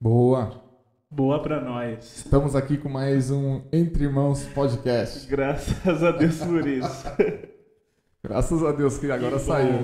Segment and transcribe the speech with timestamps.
[0.00, 0.62] Boa!
[1.10, 2.18] Boa pra nós.
[2.18, 5.26] Estamos aqui com mais um Entre Irmãos Podcast.
[5.28, 7.04] Graças a Deus por isso.
[8.22, 9.80] Graças a Deus que agora Que saiu.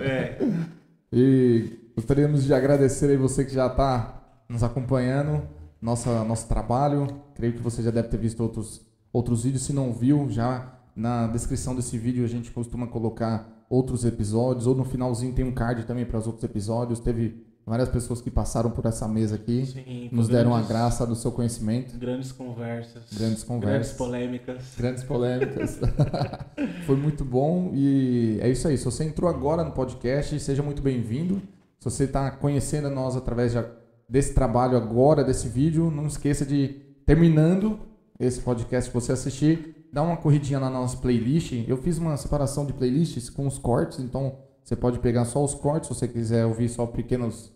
[0.00, 0.38] É.
[1.16, 5.48] E gostaríamos de agradecer aí você que já está nos acompanhando,
[5.80, 7.06] nossa, nosso trabalho.
[7.36, 9.62] Creio que você já deve ter visto outros, outros vídeos.
[9.62, 14.74] Se não viu, já na descrição desse vídeo a gente costuma colocar outros episódios, ou
[14.74, 17.00] no finalzinho tem um card também para os outros episódios.
[17.00, 21.06] Teve várias pessoas que passaram por essa mesa aqui, Sim, nos deram a grandes- graça
[21.06, 21.96] do seu conhecimento.
[21.98, 23.02] Grandes conversas.
[23.16, 23.72] Grandes conversas.
[23.72, 24.62] Grandes polêmicas.
[24.76, 25.80] Grandes polêmicas.
[26.86, 28.76] Foi muito bom e é isso aí.
[28.76, 31.40] Se você entrou agora no podcast, seja muito bem-vindo.
[31.80, 33.64] Se você está conhecendo nós através de-
[34.08, 36.76] desse trabalho agora, desse vídeo, não esqueça de,
[37.06, 37.78] terminando
[38.18, 41.52] esse podcast que você assistir, dá uma corridinha na nossa playlist.
[41.66, 45.54] Eu fiz uma separação de playlists com os cortes, então você pode pegar só os
[45.54, 47.52] cortes se você quiser ouvir só pequenos,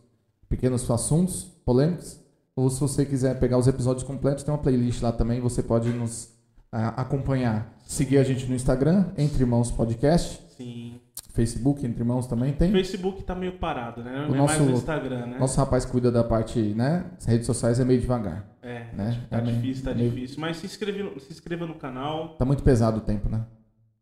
[0.48, 2.20] pequenos assuntos polêmicos.
[2.55, 5.91] Ou se você quiser pegar os episódios completos, tem uma playlist lá também, você pode
[5.91, 6.31] nos
[6.72, 7.72] ah, acompanhar.
[7.87, 10.43] Seguir a gente no Instagram, Entre Irmãos Podcast.
[10.56, 11.00] Sim.
[11.39, 12.72] Facebook, Entre Irmãos também O tem.
[12.72, 14.27] Facebook tá meio parado, né?
[14.28, 15.39] O Não é mais no nosso- Instagram, né?
[15.39, 17.05] Nosso rapaz cuida da parte, né?
[17.17, 18.44] As redes sociais é meio devagar.
[18.61, 19.25] É, né?
[19.31, 20.41] tá É meio- difícil, tá meio- difícil.
[20.41, 22.31] Mas se inscreve, se inscreva no canal.
[22.36, 23.44] Tá muito pesado o tempo, né?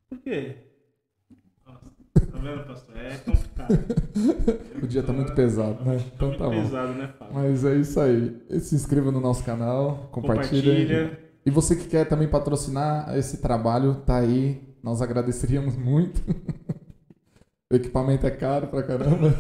[0.09, 0.57] Por quê?
[1.67, 1.81] Nossa,
[2.33, 2.97] tá vendo, pastor?
[2.97, 3.79] É complicado.
[4.83, 5.97] O dia tá muito pesado, né?
[5.99, 6.63] Tá Então muito tá bom.
[6.63, 7.35] pesado, né, Fábio?
[7.35, 8.35] Mas é isso aí.
[8.61, 10.63] Se inscreva no nosso canal, compartilha.
[10.73, 11.19] Compartilha.
[11.45, 14.63] E você que quer também patrocinar esse trabalho, tá aí.
[14.83, 16.23] Nós agradeceríamos muito.
[17.71, 19.35] o equipamento é caro pra caramba.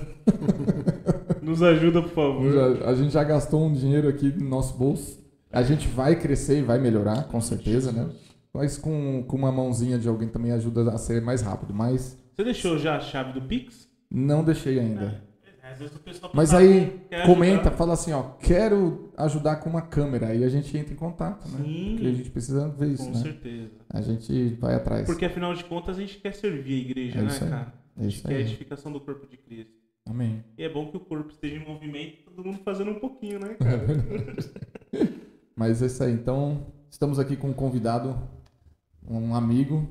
[1.42, 2.82] Nos ajuda, por favor.
[2.86, 5.24] A gente já gastou um dinheiro aqui no nosso bolso.
[5.52, 8.08] A gente vai crescer e vai melhorar, com certeza, né?
[8.52, 11.72] Mas com, com uma mãozinha de alguém também ajuda a ser mais rápido.
[11.72, 13.86] Mas Você deixou já a chave do Pix?
[14.10, 15.22] não deixei ainda.
[15.62, 17.76] É, às vezes o pessoal Mas aí, quer comenta, ajudar.
[17.76, 20.28] fala assim, ó, quero ajudar com uma câmera.
[20.28, 21.60] Aí a gente entra em contato, né?
[21.64, 21.90] Sim.
[21.94, 23.22] Porque a gente precisa ver isso, Com né?
[23.22, 23.70] certeza.
[23.90, 25.06] A gente vai atrás.
[25.06, 27.66] Porque afinal de contas a gente quer servir a igreja, É né,
[27.98, 28.04] isso aí.
[28.04, 28.04] cara?
[28.04, 28.42] É A isso quer a aí.
[28.42, 29.72] edificação do corpo de Cristo.
[30.08, 30.44] Amém.
[30.56, 33.40] E é bom que o corpo esteja em movimento e todo mundo fazendo um pouquinho,
[33.40, 33.86] né, É cara?
[35.56, 36.12] Mas é isso aí.
[36.12, 38.16] Então, estamos aqui com um convidado,
[39.08, 39.88] um amigo,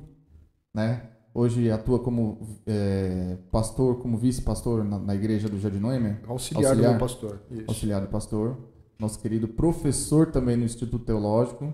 [0.73, 1.09] né?
[1.33, 6.75] Hoje atua como é, pastor, como vice-pastor na, na igreja do Jardim Noêmia, Auxiliar, Auxiliar.
[6.75, 7.41] do meu pastor.
[7.51, 7.66] Isso.
[7.67, 8.57] auxiliar do pastor.
[8.97, 11.73] Nosso querido professor também no Instituto Teológico,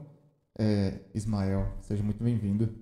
[0.57, 1.77] é, Ismael.
[1.81, 2.73] Seja muito bem-vindo.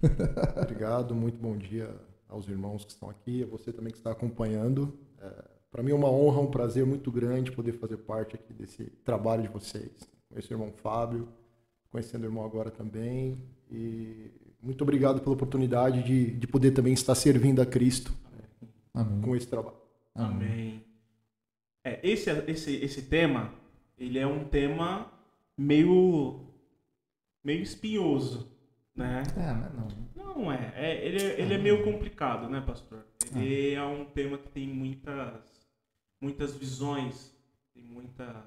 [0.56, 1.94] Obrigado, muito bom dia
[2.32, 4.98] aos irmãos que estão aqui, a você também que está acompanhando.
[5.70, 9.42] Para mim é uma honra, um prazer muito grande poder fazer parte aqui desse trabalho
[9.42, 9.90] de vocês.
[10.28, 11.28] Conheço o irmão Fábio,
[11.90, 13.42] conhecendo o irmão agora também.
[13.70, 14.30] E
[14.62, 18.12] muito obrigado pela oportunidade de, de poder também estar servindo a Cristo
[18.92, 19.22] Amém.
[19.22, 19.76] com esse trabalho.
[20.14, 20.84] Amém.
[21.84, 23.54] É, esse, esse, esse tema,
[23.98, 25.10] ele é um tema
[25.56, 26.40] meio,
[27.42, 28.46] meio espinhoso,
[28.94, 29.22] né?
[29.36, 29.88] É, né, não.
[30.34, 30.72] Não é.
[30.76, 33.04] é ele, é ele é meio complicado, né, pastor?
[33.34, 35.68] Ele é um tema que tem muitas,
[36.20, 37.34] muitas visões,
[37.74, 38.44] tem muita.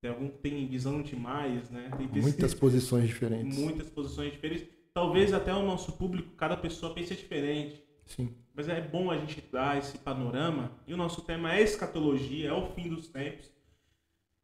[0.00, 1.90] Tem algum que tem visão demais, né?
[1.96, 3.56] Tem Muitas posições diferentes.
[3.56, 4.66] muitas posições diferentes.
[4.92, 7.82] Talvez até o nosso público, cada pessoa pense diferente.
[8.06, 8.34] Sim.
[8.52, 10.72] Mas é bom a gente dar esse panorama.
[10.86, 13.50] E o nosso tema é escatologia, é o fim dos tempos.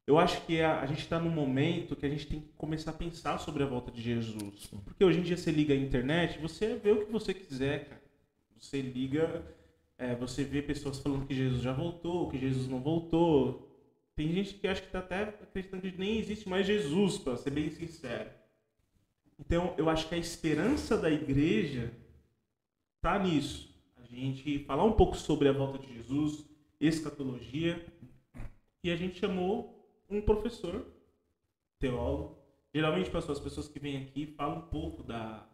[0.08, 2.92] Eu acho que a, a gente está num momento que a gente tem que começar
[2.92, 4.66] a pensar sobre a volta de Jesus.
[4.86, 8.02] Porque hoje em dia você liga a internet, você vê o que você quiser, cara.
[8.58, 9.44] Você liga,
[9.98, 13.70] é, você vê pessoas falando que Jesus já voltou, que Jesus não voltou.
[14.16, 17.50] Tem gente que acha que está até acreditando que nem existe mais Jesus, para ser
[17.50, 18.30] bem sincero.
[19.38, 21.92] Então, eu acho que a esperança da igreja
[23.02, 23.78] tá nisso.
[23.94, 26.46] A gente falar um pouco sobre a volta de Jesus,
[26.80, 27.84] escatologia,
[28.82, 29.77] e a gente chamou
[30.08, 30.86] um professor,
[31.78, 32.38] teólogo.
[32.74, 35.46] Geralmente, pessoas, as pessoas que vêm aqui falam um pouco da,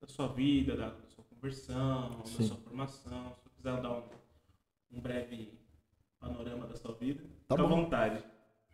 [0.00, 2.42] da sua vida, da, da sua conversão, Sim.
[2.42, 3.36] da sua formação.
[3.36, 4.02] Se você quiser dar um,
[4.92, 5.58] um breve
[6.18, 8.24] panorama da sua vida, Tá fica à vontade.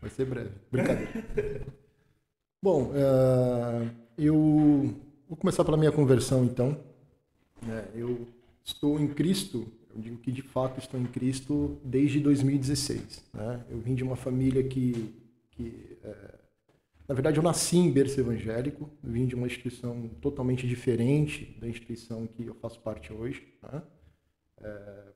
[0.01, 0.53] Vai ser breve.
[0.71, 1.67] Brincadeira.
[2.63, 4.35] Bom, eh, eu
[5.29, 6.79] vou começar pela minha conversão, então.
[7.69, 8.27] É, eu
[8.65, 13.25] estou em Cristo, eu digo que de fato estou em Cristo desde 2016.
[13.33, 13.65] né?
[13.69, 15.15] Eu vim de uma família que,
[15.51, 16.39] que eh,
[17.09, 22.25] na verdade, eu nasci em berço evangélico, vim de uma instituição totalmente diferente da instituição
[22.27, 23.43] que eu faço parte hoje.
[23.63, 23.83] né?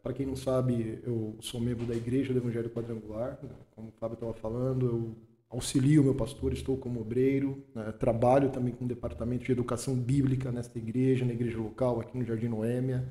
[0.03, 3.39] Para quem não sabe, eu sou membro da Igreja do Evangelho Quadrangular.
[3.43, 3.51] né?
[3.71, 5.17] Como o Fábio estava falando, eu
[5.55, 10.51] auxilio meu pastor, estou como obreiro, né, trabalho também com o departamento de educação bíblica
[10.51, 13.07] nesta igreja, na igreja local aqui no Jardim Noêmia.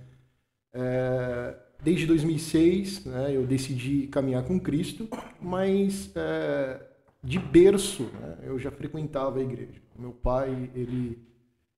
[0.74, 5.08] É, desde 2006, né, eu decidi caminhar com Cristo,
[5.40, 6.82] mas é,
[7.24, 9.82] de berço né, eu já frequentava a igreja.
[9.98, 11.20] Meu pai, ele,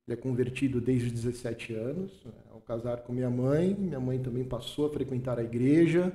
[0.06, 4.44] ele é convertido desde 17 anos, né, ao casar com minha mãe, minha mãe também
[4.46, 6.14] passou a frequentar a igreja,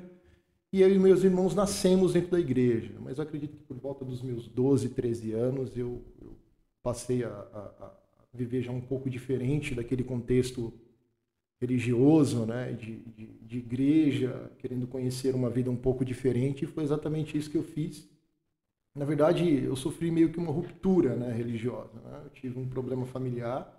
[0.73, 4.05] e eu e meus irmãos nascemos dentro da igreja, mas eu acredito que por volta
[4.05, 6.39] dos meus 12, 13 anos eu, eu
[6.81, 7.93] passei a, a, a,
[8.33, 10.73] viver já um pouco diferente daquele contexto
[11.61, 16.83] religioso, né, de, de, de, igreja, querendo conhecer uma vida um pouco diferente, e foi
[16.83, 18.09] exatamente isso que eu fiz.
[18.95, 22.01] Na verdade, eu sofri meio que uma ruptura né, religiosa.
[22.03, 22.21] Né?
[22.25, 23.77] Eu tive um problema familiar,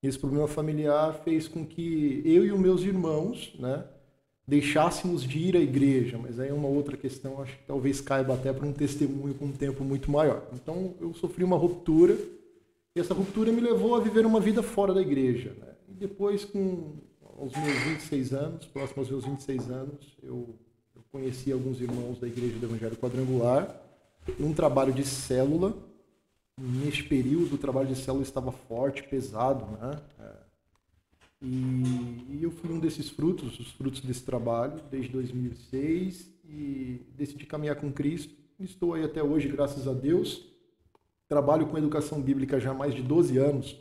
[0.00, 3.84] e esse problema familiar fez com que eu e os meus irmãos, né,
[4.46, 8.34] deixássemos de ir à igreja, mas aí é uma outra questão, acho que talvez caiba
[8.34, 10.48] até para um testemunho com um tempo muito maior.
[10.54, 12.16] Então eu sofri uma ruptura
[12.94, 15.52] e essa ruptura me levou a viver uma vida fora da igreja.
[15.60, 15.74] Né?
[15.88, 16.96] E depois, com
[17.38, 20.58] aos meus 26 anos, próximo aos meus 26 anos, eu,
[20.94, 23.80] eu conheci alguns irmãos da igreja do Evangelho Quadrangular
[24.38, 25.76] num trabalho de célula.
[26.60, 30.02] Neste período, o trabalho de célula estava forte, pesado, né?
[30.18, 30.48] É
[31.40, 37.46] e, e, eu fui um desses frutos, os frutos desse trabalho, desde 2006, e decidi
[37.46, 38.34] caminhar com Cristo.
[38.58, 40.44] Estou aí até hoje, graças a Deus.
[41.28, 43.76] Trabalho com educação bíblica já há mais de 12 anos.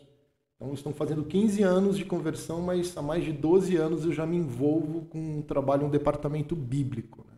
[0.57, 4.25] Então, estão fazendo 15 anos de conversão, mas há mais de 12 anos eu já
[4.25, 7.25] me envolvo com um trabalho no departamento bíblico.
[7.29, 7.37] Né?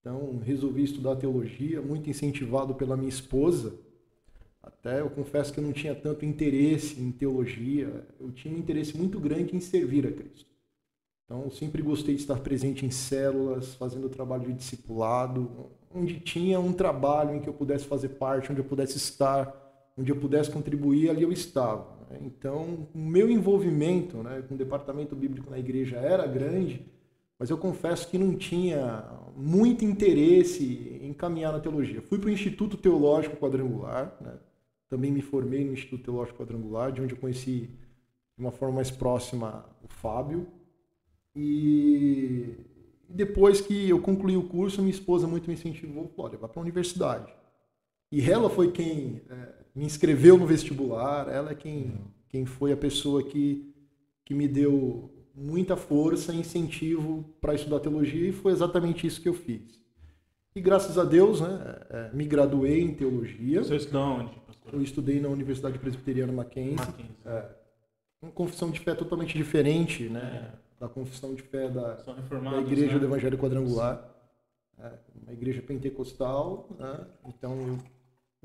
[0.00, 3.86] Então, resolvi estudar teologia, muito incentivado pela minha esposa
[4.66, 8.96] até eu confesso que eu não tinha tanto interesse em teologia, eu tinha um interesse
[8.96, 10.50] muito grande em servir a Cristo.
[11.24, 16.58] Então, eu sempre gostei de estar presente em células, fazendo trabalho de discipulado, onde tinha
[16.58, 20.50] um trabalho em que eu pudesse fazer parte, onde eu pudesse estar, onde eu pudesse
[20.50, 21.95] contribuir, ali eu estava.
[22.20, 26.86] Então, o meu envolvimento né, com o departamento bíblico na igreja era grande,
[27.38, 29.04] mas eu confesso que não tinha
[29.36, 32.00] muito interesse em caminhar na teologia.
[32.00, 34.34] Fui para o Instituto Teológico Quadrangular, né,
[34.88, 37.70] também me formei no Instituto Teológico Quadrangular, de onde eu conheci
[38.36, 40.46] de uma forma mais próxima o Fábio.
[41.34, 42.54] E
[43.08, 46.62] depois que eu concluí o curso, minha esposa muito me incentivou, olha, vá para a
[46.62, 47.32] universidade.
[48.10, 52.00] E ela foi quem é, me inscreveu no vestibular, ela é quem,
[52.30, 53.74] quem foi a pessoa que,
[54.24, 59.28] que me deu muita força e incentivo para estudar teologia, e foi exatamente isso que
[59.28, 59.78] eu fiz.
[60.54, 63.62] E graças a Deus, né, é, me graduei em teologia.
[63.62, 64.32] Você estudou onde?
[64.72, 66.76] Eu estudei na Universidade Presbiteriana Mackenzie.
[66.76, 67.16] Mackenzie.
[67.26, 67.44] É,
[68.22, 70.50] uma confissão de fé totalmente diferente, né?
[70.52, 70.66] É.
[70.80, 72.98] Da confissão de fé da, da Igreja né?
[72.98, 74.10] do Evangelho Quadrangular.
[74.78, 74.92] É,
[75.22, 76.68] uma igreja pentecostal.
[76.78, 77.06] Né?
[77.26, 77.78] Então, eu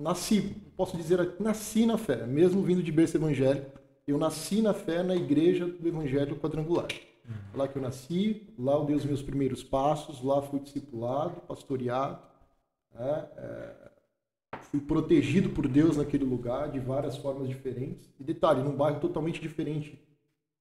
[0.02, 3.80] nasci, posso dizer, nasci na fé, mesmo vindo de berço evangélico.
[4.08, 6.88] Eu nasci na fé na Igreja do Evangelho Quadrangular.
[7.26, 7.36] Uhum.
[7.54, 12.20] Lá que eu nasci, lá eu dei os meus primeiros passos, lá fui discipulado, pastoreado.
[12.94, 13.30] Né?
[13.38, 13.92] É,
[14.72, 18.12] fui protegido por Deus naquele lugar de várias formas diferentes.
[18.20, 20.02] E detalhe, num bairro totalmente diferente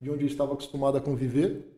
[0.01, 1.77] de onde eu estava acostumado a conviver.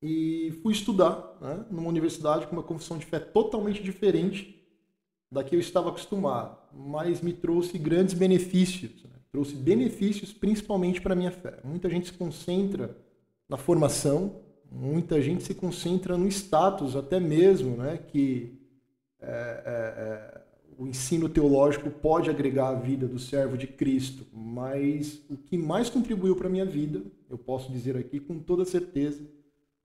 [0.00, 4.61] E fui estudar né, numa universidade com uma confissão de fé totalmente diferente
[5.32, 9.02] da que eu estava acostumado, mas me trouxe grandes benefícios.
[9.02, 9.10] Né?
[9.32, 11.58] Trouxe benefícios principalmente para a minha fé.
[11.64, 12.94] Muita gente se concentra
[13.48, 18.58] na formação, muita gente se concentra no status, até mesmo, né, que
[19.20, 20.42] é, é, é
[20.78, 25.88] o ensino teológico pode agregar a vida do servo de Cristo, mas o que mais
[25.88, 29.22] contribuiu para a minha vida, eu posso dizer aqui com toda certeza,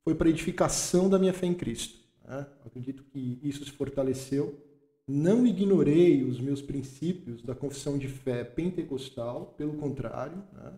[0.04, 2.00] foi para a edificação da minha fé em Cristo.
[2.26, 2.46] Né?
[2.66, 4.67] Acredito que isso se fortaleceu.
[5.08, 10.74] Não ignorei os meus princípios da confissão de fé pentecostal, pelo contrário, né?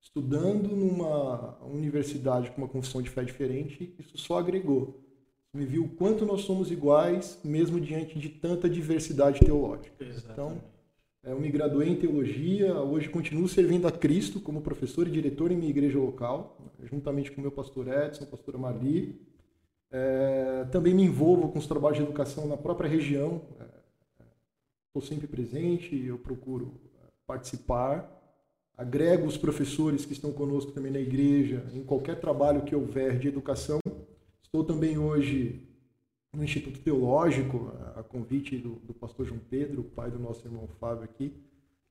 [0.00, 5.00] estudando numa universidade com uma confissão de fé diferente, isso só agregou
[5.52, 9.92] me viu o quanto nós somos iguais, mesmo diante de tanta diversidade teológica.
[9.98, 10.32] Exatamente.
[10.32, 10.62] Então,
[11.24, 15.50] é, eu me graduei em teologia, hoje continuo servindo a Cristo como professor e diretor
[15.50, 19.20] em minha igreja local, juntamente com meu pastor Edson, pastora Marli.
[19.90, 23.42] É, também me envolvo com os trabalhos de educação na própria região.
[24.94, 28.18] Estou sempre presente, eu procuro é, participar.
[28.76, 33.28] Agrego os professores que estão conosco também na igreja, em qualquer trabalho que houver de
[33.28, 33.80] educação
[34.52, 35.60] Estou também hoje
[36.34, 41.04] no Instituto Teológico, a convite do, do pastor João Pedro, pai do nosso irmão Fábio
[41.04, 41.32] aqui,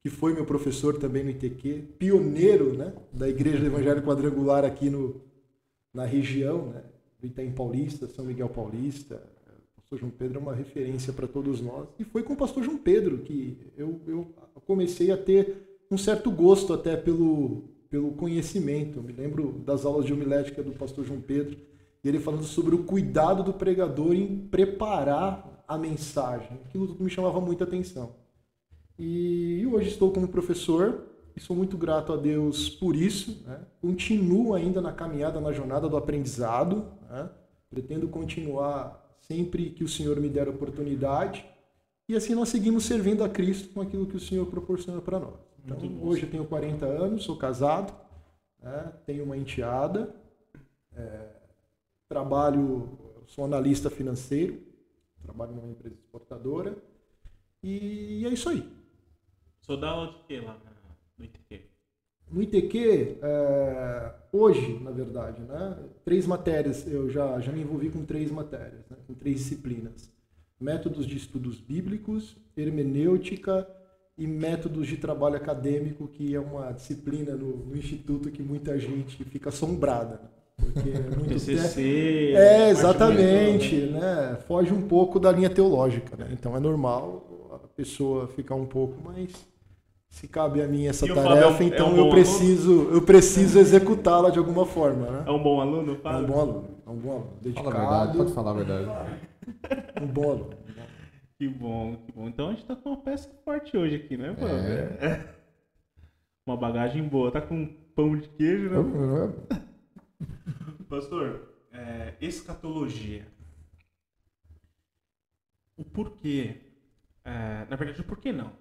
[0.04, 4.90] que foi meu professor também no ITQ, pioneiro né, da Igreja do Evangelho Quadrangular aqui
[4.90, 5.22] no,
[5.94, 6.84] na região, né,
[7.18, 9.24] do Itaim Paulista, São Miguel Paulista,
[9.90, 11.88] pastor João Pedro é uma referência para todos nós.
[11.98, 14.28] E foi com o pastor João Pedro que eu, eu
[14.68, 19.00] comecei a ter um certo gosto até pelo, pelo conhecimento.
[19.00, 21.58] Eu me lembro das aulas de homilética do pastor João Pedro,
[22.04, 26.60] e ele falando sobre o cuidado do pregador em preparar a mensagem.
[26.66, 28.16] Aquilo me chamava muita atenção.
[28.98, 33.44] E hoje estou como professor e sou muito grato a Deus por isso.
[33.46, 33.60] Né?
[33.82, 36.86] Continuo ainda na caminhada, na jornada do aprendizado.
[37.10, 37.30] Né?
[37.72, 41.46] Pretendo continuar sempre que o Senhor me der oportunidade.
[42.08, 45.40] E assim nós seguimos servindo a Cristo com aquilo que o Senhor proporciona para nós.
[45.64, 47.94] Então, hoje eu tenho 40 anos, sou casado,
[48.62, 48.94] né?
[49.06, 50.16] tenho uma enteada,
[50.96, 51.30] é,
[52.08, 52.98] trabalho,
[53.28, 54.60] sou analista financeiro,
[55.22, 56.76] trabalho numa empresa exportadora
[57.62, 58.68] e é isso aí.
[59.62, 60.60] Sou da aula de quê lá
[61.18, 61.62] no ITQ?
[62.32, 68.04] No ITQ, é, hoje, na verdade, né, três matérias, eu já, já me envolvi com
[68.06, 70.12] três matérias, né, com três disciplinas.
[70.60, 73.68] Métodos de estudos bíblicos, hermenêutica
[74.18, 79.24] e métodos de trabalho acadêmico, que é uma disciplina no, no Instituto que muita gente
[79.24, 80.16] fica assombrada.
[80.22, 80.30] Né?
[80.58, 84.38] Porque é muito TCC, É, exatamente, né?
[84.46, 86.28] Foge um pouco da linha teológica, né?
[86.34, 89.32] Então é normal a pessoa ficar um pouco mais
[90.10, 93.02] se cabe a mim essa e tarefa, é um, então é um eu preciso eu
[93.02, 95.24] preciso executá-la de alguma forma, né?
[95.28, 96.20] É um bom aluno, Fábio?
[96.20, 97.72] É um bom aluno, é um bom aluno, dedicado.
[97.72, 99.22] Fala a verdade, pode falar a verdade.
[100.02, 100.58] Um bom aluno.
[101.38, 102.28] Que bom, que bom.
[102.28, 104.36] Então a gente tá com uma peça forte hoje aqui, né,
[105.02, 105.06] É.
[105.06, 105.40] é.
[106.46, 107.32] Uma bagagem boa.
[107.32, 109.34] Tá com pão de queijo, né?
[110.90, 113.28] Pastor, é, escatologia.
[115.78, 116.56] O porquê.
[117.24, 118.52] É, na verdade, o porquê não.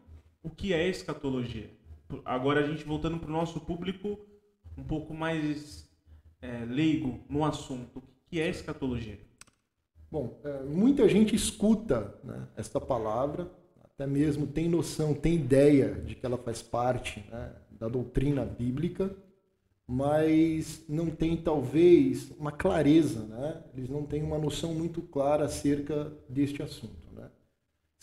[0.49, 1.71] O que é escatologia?
[2.25, 4.19] Agora a gente voltando para o nosso público
[4.79, 5.87] um pouco mais
[6.41, 7.99] é, leigo no assunto.
[7.99, 9.19] O que é escatologia?
[10.11, 13.53] Bom, é, muita gente escuta né, esta palavra,
[13.85, 19.15] até mesmo tem noção, tem ideia de que ela faz parte né, da doutrina bíblica,
[19.87, 23.63] mas não tem talvez uma clareza, né?
[23.75, 26.98] Eles não têm uma noção muito clara acerca deste assunto?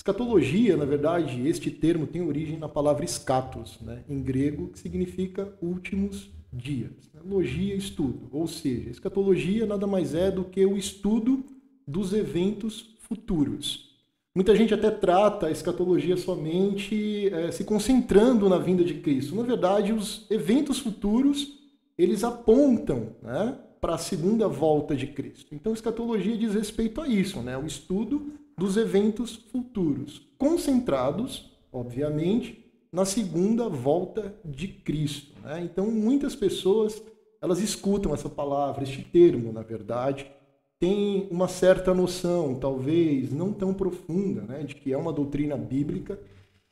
[0.06, 4.04] Escatologia, na verdade, este termo tem origem na palavra escatos, né?
[4.08, 7.10] Em grego, que significa últimos dias.
[7.12, 7.22] Né?
[7.26, 11.44] Logia, estudo, ou seja, escatologia nada mais é do que o estudo
[11.88, 13.96] dos eventos futuros.
[14.36, 19.34] Muita gente até trata a escatologia somente é, se concentrando na vinda de Cristo.
[19.34, 21.58] Na verdade, os eventos futuros
[21.98, 25.56] eles apontam né, para a segunda volta de Cristo.
[25.56, 33.06] Então, escatologia diz respeito a isso, né, o estudo dos eventos futuros, concentrados, obviamente, na
[33.06, 35.34] segunda volta de Cristo.
[35.44, 35.62] Né?
[35.64, 37.02] Então, muitas pessoas
[37.42, 40.32] elas escutam essa palavra, este termo, na verdade,
[40.80, 46.20] tem uma certa noção, talvez não tão profunda, né, de que é uma doutrina bíblica,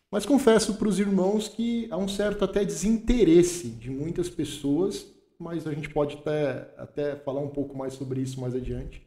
[0.10, 5.14] mas confesso para os irmãos que há um certo até desinteresse de muitas pessoas
[5.44, 9.03] mas a gente pode até, até falar um pouco mais sobre isso mais adiante,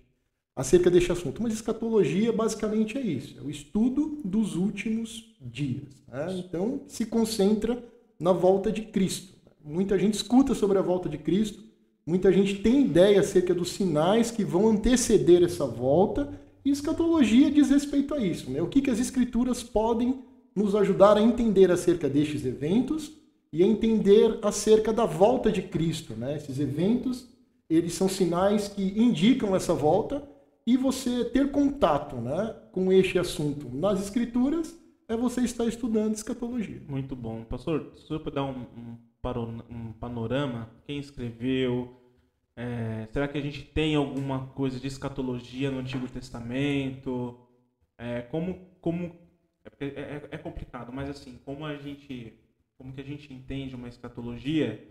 [0.57, 1.43] acerca deste assunto.
[1.43, 6.03] Mas escatologia basicamente é isso, é o estudo dos últimos dias.
[6.09, 6.43] Né?
[6.45, 7.85] Então, se concentra
[8.19, 9.35] na volta de Cristo.
[9.63, 11.63] Muita gente escuta sobre a volta de Cristo,
[12.07, 16.33] muita gente tem ideia acerca dos sinais que vão anteceder essa volta,
[16.65, 18.51] e escatologia diz respeito a isso.
[18.51, 18.63] Né?
[18.63, 20.21] O que, que as escrituras podem
[20.55, 23.13] nos ajudar a entender acerca destes eventos
[23.53, 26.15] e entender acerca da volta de Cristo.
[26.15, 26.37] Né?
[26.37, 27.27] Esses eventos,
[27.69, 30.27] eles são sinais que indicam essa volta
[30.67, 34.77] e você ter contato né, com este assunto nas Escrituras
[35.09, 36.83] é você estar estudando escatologia.
[36.89, 37.45] Muito bom.
[37.45, 38.67] Pastor, se eu dar um,
[39.71, 42.01] um, panorama, quem escreveu,
[42.57, 47.39] é, será que a gente tem alguma coisa de escatologia no Antigo Testamento?
[47.97, 49.15] É, como, como
[49.79, 52.35] é, é, é complicado, mas assim, como a gente
[52.77, 54.87] como que a gente entende uma escatologia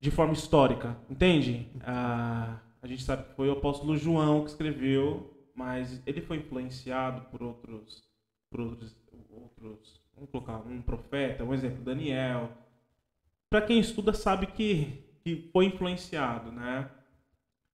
[0.00, 1.66] de forma histórica, entende?
[1.80, 7.22] Ah, a gente sabe que foi o apóstolo João que escreveu, mas ele foi influenciado
[7.30, 8.08] por outros,
[8.50, 8.96] por outros,
[9.30, 12.50] outros vamos colocar um profeta, um exemplo, Daniel.
[13.50, 16.90] Para quem estuda sabe que, que foi influenciado, né?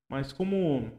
[0.09, 0.93] Mas como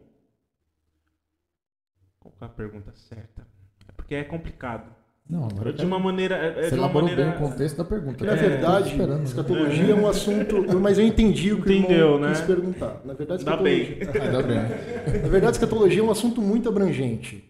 [2.20, 3.48] qual é a pergunta certa?
[3.88, 4.94] É porque é complicado.
[5.28, 6.36] Não, agora de uma maneira.
[6.36, 7.32] É, é Você elaborou maneira...
[7.32, 8.24] bem o contexto da pergunta.
[8.24, 9.24] Na verdade, né?
[9.24, 10.56] escatologia é um assunto.
[10.80, 12.30] Mas eu entendi o que Entendeu, o né?
[12.30, 13.02] quis perguntar.
[13.04, 13.98] Na verdade, escatologia...
[14.22, 14.58] Ainda bem.
[15.24, 17.44] Na verdade, escatologia é um assunto muito abrangente.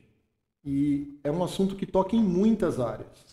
[0.63, 3.25] E é um assunto que toca em muitas áreas.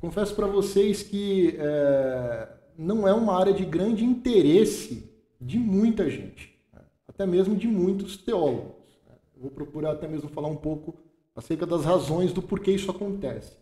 [0.00, 2.48] Confesso para vocês que é,
[2.78, 6.80] não é uma área de grande interesse de muita gente, né?
[7.08, 8.76] até mesmo de muitos teólogos.
[9.36, 10.96] Vou procurar até mesmo falar um pouco
[11.38, 13.56] acerca das razões do porquê isso acontece.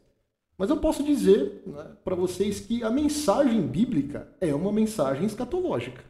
[0.56, 6.02] Mas eu posso dizer né, para vocês que a mensagem bíblica é uma mensagem escatológica.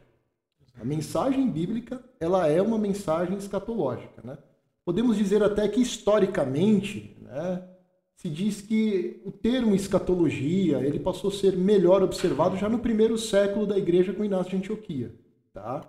[0.79, 4.21] A mensagem bíblica ela é uma mensagem escatológica.
[4.23, 4.37] Né?
[4.85, 7.67] Podemos dizer até que historicamente né,
[8.15, 13.17] se diz que o termo escatologia ele passou a ser melhor observado já no primeiro
[13.17, 15.13] século da igreja com Inácio de Antioquia.
[15.53, 15.81] Tá?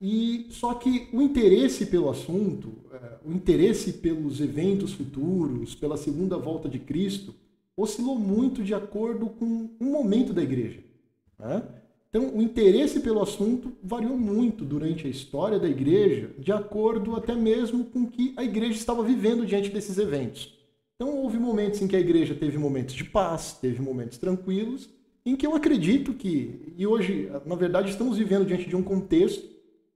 [0.00, 6.38] E só que o interesse pelo assunto, é, o interesse pelos eventos futuros, pela segunda
[6.38, 7.34] volta de Cristo,
[7.76, 10.80] oscilou muito de acordo com o momento da igreja.
[11.38, 11.62] Né?
[12.08, 17.34] Então, o interesse pelo assunto variou muito durante a história da igreja, de acordo até
[17.34, 20.58] mesmo com o que a igreja estava vivendo diante desses eventos.
[20.96, 24.90] Então, houve momentos em que a igreja teve momentos de paz, teve momentos tranquilos,
[25.24, 29.49] em que eu acredito que, e hoje, na verdade, estamos vivendo diante de um contexto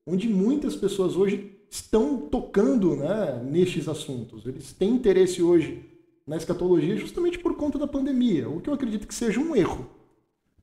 [0.06, 4.46] onde muitas pessoas hoje estão tocando né, nestes assuntos.
[4.46, 5.84] Eles têm interesse hoje
[6.26, 9.87] na escatologia justamente por conta da pandemia, o que eu acredito que seja um erro.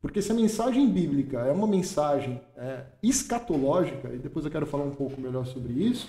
[0.01, 4.85] Porque se a mensagem bíblica é uma mensagem é, escatológica, e depois eu quero falar
[4.85, 6.07] um pouco melhor sobre isso,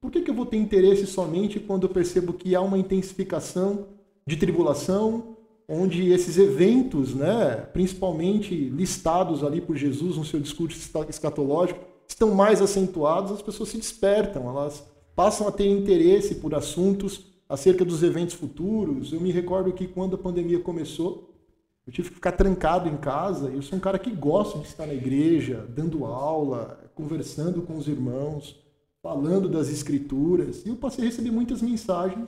[0.00, 3.86] por que, que eu vou ter interesse somente quando eu percebo que há uma intensificação
[4.26, 5.36] de tribulação,
[5.68, 12.60] onde esses eventos, né, principalmente listados ali por Jesus no seu discurso escatológico, estão mais
[12.60, 18.34] acentuados, as pessoas se despertam, elas passam a ter interesse por assuntos acerca dos eventos
[18.34, 19.12] futuros.
[19.12, 21.30] Eu me recordo que quando a pandemia começou,
[21.86, 23.48] eu tive que ficar trancado em casa.
[23.50, 27.88] Eu sou um cara que gosta de estar na igreja, dando aula, conversando com os
[27.88, 28.58] irmãos,
[29.02, 30.64] falando das escrituras.
[30.64, 32.26] E eu passei a receber muitas mensagens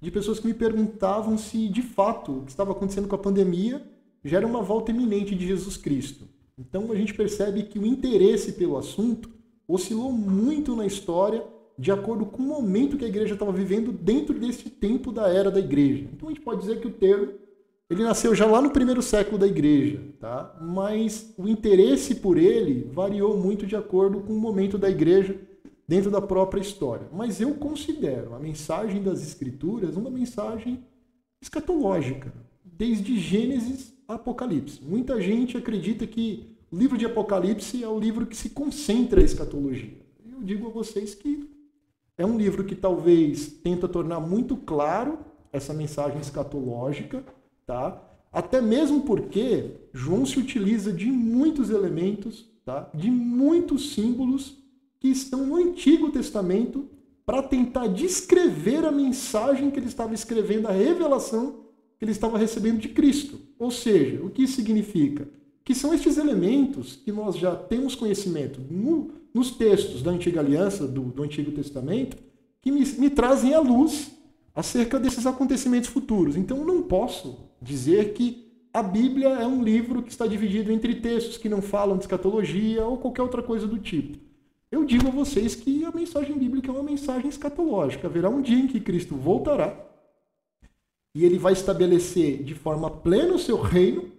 [0.00, 3.82] de pessoas que me perguntavam se, de fato, o que estava acontecendo com a pandemia
[4.24, 6.26] já era uma volta iminente de Jesus Cristo.
[6.58, 9.30] Então a gente percebe que o interesse pelo assunto
[9.68, 11.44] oscilou muito na história
[11.78, 15.50] de acordo com o momento que a igreja estava vivendo dentro desse tempo da era
[15.50, 16.08] da igreja.
[16.12, 17.32] Então a gente pode dizer que o termo
[17.88, 20.58] ele nasceu já lá no primeiro século da igreja, tá?
[20.60, 25.38] Mas o interesse por ele variou muito de acordo com o momento da igreja
[25.86, 27.06] dentro da própria história.
[27.12, 30.82] Mas eu considero a mensagem das escrituras uma mensagem
[31.40, 32.32] escatológica,
[32.64, 34.80] desde Gênesis Apocalipse.
[34.82, 39.24] Muita gente acredita que o livro de Apocalipse é o livro que se concentra a
[39.24, 39.96] escatologia.
[40.30, 41.48] Eu digo a vocês que
[42.18, 45.18] é um livro que talvez tenta tornar muito claro
[45.52, 47.24] essa mensagem escatológica,
[47.66, 48.02] tá?
[48.32, 52.90] Até mesmo porque João se utiliza de muitos elementos, tá?
[52.94, 54.58] De muitos símbolos
[54.98, 56.88] que estão no Antigo Testamento
[57.24, 61.65] para tentar descrever a mensagem que ele estava escrevendo, a revelação
[61.98, 63.40] que ele estava recebendo de Cristo.
[63.58, 65.28] Ou seja, o que isso significa?
[65.64, 70.86] Que são estes elementos que nós já temos conhecimento no, nos textos da Antiga Aliança,
[70.86, 72.16] do, do Antigo Testamento,
[72.60, 74.12] que me, me trazem a luz
[74.54, 76.36] acerca desses acontecimentos futuros.
[76.36, 81.38] Então, não posso dizer que a Bíblia é um livro que está dividido entre textos
[81.38, 84.18] que não falam de escatologia ou qualquer outra coisa do tipo.
[84.70, 88.06] Eu digo a vocês que a mensagem bíblica é uma mensagem escatológica.
[88.06, 89.85] Haverá um dia em que Cristo voltará
[91.16, 94.12] e ele vai estabelecer de forma plena o seu reino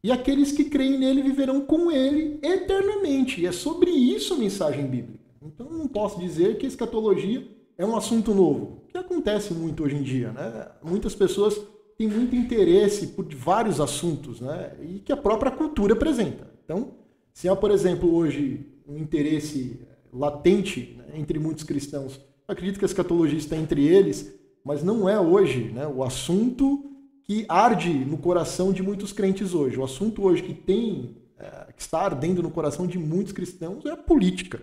[0.00, 3.40] e aqueles que creem nele viverão com ele eternamente.
[3.40, 5.24] E é sobre isso a mensagem bíblica.
[5.42, 7.44] Então não posso dizer que a escatologia
[7.76, 10.30] é um assunto novo, que acontece muito hoje em dia.
[10.30, 10.68] Né?
[10.84, 11.60] Muitas pessoas
[11.98, 14.72] têm muito interesse por vários assuntos né?
[14.84, 16.48] e que a própria cultura apresenta.
[16.64, 16.92] Então,
[17.32, 19.80] se há, por exemplo, hoje um interesse
[20.12, 24.32] latente né, entre muitos cristãos, acredito que a escatologia está entre eles,
[24.64, 26.90] mas não é hoje né, o assunto
[27.24, 29.78] que arde no coração de muitos crentes hoje.
[29.78, 33.90] O assunto hoje que tem, é, que está ardendo no coração de muitos cristãos é
[33.90, 34.62] a política,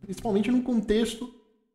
[0.00, 1.32] principalmente num contexto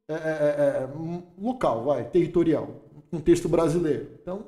[0.08, 0.90] é, é, é, é
[1.38, 4.10] local, vai, territorial, contexto brasileiro.
[4.22, 4.48] Então,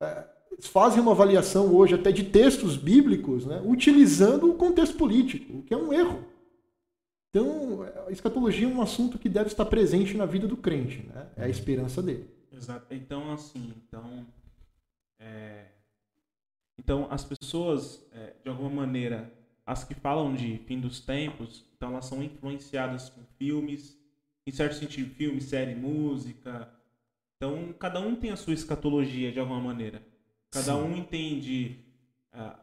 [0.00, 0.24] é,
[0.60, 5.74] fazem uma avaliação hoje até de textos bíblicos, né, utilizando o contexto político, o que
[5.74, 6.31] é um erro.
[7.34, 11.30] Então, a escatologia é um assunto que deve estar presente na vida do crente, né?
[11.34, 12.28] É a esperança dele.
[12.52, 12.92] Exato.
[12.92, 14.26] Então, assim, então
[15.18, 15.66] é...
[16.78, 19.32] Então, as pessoas, é, de alguma maneira,
[19.64, 23.96] as que falam de fim dos tempos, então elas são influenciadas com filmes,
[24.46, 26.68] em certo sentido, filme, série, música.
[27.36, 30.02] Então, cada um tem a sua escatologia de alguma maneira.
[30.50, 30.82] Cada Sim.
[30.82, 31.78] um entende.
[32.34, 32.61] Uh,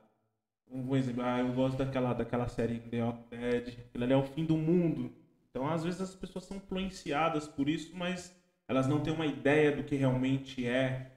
[0.72, 4.24] um exemplo, ah, eu gosto daquela, daquela série The Walking Dead, aquilo ali é o
[4.24, 5.12] fim do mundo.
[5.50, 8.36] Então, às vezes, as pessoas são influenciadas por isso, mas
[8.68, 11.12] elas não têm uma ideia do que realmente é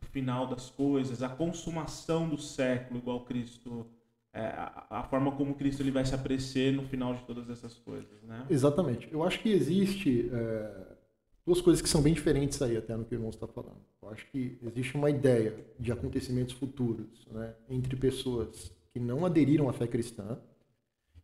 [0.00, 3.86] o final das coisas, a consumação do século, igual Cristo,
[4.32, 7.74] é, a, a, forma como Cristo ele vai se aparecer no final de todas essas
[7.74, 8.46] coisas, né?
[8.48, 9.08] Exatamente.
[9.12, 10.96] Eu acho que existe é,
[11.44, 13.80] duas coisas que são bem diferentes aí até no que o irmão está falando.
[14.00, 19.68] Eu acho que existe uma ideia de acontecimentos futuros né, entre pessoas que não aderiram
[19.68, 20.38] à fé cristã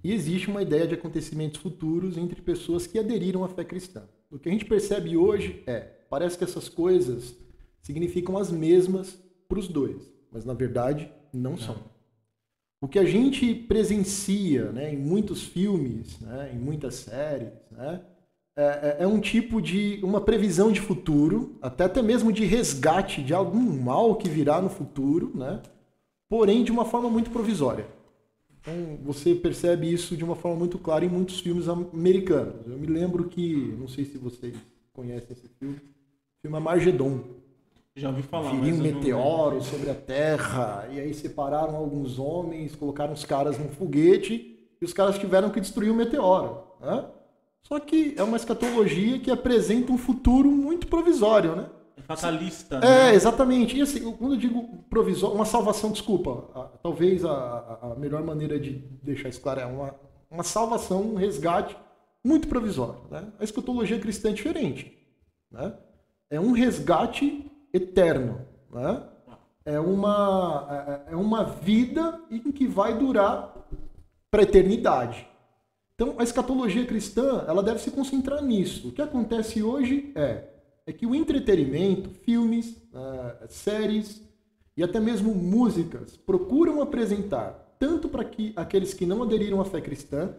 [0.02, 4.08] e existe uma ideia de acontecimentos futuros entre pessoas que aderiram à fé cristã.
[4.30, 7.36] O que a gente percebe hoje é, parece que essas coisas
[7.82, 11.58] significam as mesmas para os dois, mas na verdade não, não.
[11.58, 11.76] são.
[12.80, 18.00] O que a gente presencia né, em muitos filmes, né, em muitas séries, né,
[18.56, 23.22] é, é, é, um tipo de uma previsão de futuro, até até mesmo de resgate
[23.22, 25.62] de algum mal que virá no futuro, né?
[26.28, 27.86] Porém de uma forma muito provisória.
[28.60, 32.66] Então você percebe isso de uma forma muito clara em muitos filmes americanos.
[32.66, 34.54] Eu me lembro que, não sei se vocês
[34.92, 37.20] conhecem esse filme, o filme Margedon.
[37.96, 38.50] Já ouvi falar.
[38.52, 43.68] Viria um meteoro sobre a Terra, e aí separaram alguns homens, colocaram os caras num
[43.68, 46.62] foguete, e os caras tiveram que destruir o meteoro.
[46.80, 47.04] Né?
[47.62, 51.66] Só que é uma escatologia que apresenta um futuro muito provisório, né?
[52.06, 52.76] Fatalista.
[52.76, 53.14] É, né?
[53.14, 53.76] exatamente.
[53.76, 58.58] E assim, quando eu digo provisório, uma salvação, desculpa, a, talvez a, a, melhor maneira
[58.58, 59.94] de deixar isso claro é uma,
[60.30, 61.76] uma salvação, um resgate
[62.24, 63.00] muito provisório.
[63.10, 63.24] Né?
[63.38, 64.96] A escatologia cristã é diferente.
[65.50, 65.74] Né?
[66.30, 68.40] É um resgate eterno.
[68.70, 69.02] Né?
[69.64, 73.54] É, uma, é, é uma vida em que vai durar
[74.30, 75.26] para a eternidade.
[75.94, 78.88] Então, a escatologia cristã, ela deve se concentrar nisso.
[78.88, 80.44] O que acontece hoje é,
[80.88, 84.22] é que o entretenimento, filmes, uh, séries
[84.74, 89.82] e até mesmo músicas procuram apresentar tanto para que aqueles que não aderiram à fé
[89.82, 90.34] cristã,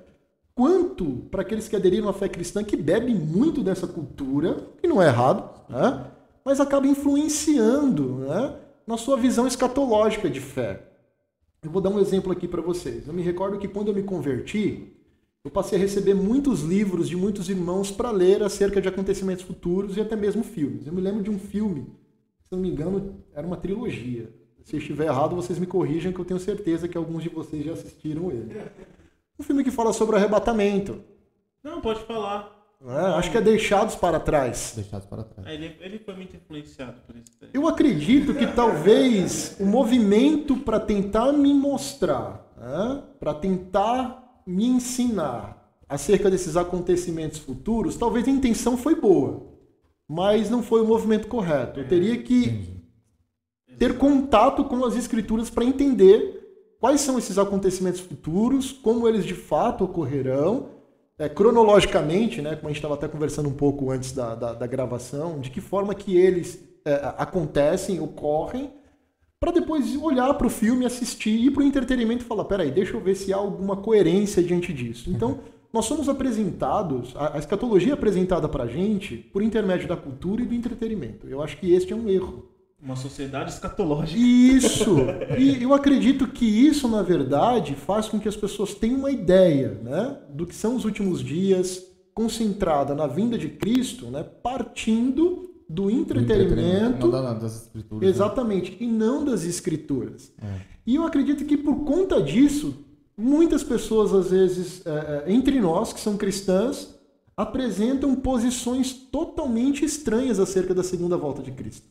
[0.55, 4.99] quanto para aqueles que aderiram à fé cristã que bebem muito dessa cultura, que não
[4.99, 6.07] é errado, né?
[6.43, 8.55] mas acaba influenciando né?
[8.87, 10.81] na sua visão escatológica de fé.
[11.61, 13.07] Eu vou dar um exemplo aqui para vocês.
[13.07, 14.98] Eu me recordo que quando eu me converti,
[15.43, 19.95] eu passei a receber muitos livros de muitos irmãos para ler acerca de acontecimentos futuros
[19.95, 20.85] e até mesmo filmes.
[20.85, 21.87] Eu me lembro de um filme,
[22.41, 24.33] se não me engano, era uma trilogia.
[24.63, 27.65] Se eu estiver errado, vocês me corrijam, que eu tenho certeza que alguns de vocês
[27.65, 28.61] já assistiram ele.
[29.39, 31.01] Um filme que fala sobre o arrebatamento.
[31.63, 32.59] Não, pode falar.
[32.85, 34.73] É, acho que é Deixados para Trás.
[34.75, 35.47] Deixados para Trás.
[35.47, 37.31] É, ele, ele foi muito influenciado por isso.
[37.53, 45.57] Eu acredito que talvez o movimento para tentar me mostrar, né, para tentar me ensinar
[45.87, 49.47] acerca desses acontecimentos futuros, talvez a intenção foi boa,
[50.07, 51.79] mas não foi o movimento correto.
[51.79, 52.79] Eu teria que
[53.77, 59.35] ter contato com as escrituras para entender quais são esses acontecimentos futuros, como eles de
[59.35, 60.69] fato ocorrerão,
[61.17, 64.67] é, cronologicamente, né, como a gente estava até conversando um pouco antes da, da, da
[64.67, 68.71] gravação, de que forma que eles é, acontecem, ocorrem,
[69.39, 72.93] para depois olhar para o filme, assistir, ir para o entretenimento e falar, peraí, deixa
[72.93, 75.09] eu ver se há alguma coerência diante disso.
[75.09, 75.39] Então, uhum.
[75.71, 80.41] nós somos apresentados, a, a escatologia é apresentada para a gente por intermédio da cultura
[80.41, 81.27] e do entretenimento.
[81.27, 82.49] Eu acho que este é um erro.
[82.81, 84.19] Uma sociedade escatológica.
[84.19, 84.95] Isso!
[85.37, 89.79] E eu acredito que isso, na verdade, faz com que as pessoas tenham uma ideia
[89.83, 95.91] né, do que são os últimos dias, concentrada na vinda de Cristo, né, partindo do
[95.91, 97.07] entretenimento.
[97.07, 98.01] Não das escrituras.
[98.01, 98.09] Né?
[98.09, 98.77] Exatamente, né?
[98.79, 100.33] e não das escrituras.
[100.41, 100.61] É.
[100.85, 102.73] E eu acredito que por conta disso,
[103.15, 104.89] muitas pessoas, às vezes, é,
[105.27, 106.95] é, entre nós que são cristãs,
[107.37, 111.87] apresentam posições totalmente estranhas acerca da segunda volta de Cristo.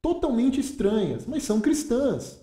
[0.00, 2.40] Totalmente estranhas, mas são cristãs.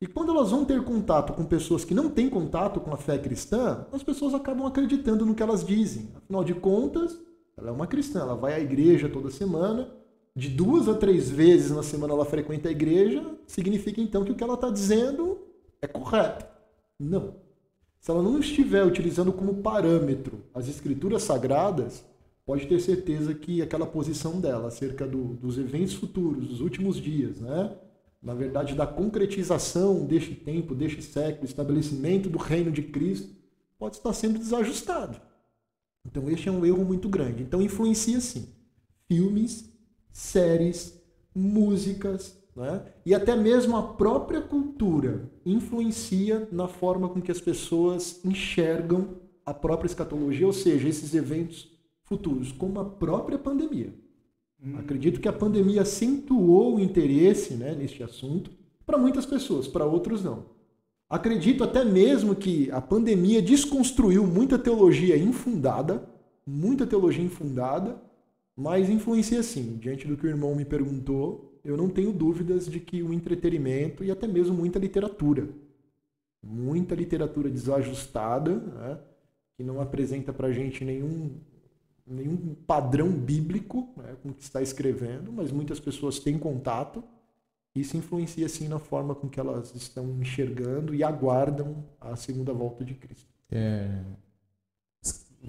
[0.00, 3.18] E quando elas vão ter contato com pessoas que não têm contato com a fé
[3.18, 6.08] cristã, as pessoas acabam acreditando no que elas dizem.
[6.14, 7.18] Afinal de contas,
[7.58, 9.92] ela é uma cristã, ela vai à igreja toda semana,
[10.34, 14.34] de duas a três vezes na semana ela frequenta a igreja, significa então que o
[14.34, 15.38] que ela está dizendo
[15.82, 16.46] é correto.
[16.98, 17.34] Não.
[18.00, 22.04] Se ela não estiver utilizando como parâmetro as escrituras sagradas,
[22.46, 27.40] pode ter certeza que aquela posição dela acerca do, dos eventos futuros, dos últimos dias,
[27.40, 27.76] né?
[28.22, 33.34] na verdade, da concretização deste tempo, deste século, estabelecimento do reino de Cristo,
[33.78, 35.20] pode estar sendo desajustado.
[36.10, 37.42] Então, este é um erro muito grande.
[37.42, 38.48] Então, influencia sim.
[39.06, 39.70] Filmes,
[40.10, 40.98] séries,
[41.34, 42.82] músicas, né?
[43.04, 49.52] e até mesmo a própria cultura influencia na forma com que as pessoas enxergam a
[49.52, 51.70] própria escatologia, ou seja, esses eventos
[52.04, 53.94] futuros, como a própria pandemia.
[54.62, 54.78] Hum.
[54.78, 58.50] Acredito que a pandemia acentuou o interesse né, neste assunto
[58.84, 60.46] para muitas pessoas, para outros não.
[61.08, 66.06] Acredito até mesmo que a pandemia desconstruiu muita teologia infundada,
[66.46, 68.00] muita teologia infundada,
[68.54, 69.78] mas influencia sim.
[69.78, 74.04] Diante do que o irmão me perguntou, eu não tenho dúvidas de que o entretenimento
[74.04, 75.48] e até mesmo muita literatura,
[76.42, 78.98] muita literatura desajustada, né,
[79.56, 81.30] que não apresenta para gente nenhum
[82.10, 87.04] nenhum padrão bíblico né, com o que está escrevendo, mas muitas pessoas têm contato.
[87.74, 92.84] Isso influencia, sim, na forma com que elas estão enxergando e aguardam a segunda volta
[92.84, 93.28] de Cristo.
[93.50, 94.02] É,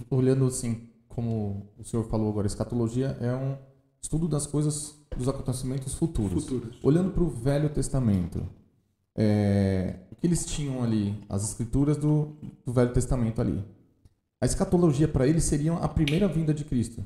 [0.09, 3.57] olhando assim, como o senhor falou agora, escatologia é um
[4.01, 6.45] estudo das coisas, dos acontecimentos futuros.
[6.45, 6.79] Futuros.
[6.83, 8.47] Olhando para o Velho Testamento,
[9.15, 11.21] é, o que eles tinham ali?
[11.27, 13.63] As escrituras do, do Velho Testamento ali.
[14.41, 17.03] A escatologia para eles seria a primeira vinda de Cristo.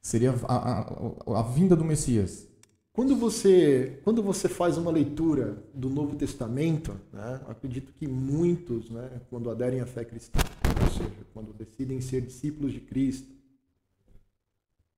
[0.00, 2.46] Seria a, a, a vinda do Messias.
[2.94, 9.22] Quando você, quando você faz uma leitura do Novo Testamento, né, acredito que muitos, né,
[9.30, 10.38] quando aderem à fé cristã,
[10.82, 13.32] ou seja, quando decidem ser discípulos de Cristo,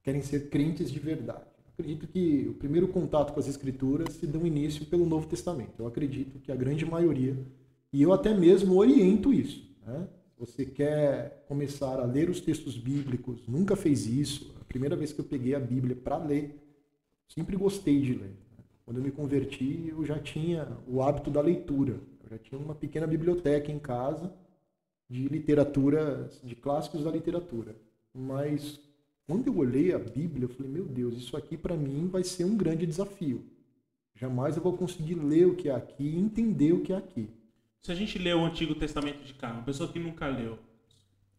[0.03, 1.45] querem ser crentes de verdade.
[1.73, 5.75] Acredito que o primeiro contato com as Escrituras se dão início pelo Novo Testamento.
[5.79, 7.39] Eu acredito que a grande maioria,
[7.93, 9.71] e eu até mesmo oriento isso.
[9.87, 10.09] Né?
[10.37, 14.53] Você quer começar a ler os textos bíblicos, nunca fez isso.
[14.61, 16.64] A primeira vez que eu peguei a Bíblia para ler,
[17.29, 18.35] sempre gostei de ler.
[18.85, 21.99] Quando eu me converti, eu já tinha o hábito da leitura.
[22.23, 24.33] Eu já tinha uma pequena biblioteca em casa
[25.09, 27.75] de literatura, de clássicos da literatura.
[28.13, 28.79] Mas
[29.27, 32.45] quando eu olhei a Bíblia, eu falei: meu Deus, isso aqui para mim vai ser
[32.45, 33.45] um grande desafio.
[34.15, 37.29] Jamais eu vou conseguir ler o que é aqui e entender o que é aqui.
[37.83, 40.59] Se a gente lê o Antigo Testamento de cá, uma pessoa que nunca leu,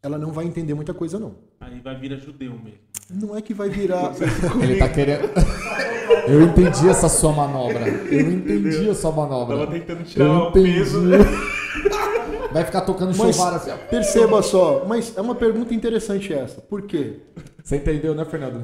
[0.04, 1.36] Ela não vai entender muita coisa, não.
[1.60, 2.80] aí vai virar judeu mesmo.
[3.10, 4.14] Não é que vai virar.
[4.62, 5.30] Ele tá querendo.
[6.28, 7.88] Eu entendi essa sua manobra.
[7.88, 9.58] Eu entendi a sua manobra.
[9.60, 10.74] Tava tentando tirar Eu o entendi.
[10.74, 11.02] peso.
[12.52, 13.70] Vai ficar tocando Mas chuvar assim.
[13.72, 13.76] ó.
[13.90, 16.62] perceba só, mas é uma pergunta interessante essa.
[16.62, 17.18] Por quê?
[17.62, 18.62] Você entendeu, né, Fernando?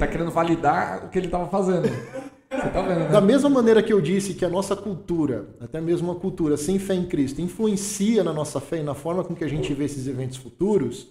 [0.00, 1.82] Tá querendo validar o que ele tava fazendo.
[1.88, 3.26] Você tá vendo, Da né?
[3.28, 6.94] mesma maneira que eu disse que a nossa cultura, até mesmo uma cultura sem fé
[6.94, 10.08] em Cristo, influencia na nossa fé e na forma com que a gente vê esses
[10.08, 11.06] eventos futuros,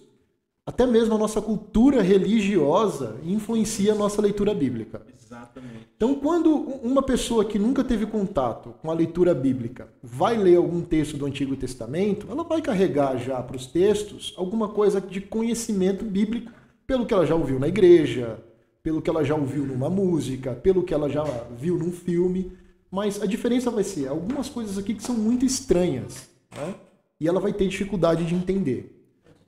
[0.66, 5.02] até mesmo a nossa cultura religiosa influencia a nossa leitura bíblica.
[5.30, 5.88] Exatamente.
[5.96, 10.80] Então, quando uma pessoa que nunca teve contato com a leitura bíblica vai ler algum
[10.82, 16.04] texto do Antigo Testamento, ela vai carregar já para os textos alguma coisa de conhecimento
[16.04, 16.52] bíblico,
[16.86, 18.42] pelo que ela já ouviu na igreja,
[18.82, 21.22] pelo que ela já ouviu numa música, pelo que ela já
[21.56, 22.52] viu num filme.
[22.90, 26.74] Mas a diferença vai ser algumas coisas aqui que são muito estranhas, né?
[27.20, 28.99] e ela vai ter dificuldade de entender.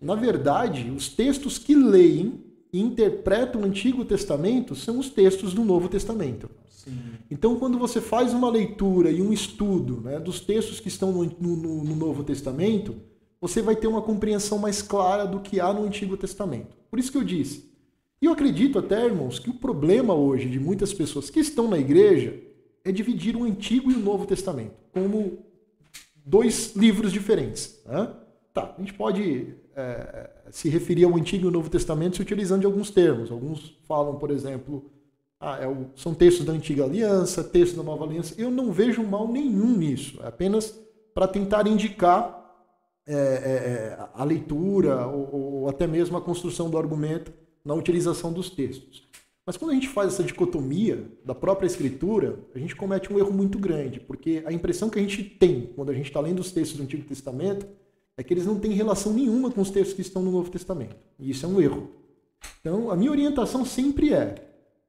[0.02, 2.40] Na verdade, os textos que leem
[2.72, 6.50] e interpretam o Antigo Testamento são os textos do Novo Testamento.
[6.68, 6.98] Sim.
[7.30, 11.24] Então, quando você faz uma leitura e um estudo né, dos textos que estão no,
[11.24, 12.96] no- no Novo Testamento,
[13.40, 16.76] você vai ter uma compreensão mais clara do que há no Antigo Testamento.
[16.90, 17.70] Por isso que eu disse.
[18.20, 21.78] E eu acredito até, irmãos, que o problema hoje de muitas pessoas que estão na
[21.78, 22.34] igreja
[22.84, 25.38] é dividir o Antigo e o Novo Testamento como
[26.24, 27.80] dois livros diferentes.
[27.86, 28.08] né?
[28.52, 32.60] Tá, a gente pode é, se referir ao Antigo e ao Novo Testamento se utilizando
[32.60, 33.30] de alguns termos.
[33.30, 34.90] Alguns falam, por exemplo,
[35.40, 38.34] ah, é o- são textos da Antiga Aliança, textos da Nova Aliança.
[38.38, 40.20] Eu não vejo mal nenhum nisso.
[40.22, 40.78] É apenas
[41.14, 42.40] para tentar indicar
[43.04, 47.32] é, é, é, a leitura ou, ou até mesmo a construção do argumento
[47.64, 49.02] na utilização dos textos.
[49.44, 53.32] Mas quando a gente faz essa dicotomia da própria escritura, a gente comete um erro
[53.32, 56.52] muito grande, porque a impressão que a gente tem quando a gente está lendo os
[56.52, 57.66] textos do Antigo Testamento
[58.22, 60.96] é que eles não têm relação nenhuma com os textos que estão no Novo Testamento.
[61.18, 61.90] E isso é um erro.
[62.60, 64.34] Então, a minha orientação sempre é: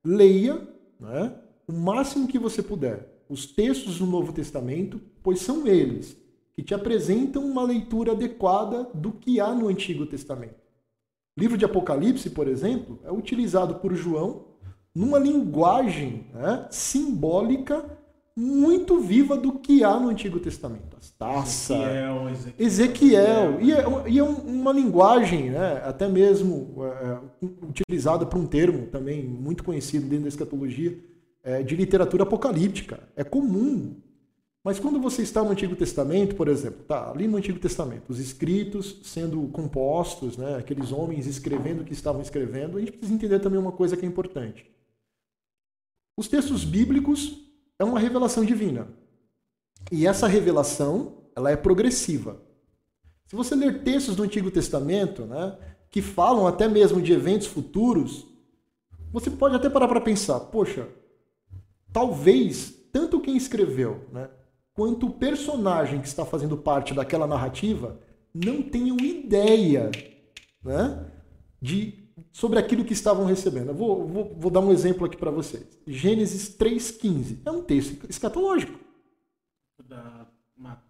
[0.03, 0.65] leia
[0.99, 1.35] né,
[1.67, 6.15] o máximo que você puder os textos do Novo Testamento, pois são eles
[6.53, 10.61] que te apresentam uma leitura adequada do que há no Antigo Testamento.
[11.35, 14.45] O livro de Apocalipse, por exemplo, é utilizado por João
[14.93, 17.83] numa linguagem né, simbólica
[18.35, 20.97] muito viva do que há no Antigo Testamento.
[20.97, 22.55] As taças, Ezequiel, Ezequiel.
[22.59, 23.61] Ezequiel.
[23.61, 27.19] E é, e é um- uma linguagem, né, até mesmo é,
[27.69, 30.97] utilizada para um termo também muito conhecido dentro da escatologia,
[31.43, 32.99] é, de literatura apocalíptica.
[33.15, 33.95] É comum.
[34.65, 38.17] Mas quando você está no Antigo Testamento, por exemplo, tá ali no Antigo Testamento, os
[38.17, 43.39] escritos sendo compostos, né, aqueles homens escrevendo o que estavam escrevendo, a gente precisa entender
[43.39, 44.65] também uma coisa que é importante.
[46.17, 47.37] Os textos bíblicos
[47.79, 48.88] é uma revelação divina.
[49.91, 52.41] E essa revelação, ela é progressiva.
[53.25, 55.57] Se você ler textos do Antigo Testamento, né,
[55.89, 58.25] que falam até mesmo de eventos futuros,
[59.12, 60.88] você pode até parar para pensar, poxa,
[61.91, 64.29] talvez tanto quem escreveu, né,
[64.73, 67.99] quanto o personagem que está fazendo parte daquela narrativa
[68.33, 69.91] não tenham ideia,
[70.63, 71.05] né,
[71.62, 73.69] de sobre aquilo que estavam recebendo.
[73.69, 75.65] Eu vou, vou, vou dar um exemplo aqui para vocês.
[75.86, 78.80] Gênesis 3,15 é um texto escatológico.
[79.88, 80.23] Da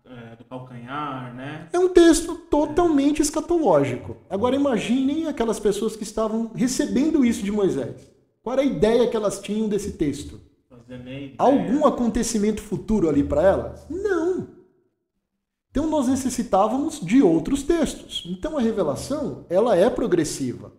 [0.06, 1.68] é, do calcanhar, né?
[1.74, 4.18] É um texto totalmente escatológico.
[4.30, 8.12] Agora imaginem aquelas pessoas que estavam recebendo isso de Moisés.
[8.44, 10.40] Qual era a ideia que elas tinham desse texto?
[11.38, 13.86] Algum acontecimento futuro ali para elas?
[13.90, 14.50] Não.
[15.72, 18.24] Então nós necessitávamos de outros textos.
[18.28, 20.72] Então a revelação, ela é progressiva.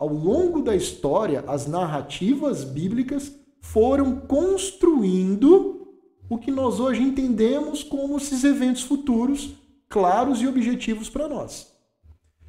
[0.00, 5.88] Ao longo da história, as narrativas bíblicas foram construindo
[6.26, 9.52] o que nós hoje entendemos como esses eventos futuros
[9.90, 11.70] claros e objetivos para nós.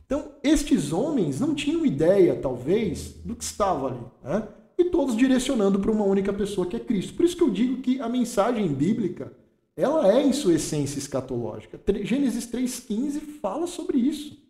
[0.06, 4.06] Então, estes homens não tinham ideia, talvez, do que estava ali.
[4.24, 4.48] Né?
[4.78, 7.16] E todos direcionando para uma única pessoa, que é Cristo.
[7.16, 9.30] Por isso que eu digo que a mensagem bíblica,
[9.76, 11.78] ela é em sua essência escatológica.
[12.04, 14.42] Gênesis 3,15 fala sobre isso.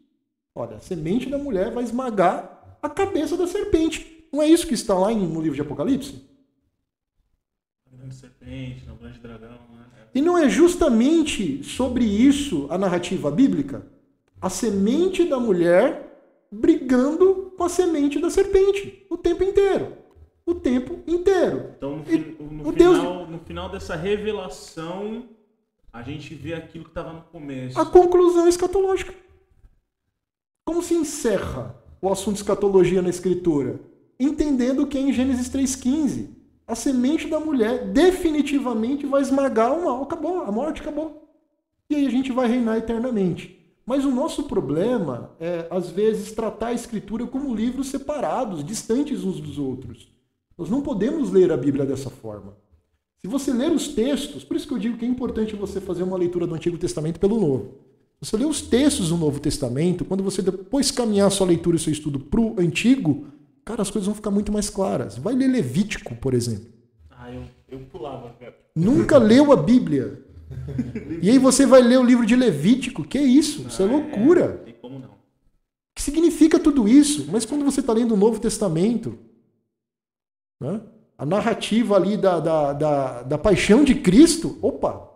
[0.54, 4.26] Olha, a semente da mulher vai esmagar a cabeça da serpente.
[4.32, 6.32] Não é isso que está lá no livro de Apocalipse?
[8.02, 9.50] grande serpente, no grande dragão.
[9.50, 9.86] Né?
[10.14, 13.86] E não é justamente sobre isso a narrativa bíblica?
[14.42, 16.08] A semente da mulher
[16.52, 19.98] brigando com a semente da serpente o tempo inteiro.
[20.46, 21.76] O tempo inteiro.
[21.78, 23.30] Então, no, e, no, o final, Deus...
[23.30, 25.30] no final dessa revelação,
[25.94, 27.80] a gente vê aquilo que estava no começo.
[27.80, 29.14] A conclusão escatológica.
[30.66, 33.80] Como se encerra o assunto escatologia na Escritura?
[34.20, 40.04] Entendendo que é em Gênesis 3,15 a semente da mulher definitivamente vai esmagar o mal.
[40.04, 41.30] Acabou, a morte acabou.
[41.90, 43.60] E aí a gente vai reinar eternamente.
[43.86, 49.42] Mas o nosso problema é, às vezes, tratar a Escritura como livros separados, distantes uns
[49.42, 50.10] dos outros.
[50.58, 52.56] Nós não podemos ler a Bíblia dessa forma.
[53.18, 56.04] Se você ler os textos, por isso que eu digo que é importante você fazer
[56.04, 57.76] uma leitura do Antigo Testamento pelo Novo.
[58.22, 61.92] Você lê os textos do Novo Testamento, quando você depois caminhar sua leitura e seu
[61.92, 63.26] estudo para o Antigo,
[63.66, 65.18] cara, as coisas vão ficar muito mais claras.
[65.18, 66.68] Vai ler Levítico, por exemplo.
[67.10, 68.36] Ah, eu, eu pulava.
[68.76, 70.24] Nunca leu a Bíblia.
[71.20, 73.04] e aí você vai ler o livro de Levítico.
[73.04, 73.68] Que é isso?
[73.68, 74.42] Isso é ah, é loucura.
[74.42, 75.10] É, tem como não.
[75.10, 77.28] O que significa tudo isso?
[77.32, 79.18] Mas quando você está lendo o Novo Testamento,
[80.60, 80.80] né?
[81.18, 85.11] a narrativa ali da, da, da, da paixão de Cristo, opa,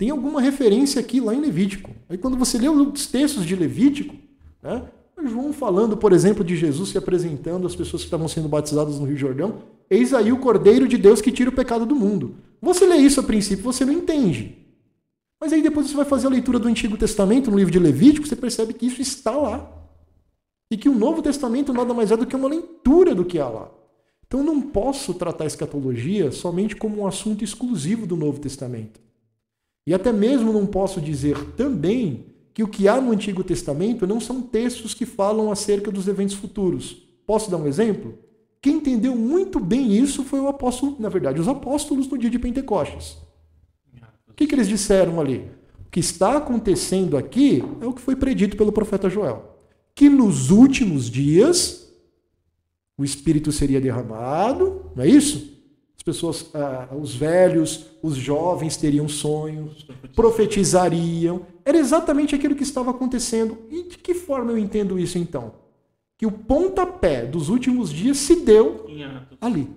[0.00, 1.90] tem alguma referência aqui lá em Levítico.
[2.08, 4.16] Aí quando você lê os textos de Levítico,
[4.62, 4.82] né?
[5.22, 9.04] João falando, por exemplo, de Jesus se apresentando às pessoas que estavam sendo batizadas no
[9.04, 9.58] Rio Jordão.
[9.90, 12.36] Eis aí o Cordeiro de Deus que tira o pecado do mundo.
[12.62, 14.56] Você lê isso a princípio, você não entende.
[15.38, 18.26] Mas aí depois você vai fazer a leitura do Antigo Testamento, no livro de Levítico,
[18.26, 19.70] você percebe que isso está lá.
[20.70, 23.50] E que o Novo Testamento nada mais é do que uma leitura do que há
[23.50, 23.70] lá.
[24.26, 29.09] Então eu não posso tratar a escatologia somente como um assunto exclusivo do Novo Testamento.
[29.86, 34.20] E até mesmo não posso dizer também que o que há no Antigo Testamento não
[34.20, 37.08] são textos que falam acerca dos eventos futuros.
[37.26, 38.18] Posso dar um exemplo?
[38.60, 42.38] Quem entendeu muito bem isso foi o apóstolo, na verdade, os apóstolos no dia de
[42.38, 43.16] Pentecostes.
[44.28, 45.50] O que, que eles disseram ali?
[45.86, 49.56] O que está acontecendo aqui é o que foi predito pelo profeta Joel.
[49.94, 51.90] Que nos últimos dias
[52.96, 55.59] o Espírito seria derramado, não é isso?
[56.00, 59.86] As pessoas, ah, os velhos, os jovens teriam sonhos,
[60.16, 61.42] profetizariam.
[61.62, 63.58] Era exatamente aquilo que estava acontecendo.
[63.70, 65.52] E de que forma eu entendo isso então?
[66.16, 68.86] Que o pontapé dos últimos dias se deu
[69.38, 69.68] ali.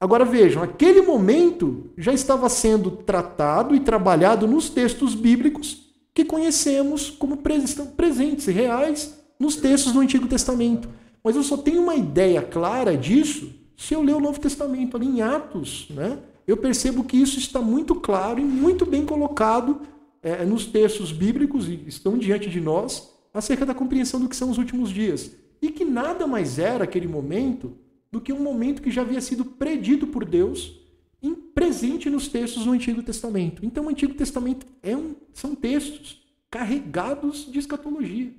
[0.00, 7.08] Agora vejam, aquele momento já estava sendo tratado e trabalhado nos textos bíblicos que conhecemos
[7.08, 10.88] como presentes e reais nos textos do Antigo Testamento.
[11.22, 15.06] Mas eu só tenho uma ideia clara disso se eu ler o Novo Testamento ali
[15.06, 19.82] em Atos, né, eu percebo que isso está muito claro e muito bem colocado
[20.20, 24.50] é, nos textos bíblicos e estão diante de nós acerca da compreensão do que são
[24.50, 25.30] os últimos dias.
[25.62, 27.72] E que nada mais era aquele momento
[28.10, 30.80] do que um momento que já havia sido predito por Deus
[31.22, 33.64] em, presente nos textos do Antigo Testamento.
[33.64, 38.32] Então, o Antigo Testamento é um, são textos carregados de escatologia,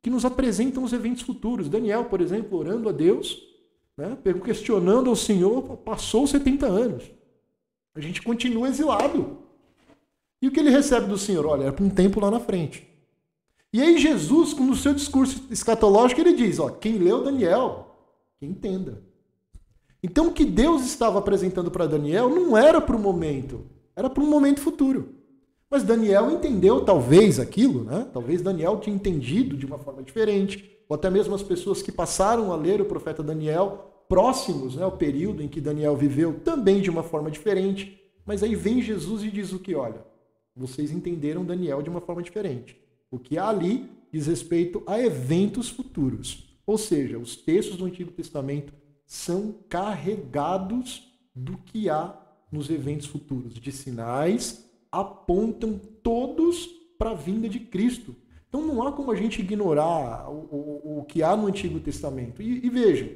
[0.00, 1.68] que nos apresentam os eventos futuros.
[1.68, 3.49] Daniel, por exemplo, orando a Deus,
[4.00, 4.16] né?
[4.42, 7.04] questionando ao Senhor, passou 70 anos.
[7.94, 9.38] A gente continua exilado.
[10.40, 11.44] E o que ele recebe do Senhor?
[11.44, 12.88] Olha, é para um tempo lá na frente.
[13.72, 17.94] E aí Jesus, no seu discurso escatológico, ele diz, ó, quem leu Daniel,
[18.38, 19.02] que entenda.
[20.02, 24.22] Então o que Deus estava apresentando para Daniel não era para o momento, era para
[24.22, 25.14] um momento futuro.
[25.70, 28.08] Mas Daniel entendeu talvez aquilo, né?
[28.12, 32.52] Talvez Daniel tinha entendido de uma forma diferente, ou até mesmo as pessoas que passaram
[32.52, 36.90] a ler o profeta Daniel próximos né, ao período em que Daniel viveu, também de
[36.90, 37.96] uma forma diferente.
[38.26, 39.72] Mas aí vem Jesus e diz o que?
[39.72, 40.04] Olha,
[40.54, 42.76] vocês entenderam Daniel de uma forma diferente.
[43.08, 46.58] O que há ali diz respeito a eventos futuros.
[46.66, 48.74] Ou seja, os textos do Antigo Testamento
[49.06, 56.66] são carregados do que há nos eventos futuros, de sinais, apontam todos
[56.98, 58.16] para a vinda de Cristo.
[58.48, 62.42] Então não há como a gente ignorar o, o, o que há no Antigo Testamento.
[62.42, 63.08] E, e vejam,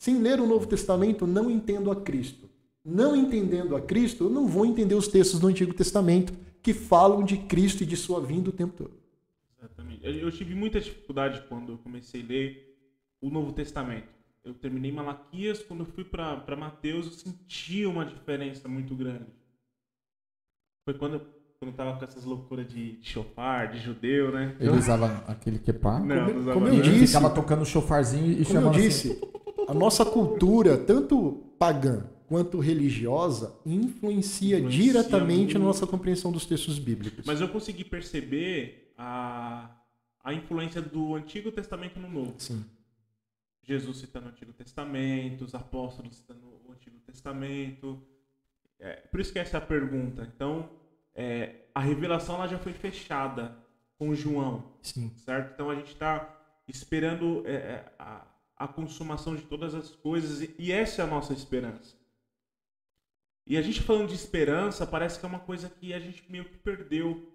[0.00, 2.48] sem ler o Novo Testamento, não entendo a Cristo.
[2.82, 6.32] Não entendendo a Cristo, eu não vou entender os textos do Antigo Testamento
[6.62, 8.94] que falam de Cristo e de sua vinda o tempo todo.
[9.58, 10.00] Exatamente.
[10.02, 12.78] Eu tive muita dificuldade quando eu comecei a ler
[13.20, 14.08] o Novo Testamento.
[14.42, 19.26] Eu terminei Malaquias, quando eu fui para Mateus, eu senti uma diferença muito grande.
[20.82, 21.20] Foi quando
[21.62, 24.56] quando tava com essas loucuras de chofar, de judeu, né?
[24.58, 26.00] Ele usava aquele quepá.
[26.00, 29.20] Não, como, não como eu disse, ficava tocando chofarzinho e como chamando eu disse, assim.
[29.68, 35.58] A nossa cultura, tanto pagã quanto religiosa, influencia, influencia diretamente muito.
[35.58, 37.24] na nossa compreensão dos textos bíblicos.
[37.26, 39.68] Mas eu consegui perceber a,
[40.22, 42.34] a influência do Antigo Testamento no Novo.
[42.38, 42.64] Sim.
[43.62, 48.00] Jesus citando o Antigo Testamento, os apóstolos citando o Antigo Testamento.
[48.78, 50.28] É, por isso que essa é a pergunta.
[50.34, 50.70] Então,
[51.14, 53.56] é, a revelação ela já foi fechada
[53.98, 54.72] com João.
[54.82, 55.12] Sim.
[55.16, 55.52] Certo?
[55.52, 56.36] Então a gente está
[56.66, 58.26] esperando é, é, a,
[58.60, 61.96] a consumação de todas as coisas e, essa é a nossa esperança.
[63.46, 66.44] E a gente falando de esperança, parece que é uma coisa que a gente meio
[66.44, 67.32] que perdeu.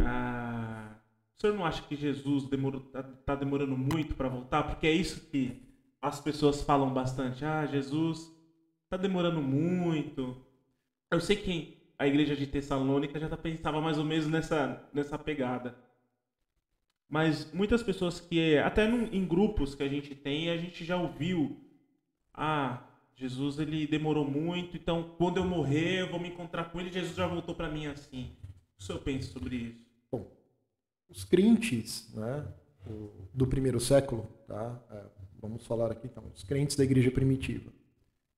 [0.00, 0.94] Ah,
[1.36, 4.62] o senhor não acha que Jesus está tá demorando muito para voltar?
[4.62, 5.60] Porque é isso que
[6.00, 7.44] as pessoas falam bastante.
[7.44, 8.32] Ah, Jesus
[8.84, 10.36] está demorando muito.
[11.10, 15.18] Eu sei que a igreja de Tessalônica já tá, pensava mais ou menos nessa, nessa
[15.18, 15.76] pegada.
[17.10, 21.56] Mas muitas pessoas que, até em grupos que a gente tem, a gente já ouviu:
[22.32, 22.86] ah,
[23.16, 26.92] Jesus ele demorou muito, então quando eu morrer eu vou me encontrar com ele.
[26.92, 28.30] Jesus já voltou para mim assim.
[28.78, 29.86] O senhor pensa sobre isso?
[30.10, 30.30] Bom,
[31.08, 32.46] os crentes né,
[33.34, 34.80] do primeiro século, tá?
[34.92, 35.02] É,
[35.42, 37.72] vamos falar aqui então, os crentes da igreja primitiva,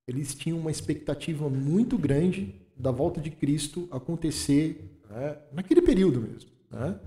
[0.09, 6.51] eles tinham uma expectativa muito grande da volta de Cristo acontecer né, naquele período mesmo.
[6.71, 6.99] Né?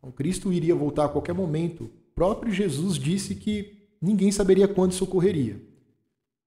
[0.00, 1.84] Então, Cristo iria voltar a qualquer momento.
[1.84, 5.60] O próprio Jesus disse que ninguém saberia quando isso ocorreria.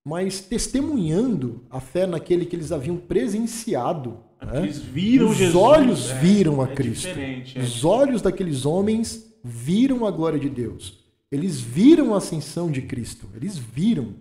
[0.05, 6.09] Mas testemunhando a fé naquele que eles haviam presenciado, né, eles viram os Jesus, olhos
[6.09, 7.07] é, viram a é Cristo.
[7.07, 7.59] É.
[7.61, 10.99] Os olhos daqueles homens viram a glória de Deus.
[11.31, 13.27] Eles viram a ascensão de Cristo.
[13.35, 14.15] Eles viram.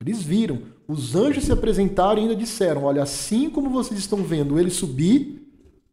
[0.00, 0.62] Eles viram.
[0.86, 5.41] Os anjos se apresentaram e ainda disseram: Olha, assim como vocês estão vendo ele subir,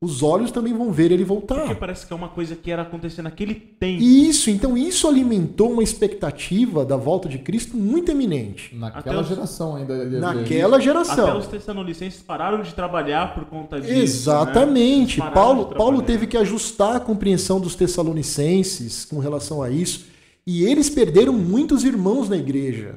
[0.02, 1.60] os olhos também vão ver ele voltar.
[1.60, 4.02] Porque parece que é uma coisa que era acontecer naquele tempo.
[4.02, 8.74] Isso, então isso alimentou uma expectativa da volta de Cristo muito eminente.
[8.74, 10.06] Naquela geração ainda.
[10.06, 11.28] Naquela geração.
[11.28, 13.94] Até os tessalonicenses pararam de trabalhar por conta disso.
[13.94, 14.00] Né?
[14.00, 15.20] Exatamente.
[15.20, 15.32] Né?
[15.32, 20.08] Paulo, Paulo teve que ajustar a compreensão dos tessalonicenses com relação a isso.
[20.48, 22.96] E eles perderam muitos irmãos na igreja.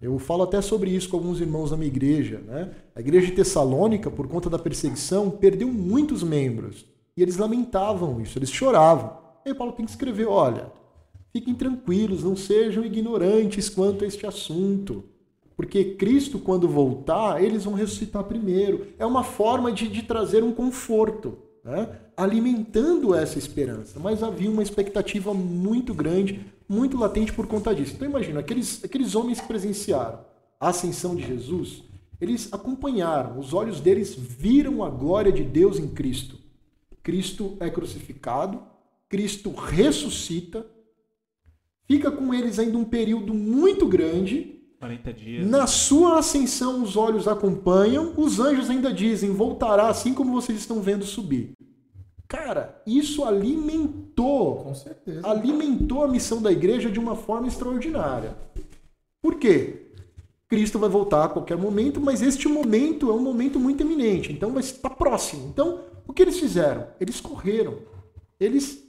[0.00, 2.40] Eu falo até sobre isso com alguns irmãos da minha igreja.
[2.46, 2.70] Né?
[2.94, 6.86] A igreja de Tessalônica, por conta da perseguição, perdeu muitos membros.
[7.16, 9.18] E eles lamentavam isso, eles choravam.
[9.44, 10.72] E aí Paulo tem que escrever: olha,
[11.32, 15.04] fiquem tranquilos, não sejam ignorantes quanto a este assunto.
[15.54, 18.86] Porque Cristo, quando voltar, eles vão ressuscitar primeiro.
[18.98, 21.90] É uma forma de, de trazer um conforto, né?
[22.16, 24.00] alimentando essa esperança.
[24.00, 26.40] Mas havia uma expectativa muito grande
[26.70, 27.94] muito latente por conta disso.
[27.96, 30.20] Então imagina, aqueles, aqueles homens que presenciaram
[30.60, 31.82] a ascensão de Jesus,
[32.20, 36.38] eles acompanharam, os olhos deles viram a glória de Deus em Cristo.
[37.02, 38.62] Cristo é crucificado,
[39.08, 40.64] Cristo ressuscita,
[41.88, 44.60] fica com eles ainda um período muito grande.
[44.78, 45.46] 40 dias.
[45.48, 50.80] Na sua ascensão, os olhos acompanham, os anjos ainda dizem: voltará assim como vocês estão
[50.80, 51.52] vendo subir.
[52.30, 58.36] Cara, isso alimentou, com certeza, alimentou a missão da igreja de uma forma extraordinária.
[59.20, 59.90] Por quê?
[60.46, 64.52] Cristo vai voltar a qualquer momento, mas este momento é um momento muito eminente, então
[64.52, 65.48] vai estar próximo.
[65.48, 66.86] Então, o que eles fizeram?
[67.00, 67.78] Eles correram.
[68.38, 68.80] Eles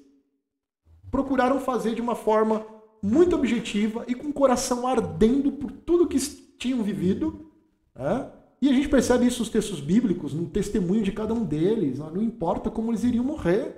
[1.10, 2.64] procuraram fazer de uma forma
[3.02, 6.20] muito objetiva e com o coração ardendo por tudo que
[6.60, 7.52] tinham vivido,
[7.96, 8.30] né?
[8.62, 11.98] E a gente percebe isso nos textos bíblicos, no testemunho de cada um deles.
[11.98, 13.76] Não importa como eles iriam morrer.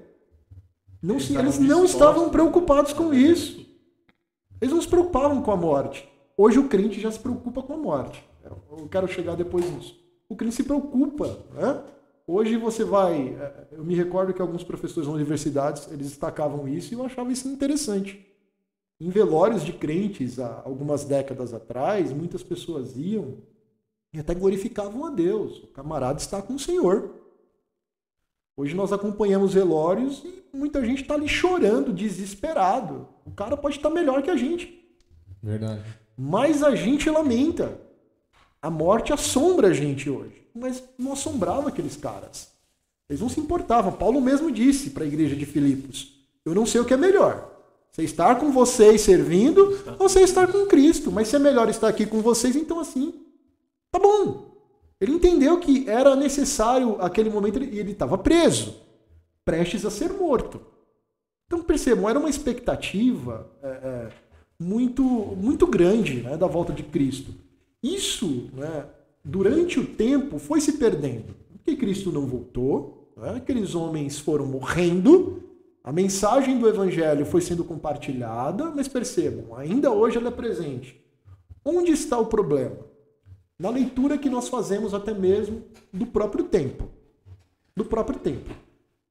[1.01, 3.65] Não eles, se, eles não estavam preocupados com isso.
[4.59, 6.07] Eles não se preocupavam com a morte.
[6.35, 8.23] Hoje o crente já se preocupa com a morte.
[8.43, 9.97] Eu quero chegar depois nisso.
[10.27, 11.27] O crente se preocupa.
[11.53, 11.81] Né?
[12.27, 13.37] Hoje você vai.
[13.39, 17.31] É, eu me recordo que alguns professores nas universidades eles destacavam isso e eu achava
[17.31, 18.25] isso interessante.
[18.99, 23.37] Em velórios de crentes, há algumas décadas atrás, muitas pessoas iam
[24.13, 25.63] e até glorificavam a Deus.
[25.63, 27.09] O camarada está com o Senhor.
[28.55, 33.07] Hoje nós acompanhamos velórios e muita gente está ali chorando, desesperado.
[33.25, 34.87] O cara pode estar melhor que a gente.
[35.41, 35.83] Verdade.
[36.15, 37.79] Mas a gente lamenta.
[38.61, 40.47] A morte assombra a gente hoje.
[40.53, 42.51] Mas não assombrava aqueles caras.
[43.09, 43.91] Eles não se importavam.
[43.91, 46.13] Paulo mesmo disse para a igreja de Filipos:
[46.45, 47.49] Eu não sei o que é melhor.
[47.91, 51.11] Você estar com vocês servindo ou você estar com Cristo.
[51.11, 53.22] Mas se é melhor estar aqui com vocês, então assim,
[53.93, 54.57] tá bom.
[54.99, 58.75] Ele entendeu que era necessário aquele momento e ele estava preso,
[59.45, 60.59] prestes a ser morto.
[61.45, 64.09] Então percebam, era uma expectativa é, é,
[64.59, 67.33] muito, muito grande né, da volta de Cristo.
[67.81, 68.85] Isso, né,
[69.23, 71.35] durante o tempo, foi se perdendo.
[71.51, 75.43] Porque Cristo não voltou, né, aqueles homens foram morrendo,
[75.83, 80.99] a mensagem do Evangelho foi sendo compartilhada, mas percebam, ainda hoje ela é presente.
[81.63, 82.92] Onde está o problema?
[83.59, 86.89] Na leitura que nós fazemos até mesmo do próprio tempo.
[87.75, 88.49] Do próprio tempo.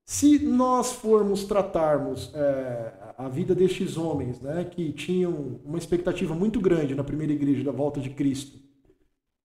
[0.04, 6.60] Se nós formos tratarmos é, a vida destes homens, né, que tinham uma expectativa muito
[6.60, 8.58] grande na primeira igreja da volta de Cristo,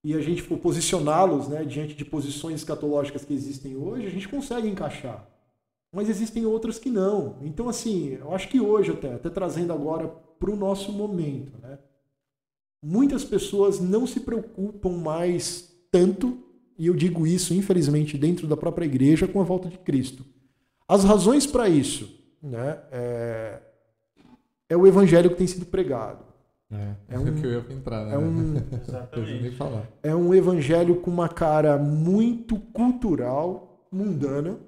[0.03, 4.27] e a gente for posicioná-los né, diante de posições escatológicas que existem hoje, a gente
[4.27, 5.27] consegue encaixar.
[5.93, 7.37] Mas existem outras que não.
[7.41, 10.07] Então, assim, eu acho que hoje, até, até trazendo agora
[10.39, 11.77] para o nosso momento, né,
[12.81, 16.37] muitas pessoas não se preocupam mais tanto,
[16.77, 20.23] e eu digo isso, infelizmente, dentro da própria igreja, com a volta de Cristo.
[20.87, 23.59] As razões para isso né, é,
[24.69, 26.25] é, o evangelho que tem sido pregado.
[26.69, 28.15] É, é um, que eu ia entrar, né?
[28.15, 28.55] É um,
[28.85, 29.55] Exatamente.
[29.55, 29.87] falar.
[30.03, 34.59] é um evangelho com uma cara muito cultural, mundana.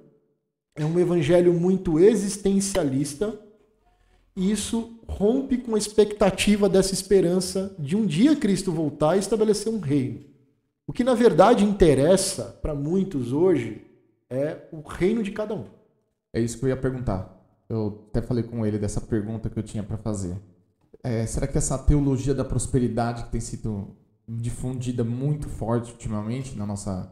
[0.74, 3.38] É um evangelho muito existencialista.
[4.36, 9.80] Isso rompe com a expectativa dessa esperança de um dia Cristo voltar e estabelecer um
[9.80, 10.24] reino.
[10.86, 13.86] O que na verdade interessa para muitos hoje
[14.28, 15.66] é o reino de cada um.
[16.32, 17.36] É isso que eu ia perguntar.
[17.68, 20.36] Eu até falei com ele dessa pergunta que eu tinha para fazer.
[21.02, 23.96] É, será que essa teologia da prosperidade que tem sido
[24.28, 27.10] difundida muito forte ultimamente na nossa,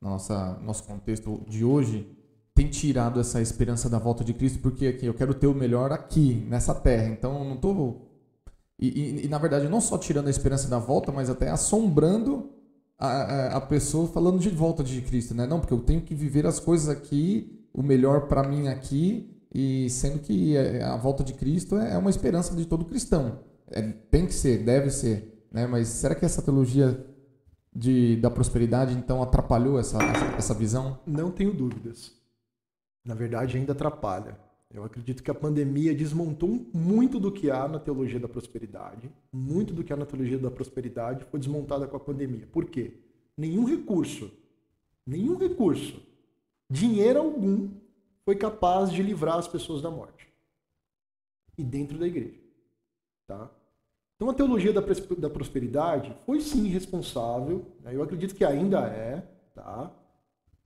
[0.00, 2.08] nossa nosso contexto de hoje
[2.62, 5.90] tem tirado essa esperança da volta de Cristo porque aqui eu quero ter o melhor
[5.90, 7.08] aqui nessa terra.
[7.08, 8.08] Então eu não estou
[8.78, 12.50] e, e, e, na verdade não só tirando a esperança da volta, mas até assombrando
[12.98, 15.46] a, a, a pessoa falando de volta de Cristo, né?
[15.46, 19.90] Não, porque eu tenho que viver as coisas aqui, o melhor para mim aqui e
[19.90, 23.40] sendo que é, a volta de Cristo é uma esperança de todo cristão.
[23.70, 25.46] É, tem que ser, deve ser.
[25.50, 25.66] Né?
[25.66, 27.04] Mas será que essa teologia
[27.74, 29.98] de, da prosperidade então atrapalhou essa,
[30.38, 31.00] essa visão?
[31.06, 32.21] Não tenho dúvidas.
[33.04, 34.38] Na verdade, ainda atrapalha.
[34.72, 39.10] Eu acredito que a pandemia desmontou muito do que há na teologia da prosperidade.
[39.30, 42.48] Muito do que há na teologia da prosperidade foi desmontada com a pandemia.
[42.50, 42.94] Por quê?
[43.36, 44.30] Nenhum recurso,
[45.06, 46.02] nenhum recurso,
[46.70, 47.70] dinheiro algum
[48.24, 50.26] foi capaz de livrar as pessoas da morte.
[51.58, 52.40] E dentro da igreja.
[53.26, 53.50] Tá?
[54.16, 54.80] Então a teologia da,
[55.18, 57.94] da prosperidade foi sim responsável, né?
[57.94, 59.92] eu acredito que ainda é, tá?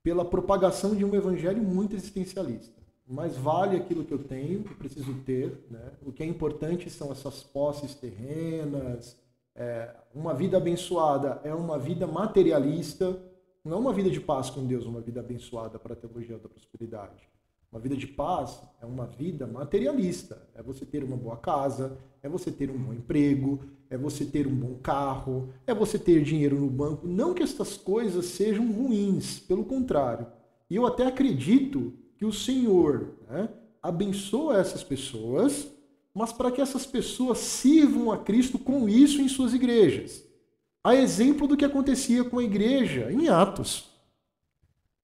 [0.06, 2.80] Pela propagação de um evangelho muito existencialista.
[3.08, 5.66] Mas vale aquilo que eu tenho, que preciso ter.
[5.68, 5.82] Né?
[6.00, 9.16] O que é importante são essas posses terrenas.
[9.52, 13.20] É, uma vida abençoada é uma vida materialista,
[13.64, 16.48] não é uma vida de paz com Deus, uma vida abençoada para a teologia da
[16.48, 17.28] prosperidade.
[17.72, 20.40] Uma vida de paz é uma vida materialista.
[20.54, 24.46] É você ter uma boa casa, é você ter um bom emprego, é você ter
[24.46, 27.06] um bom carro, é você ter dinheiro no banco.
[27.06, 30.26] Não que estas coisas sejam ruins, pelo contrário.
[30.68, 33.48] E eu até acredito que o Senhor né,
[33.82, 35.68] abençoa essas pessoas,
[36.12, 40.24] mas para que essas pessoas sirvam a Cristo com isso em suas igrejas.
[40.82, 43.90] A exemplo do que acontecia com a igreja em Atos.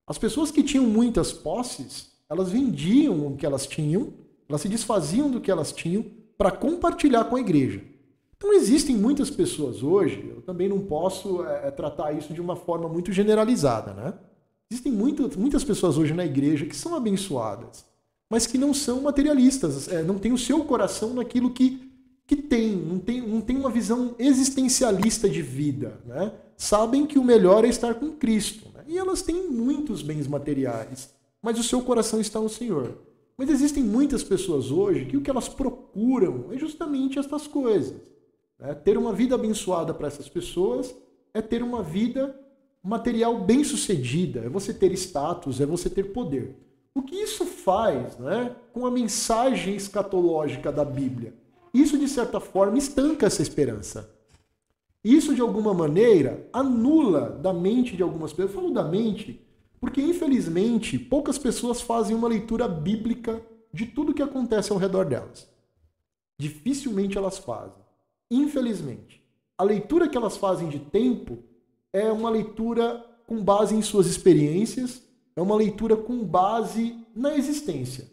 [0.07, 4.15] As pessoas que tinham muitas posses elas vendiam o que elas tinham,
[4.49, 6.03] elas se desfaziam do que elas tinham
[6.39, 7.85] para compartilhar com a igreja.
[8.43, 12.89] Então existem muitas pessoas hoje, eu também não posso é, tratar isso de uma forma
[12.89, 14.15] muito generalizada, né?
[14.69, 17.85] Existem muito, muitas pessoas hoje na igreja que são abençoadas,
[18.29, 21.89] mas que não são materialistas, é, não têm o seu coração naquilo que,
[22.27, 26.33] que tem, não tem, não tem uma visão existencialista de vida, né?
[26.57, 28.83] Sabem que o melhor é estar com Cristo, né?
[28.89, 31.11] e elas têm muitos bens materiais
[31.43, 32.99] mas o seu coração está no Senhor.
[33.37, 38.12] Mas existem muitas pessoas hoje que o que elas procuram é justamente estas coisas.
[38.59, 38.75] Né?
[38.75, 40.95] Ter uma vida abençoada para essas pessoas
[41.35, 42.39] é ter uma vida
[42.83, 46.57] material bem sucedida, é você ter status, é você ter poder.
[46.95, 51.35] O que isso faz né, com a mensagem escatológica da Bíblia?
[51.73, 54.11] Isso, de certa forma, estanca essa esperança.
[55.03, 58.55] Isso, de alguma maneira, anula da mente de algumas pessoas.
[58.55, 59.41] Eu falo da mente
[59.81, 63.43] porque, infelizmente, poucas pessoas fazem uma leitura bíblica
[63.73, 65.49] de tudo que acontece ao redor delas.
[66.39, 67.82] Dificilmente elas fazem.
[68.33, 69.23] Infelizmente.
[69.59, 71.39] A leitura que elas fazem de tempo
[71.93, 75.03] é uma leitura com base em suas experiências,
[75.37, 78.11] é uma leitura com base na existência.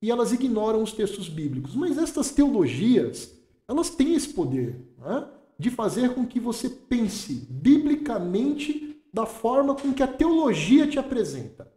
[0.00, 1.74] E elas ignoram os textos bíblicos.
[1.74, 3.34] Mas estas teologias,
[3.66, 5.26] elas têm esse poder né,
[5.58, 11.70] de fazer com que você pense biblicamente da forma com que a teologia te apresenta.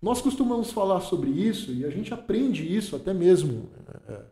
[0.00, 3.68] Nós costumamos falar sobre isso e a gente aprende isso até mesmo
[4.08, 4.22] é,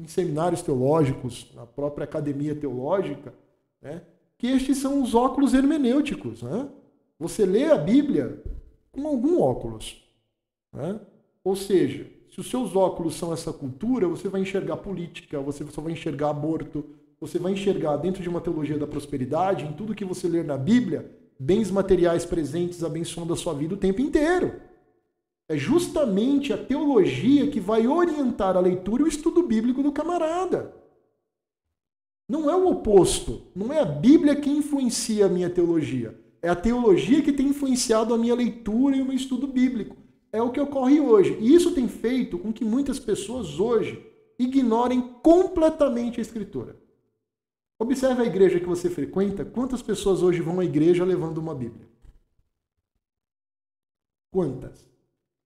[0.00, 3.34] em seminários teológicos, na própria academia teológica,
[3.82, 4.02] né,
[4.38, 6.42] que estes são os óculos hermenêuticos.
[6.42, 6.68] Né?
[7.18, 8.42] Você lê a Bíblia
[8.90, 10.02] com algum óculos.
[10.72, 10.98] Né?
[11.44, 15.82] Ou seja, se os seus óculos são essa cultura, você vai enxergar política, você só
[15.82, 16.84] vai enxergar aborto,
[17.20, 20.56] você vai enxergar dentro de uma teologia da prosperidade, em tudo que você ler na
[20.56, 24.54] Bíblia, bens materiais presentes abençoando a sua vida o tempo inteiro.
[25.50, 30.72] É justamente a teologia que vai orientar a leitura e o estudo bíblico do camarada.
[32.28, 33.48] Não é o oposto.
[33.52, 36.16] Não é a Bíblia que influencia a minha teologia.
[36.40, 39.96] É a teologia que tem influenciado a minha leitura e o meu estudo bíblico.
[40.32, 41.36] É o que ocorre hoje.
[41.40, 44.00] E isso tem feito com que muitas pessoas hoje
[44.38, 46.80] ignorem completamente a Escritura.
[47.76, 49.44] Observe a igreja que você frequenta.
[49.44, 51.88] Quantas pessoas hoje vão à igreja levando uma Bíblia?
[54.30, 54.89] Quantas?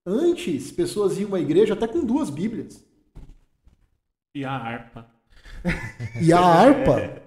[0.06, 2.84] Antes, pessoas iam à igreja até com duas Bíblias.
[4.34, 5.10] E a harpa.
[6.20, 7.22] E a harpa,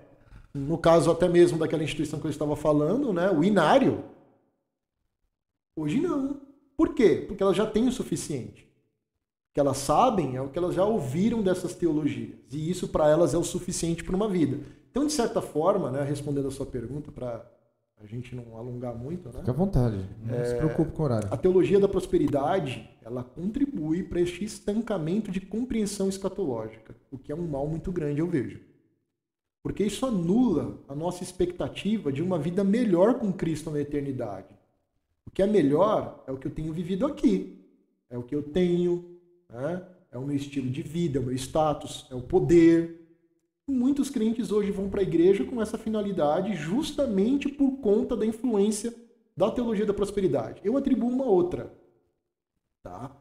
[0.54, 4.04] no caso até mesmo daquela instituição que eu estava falando, né, o inário.
[5.76, 6.42] Hoje não.
[6.76, 7.26] Por quê?
[7.28, 8.64] Porque elas já têm o suficiente.
[8.64, 12.38] O que elas sabem é o que elas já ouviram dessas teologias.
[12.52, 14.60] E isso para elas é o suficiente para uma vida.
[14.92, 17.57] Então, de certa forma, né, respondendo a sua pergunta para
[18.00, 19.40] a gente não alongar muito, né?
[19.40, 21.28] Fique à vontade, não é, se preocupe com o horário.
[21.32, 27.36] A teologia da prosperidade, ela contribui para este estancamento de compreensão escatológica, o que é
[27.36, 28.60] um mal muito grande, eu vejo.
[29.64, 34.56] Porque isso anula a nossa expectativa de uma vida melhor com Cristo na eternidade.
[35.26, 37.66] O que é melhor é o que eu tenho vivido aqui,
[38.10, 39.20] é o que eu tenho,
[39.50, 39.84] né?
[40.12, 43.07] é o meu estilo de vida, é o meu status, é o poder,
[43.68, 48.94] Muitos crentes hoje vão para a igreja com essa finalidade justamente por conta da influência
[49.36, 50.62] da teologia da prosperidade.
[50.64, 51.74] Eu atribuo uma outra.
[52.82, 53.16] Tá?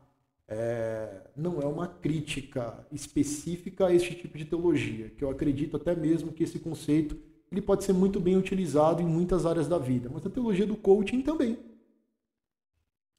[0.46, 5.96] É, não é uma crítica específica a este tipo de teologia, que eu acredito até
[5.96, 7.18] mesmo que esse conceito
[7.50, 10.76] ele pode ser muito bem utilizado em muitas áreas da vida, mas a teologia do
[10.76, 11.58] coaching também.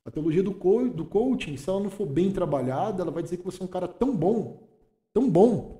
[0.05, 3.37] A teologia do, co do coaching, se ela não for bem trabalhada, ela vai dizer
[3.37, 4.65] que você é um cara tão bom,
[5.13, 5.76] tão bom,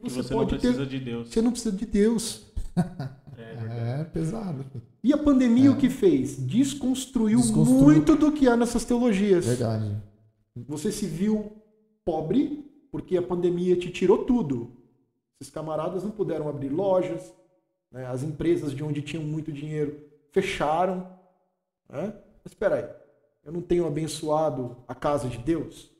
[0.00, 0.98] que você, você pode não precisa ter...
[0.98, 1.28] de Deus.
[1.28, 2.46] Você não precisa de Deus.
[3.36, 4.64] É, é pesado.
[5.02, 5.70] E a pandemia é.
[5.70, 6.36] o que fez?
[6.36, 9.44] Desconstruiu, Desconstruiu, muito do que há nessas teologias.
[9.44, 9.96] Verdade.
[10.68, 11.52] Você se viu
[12.04, 14.70] pobre porque a pandemia te tirou tudo.
[15.40, 17.34] Esses camaradas não puderam abrir lojas,
[17.90, 18.06] né?
[18.06, 21.00] as empresas de onde tinham muito dinheiro fecharam.
[21.88, 22.14] Né?
[22.42, 22.88] Mas espera aí,
[23.44, 25.90] eu não tenho abençoado a casa de Deus?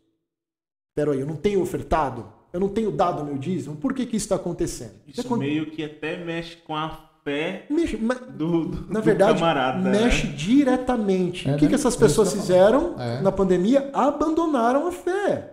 [0.91, 2.33] Espera aí, eu não tenho ofertado?
[2.55, 4.93] Eu não tenho dado meu dízimo, por que, que isso está acontecendo?
[5.09, 5.41] Isso é quando...
[5.41, 9.91] meio que até mexe com a fé mexe, do, do, na verdade, camarada, né?
[9.91, 10.35] mexe né?
[10.35, 11.49] diretamente.
[11.49, 11.69] É, o que, né?
[11.71, 13.21] que essas pessoas fizeram é.
[13.21, 13.91] na pandemia?
[13.93, 15.51] Abandonaram a fé.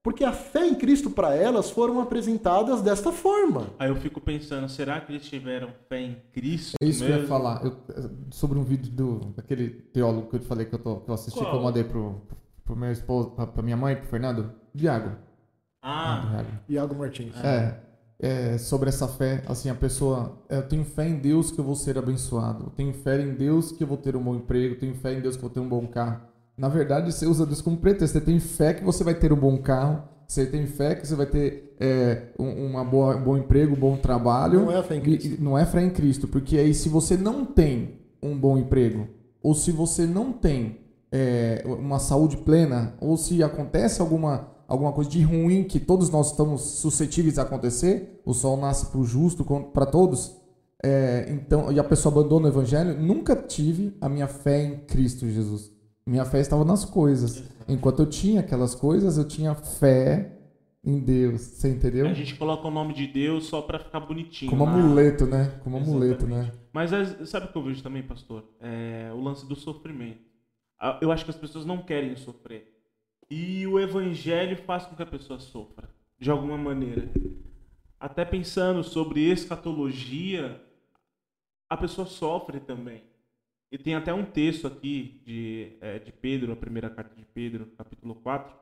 [0.00, 3.66] Porque a fé em Cristo para elas foram apresentadas desta forma.
[3.76, 6.76] Aí eu fico pensando, será que eles tiveram fé em Cristo?
[6.80, 7.16] É isso mesmo?
[7.16, 7.64] que eu ia falar.
[7.64, 7.76] Eu,
[8.30, 11.14] sobre um vídeo do, daquele teólogo que eu te falei que eu, tô, que eu
[11.14, 11.50] assisti, Qual?
[11.50, 12.22] que eu mandei pro,
[12.64, 15.26] pro meu esposo, pra, pra minha mãe, pro Fernando, Diago.
[15.82, 17.34] Ah, Iago Martins.
[17.42, 17.74] É,
[18.18, 21.76] é, sobre essa fé, assim, a pessoa, eu tenho fé em Deus que eu vou
[21.76, 24.78] ser abençoado, eu tenho fé em Deus que eu vou ter um bom emprego, eu
[24.78, 26.20] tenho fé em Deus que eu vou ter um bom carro.
[26.56, 29.36] Na verdade, você usa Deus como pretexto, você tem fé que você vai ter um
[29.36, 33.74] bom carro, você tem fé que você vai ter é, uma boa, um bom emprego,
[33.74, 34.60] um bom trabalho.
[34.60, 35.42] Não é fé em Cristo.
[35.42, 39.08] Não é fé em Cristo, porque aí se você não tem um bom emprego,
[39.40, 40.80] ou se você não tem
[41.12, 46.30] é, uma saúde plena, ou se acontece alguma alguma coisa de ruim que todos nós
[46.30, 50.36] estamos suscetíveis a acontecer, o sol nasce para o justo, para todos,
[50.84, 55.28] é, então, e a pessoa abandona o evangelho, nunca tive a minha fé em Cristo
[55.28, 55.72] Jesus.
[56.06, 57.42] Minha fé estava nas coisas.
[57.68, 60.38] Enquanto eu tinha aquelas coisas, eu tinha fé
[60.84, 61.40] em Deus.
[61.40, 62.06] Você entendeu?
[62.06, 64.50] A gente coloca o nome de Deus só para ficar bonitinho.
[64.50, 65.60] Como amuleto, né?
[65.62, 66.52] Como amuleto, né?
[66.72, 66.90] Mas
[67.28, 68.44] sabe o que eu vejo também, pastor?
[68.60, 70.20] É o lance do sofrimento.
[71.02, 72.77] Eu acho que as pessoas não querem sofrer.
[73.30, 77.10] E o evangelho faz com que a pessoa sofra, de alguma maneira.
[78.00, 80.62] Até pensando sobre escatologia,
[81.68, 83.02] a pessoa sofre também.
[83.70, 87.66] E tem até um texto aqui de, é, de Pedro, a primeira carta de Pedro,
[87.76, 88.56] capítulo 4,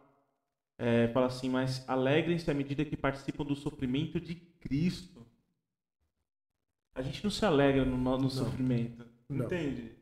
[0.78, 5.24] é, fala assim: Mas alegrem-se à medida que participam do sofrimento de Cristo.
[6.94, 9.44] A gente não se alegra no, no sofrimento, não.
[9.44, 9.92] entende?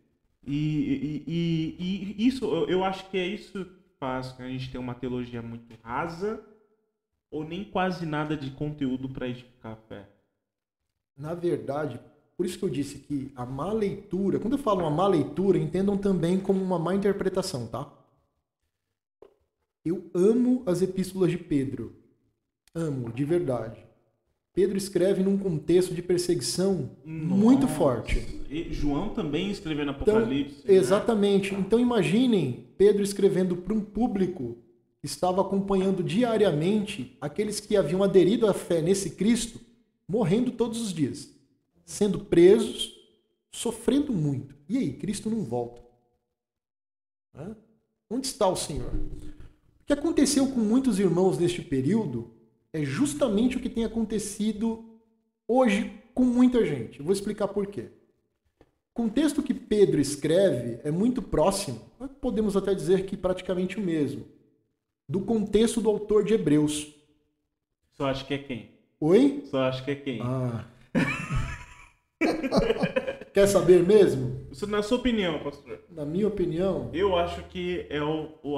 [0.47, 3.67] E, e, e, e isso, eu, acho que é isso
[4.05, 6.45] faz que a gente ter uma teologia muito rasa
[7.31, 10.07] ou nem quase nada de conteúdo para edificar a fé.
[11.17, 11.99] Na verdade,
[12.37, 15.57] por isso que eu disse que a má leitura, quando eu falo uma má leitura,
[15.57, 17.91] entendam também como uma má interpretação, tá?
[19.83, 21.97] Eu amo as epístolas de Pedro.
[22.75, 23.84] Amo, de verdade.
[24.55, 27.35] Pedro escreve num contexto de perseguição Nossa.
[27.35, 28.45] muito forte.
[28.49, 30.61] E João também escreveu no então, Apocalipse.
[30.61, 30.81] Então, né?
[30.81, 31.55] Exatamente.
[31.55, 34.57] Então imaginem Pedro escrevendo para um público
[35.01, 39.61] que estava acompanhando diariamente aqueles que haviam aderido à fé nesse Cristo,
[40.09, 41.35] morrendo todos os dias,
[41.85, 42.95] sendo presos,
[43.51, 44.55] sofrendo muito.
[44.69, 45.83] E aí, Cristo não volta.
[48.09, 48.95] Onde está o Senhor?
[48.95, 52.34] O que aconteceu com muitos irmãos neste período
[52.75, 54.85] é justamente o que tem acontecido
[55.47, 57.01] hoje com muita gente.
[57.01, 57.87] Vou explicar por quê.
[58.61, 61.81] O contexto que Pedro escreve é muito próximo,
[62.21, 64.27] podemos até dizer que praticamente o mesmo,
[65.09, 66.93] do contexto do autor de Hebreus.
[67.93, 68.71] Só acho que é quem?
[69.01, 69.45] Oi?
[69.47, 70.21] Só acho que é quem?
[70.21, 70.65] Ah.
[73.33, 74.49] Quer saber mesmo?
[74.51, 75.81] Isso na sua opinião, pastor?
[75.91, 76.91] Na minha opinião?
[76.93, 78.57] Eu acho que é o, o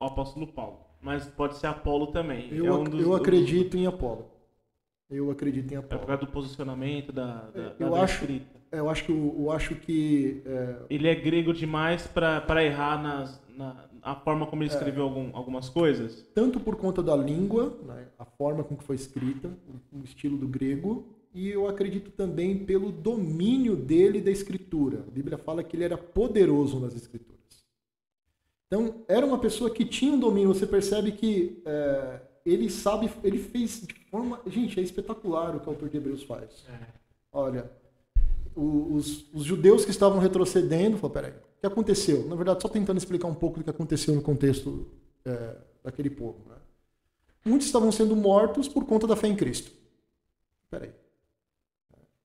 [0.00, 0.79] o apóstolo Paulo.
[1.00, 2.48] Mas pode ser Apolo também.
[2.52, 3.80] Eu, é um dos, eu acredito dos...
[3.80, 4.26] em Apolo.
[5.08, 5.94] Eu acredito em Apolo.
[5.94, 8.60] É por causa do posicionamento da, da, eu da acho, escrita.
[8.70, 10.76] Eu acho que, eu acho que é...
[10.90, 14.74] ele é grego demais para errar nas, na a forma como ele é.
[14.74, 16.26] escreveu é, algum, algumas coisas.
[16.34, 19.50] Tanto por conta da língua, né, a forma com que foi escrita,
[19.92, 25.04] o estilo do grego, e eu acredito também pelo domínio dele da escritura.
[25.06, 27.29] A Bíblia fala que ele era poderoso nas escrituras.
[28.70, 30.54] Então, era uma pessoa que tinha um domínio.
[30.54, 34.40] Você percebe que é, ele sabe, ele fez de forma.
[34.46, 36.64] Gente, é espetacular o que o autor de Hebreus faz.
[36.68, 36.86] É.
[37.32, 37.68] Olha,
[38.54, 42.28] os, os, judeus que estavam retrocedendo, falaram: peraí, o que aconteceu?
[42.28, 44.86] Na verdade, só tentando explicar um pouco do que aconteceu no contexto
[45.24, 46.38] é, daquele povo.
[46.48, 46.54] Né?
[47.44, 49.72] Muitos estavam sendo mortos por conta da fé em Cristo.
[50.70, 50.92] Peraí.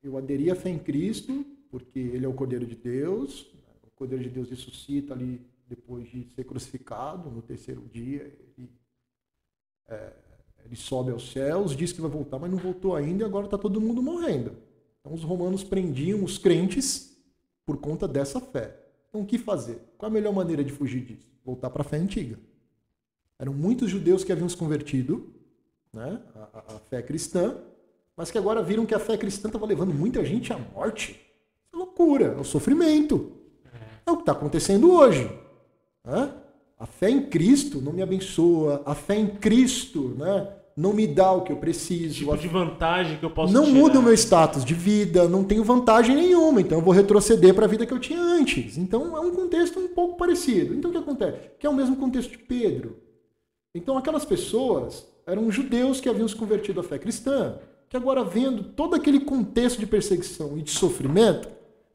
[0.03, 4.23] Eu aderi à fé em Cristo, porque ele é o Cordeiro de Deus, o Cordeiro
[4.23, 8.21] de Deus ressuscita ali depois de ser crucificado, no terceiro dia,
[8.57, 8.69] ele,
[9.87, 10.13] é,
[10.63, 13.57] ele sobe aos céus, diz que vai voltar, mas não voltou ainda e agora está
[13.57, 14.55] todo mundo morrendo.
[14.99, 17.15] Então os romanos prendiam os crentes
[17.65, 18.79] por conta dessa fé.
[19.09, 19.79] Então o que fazer?
[19.97, 21.27] Qual a melhor maneira de fugir disso?
[21.43, 22.39] Voltar para a fé antiga.
[23.37, 25.33] Eram muitos judeus que haviam se convertido
[25.93, 27.57] né, à, à fé cristã,
[28.15, 31.19] mas que agora viram que a fé cristã estava levando muita gente à morte.
[31.73, 33.31] É loucura, é o sofrimento.
[34.05, 35.27] É o que está acontecendo hoje.
[36.05, 36.31] Né?
[36.77, 41.31] A fé em Cristo não me abençoa, a fé em Cristo né, não me dá
[41.31, 42.19] o que eu preciso.
[42.19, 43.77] Tipo de vantagem que eu posso Não tirar.
[43.79, 47.65] muda o meu status de vida, não tenho vantagem nenhuma, então eu vou retroceder para
[47.65, 48.77] a vida que eu tinha antes.
[48.77, 50.73] Então é um contexto um pouco parecido.
[50.75, 51.49] Então o que acontece?
[51.57, 52.97] Que é o mesmo contexto de Pedro.
[53.73, 57.57] Então aquelas pessoas eram judeus que haviam se convertido à fé cristã,
[57.89, 61.47] que agora vendo todo aquele contexto de perseguição e de sofrimento,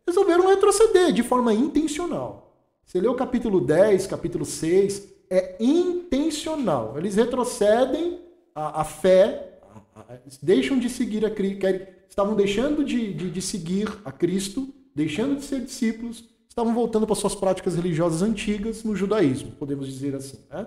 [0.07, 2.50] resolveram retroceder de forma intencional.
[2.91, 6.99] Você lê o capítulo 10, capítulo 6, é intencional.
[6.99, 8.19] Eles retrocedem
[8.53, 9.61] a, a fé,
[9.95, 11.67] a, a, deixam de seguir a Cristo,
[12.09, 17.15] estavam deixando de, de, de, seguir a Cristo, deixando de ser discípulos, estavam voltando para
[17.15, 20.41] suas práticas religiosas antigas no judaísmo, podemos dizer assim.
[20.51, 20.67] Né?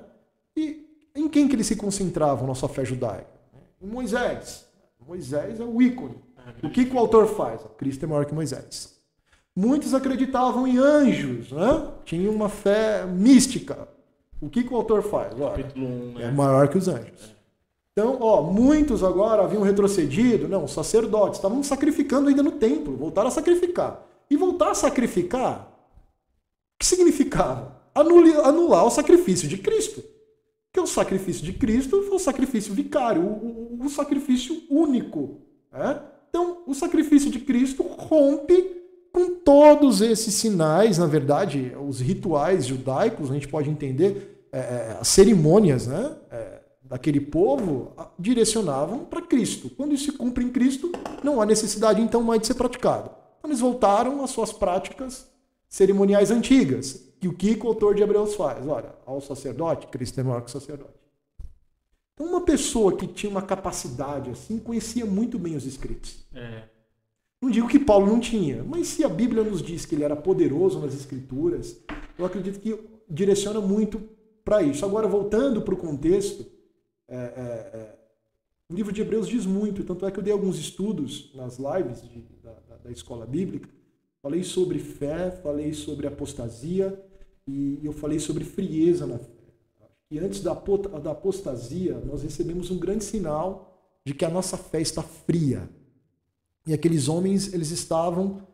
[0.56, 3.28] E em quem que eles se concentravam na sua fé judaica?
[3.82, 4.66] Em Moisés.
[5.06, 6.16] Moisés é o ícone.
[6.64, 7.60] O que, que o autor faz?
[7.78, 9.03] Cristo é maior que Moisés.
[9.56, 11.88] Muitos acreditavam em anjos, né?
[12.04, 13.88] tinham uma fé mística.
[14.42, 15.34] O que, que o autor faz?
[15.40, 16.26] Olha, né?
[16.26, 17.34] É maior que os anjos.
[17.92, 23.32] Então, ó, muitos agora haviam retrocedido, não, sacerdotes, estavam sacrificando ainda no templo, voltaram a
[23.32, 24.04] sacrificar.
[24.30, 25.72] E voltar a sacrificar,
[26.74, 27.80] o que significava?
[27.94, 30.04] Anular, anular o sacrifício de Cristo.
[30.72, 35.42] Porque o sacrifício de Cristo foi o sacrifício vicário, o, o, o sacrifício único.
[35.72, 36.02] Né?
[36.30, 38.83] Então, o sacrifício de Cristo rompe
[39.14, 44.98] com todos esses sinais, na verdade, os rituais judaicos, a gente pode entender, é, é
[45.00, 49.70] as cerimônias né, é, daquele povo direcionavam para Cristo.
[49.70, 50.92] Quando isso se cumpre em Cristo,
[51.24, 53.12] não há necessidade então mais de ser praticado.
[53.38, 55.28] Então, eles voltaram às suas práticas
[55.70, 57.14] cerimoniais antigas.
[57.22, 58.68] E o que o autor de Hebreus faz?
[58.68, 60.92] Olha, ao sacerdote, Cristo é maior que o sacerdote.
[62.14, 66.26] Então, uma pessoa que tinha uma capacidade assim, conhecia muito bem os escritos.
[66.34, 66.73] É.
[67.44, 70.16] Não digo que Paulo não tinha, mas se a Bíblia nos diz que ele era
[70.16, 71.78] poderoso nas Escrituras,
[72.18, 72.80] eu acredito que
[73.10, 74.02] direciona muito
[74.46, 74.86] para isso.
[74.86, 76.46] Agora, voltando para o contexto,
[77.06, 77.96] é, é, é,
[78.70, 82.02] o livro de Hebreus diz muito, tanto é que eu dei alguns estudos nas lives
[82.02, 83.68] de, da, da, escola bíblica,
[84.22, 86.98] Falei sobre fé, falei sobre apostasia
[87.46, 89.26] e eu falei sobre frieza na fé.
[90.10, 95.04] E antes da apostasia, nós recebemos um grande sinal de que a nossa fé está
[95.04, 95.70] fria.
[96.66, 98.48] E aqueles homens, eles estavam,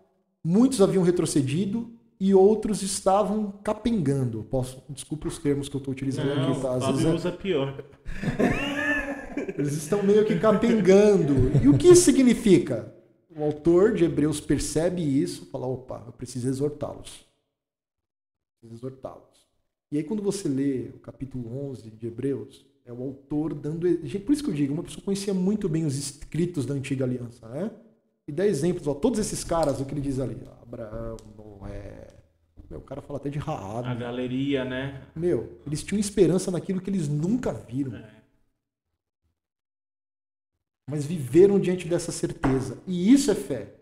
[0.44, 4.44] muitos haviam retrocedido e outros estavam capengando.
[4.44, 6.76] Posso, desculpa os termos que eu estou utilizando Não, aqui, tá?
[6.76, 7.84] Às vezes é- usa pior.
[9.58, 11.34] eles estão meio que capengando.
[11.64, 12.94] E o que isso significa?
[13.36, 17.26] O autor de Hebreus percebe isso, fala: opa, eu preciso exortá-los.
[18.60, 19.48] Preciso exortá-los.
[19.92, 23.88] E aí, quando você lê o capítulo 11 de Hebreus, é o autor dando.
[24.20, 27.48] Por isso que eu digo, uma pessoa conhecia muito bem os escritos da antiga aliança,
[27.48, 27.72] né?
[28.30, 32.10] E dá exemplos, ó, todos esses caras, o que ele diz ali: Abraão, Noé.
[32.70, 33.88] Meu, o cara fala até de Raab.
[33.88, 35.02] A galeria, né?
[35.16, 37.96] Meu, eles tinham esperança naquilo que eles nunca viram.
[37.96, 38.22] É.
[40.88, 42.78] Mas viveram diante dessa certeza.
[42.86, 43.74] E isso é fé.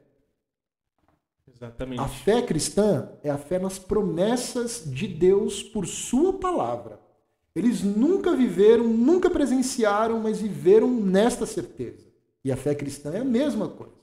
[1.53, 1.99] Exatamente.
[1.99, 7.01] A fé cristã é a fé nas promessas de Deus por sua palavra.
[7.53, 12.07] Eles nunca viveram, nunca presenciaram, mas viveram nesta certeza.
[12.45, 13.96] E a fé cristã é a mesma coisa.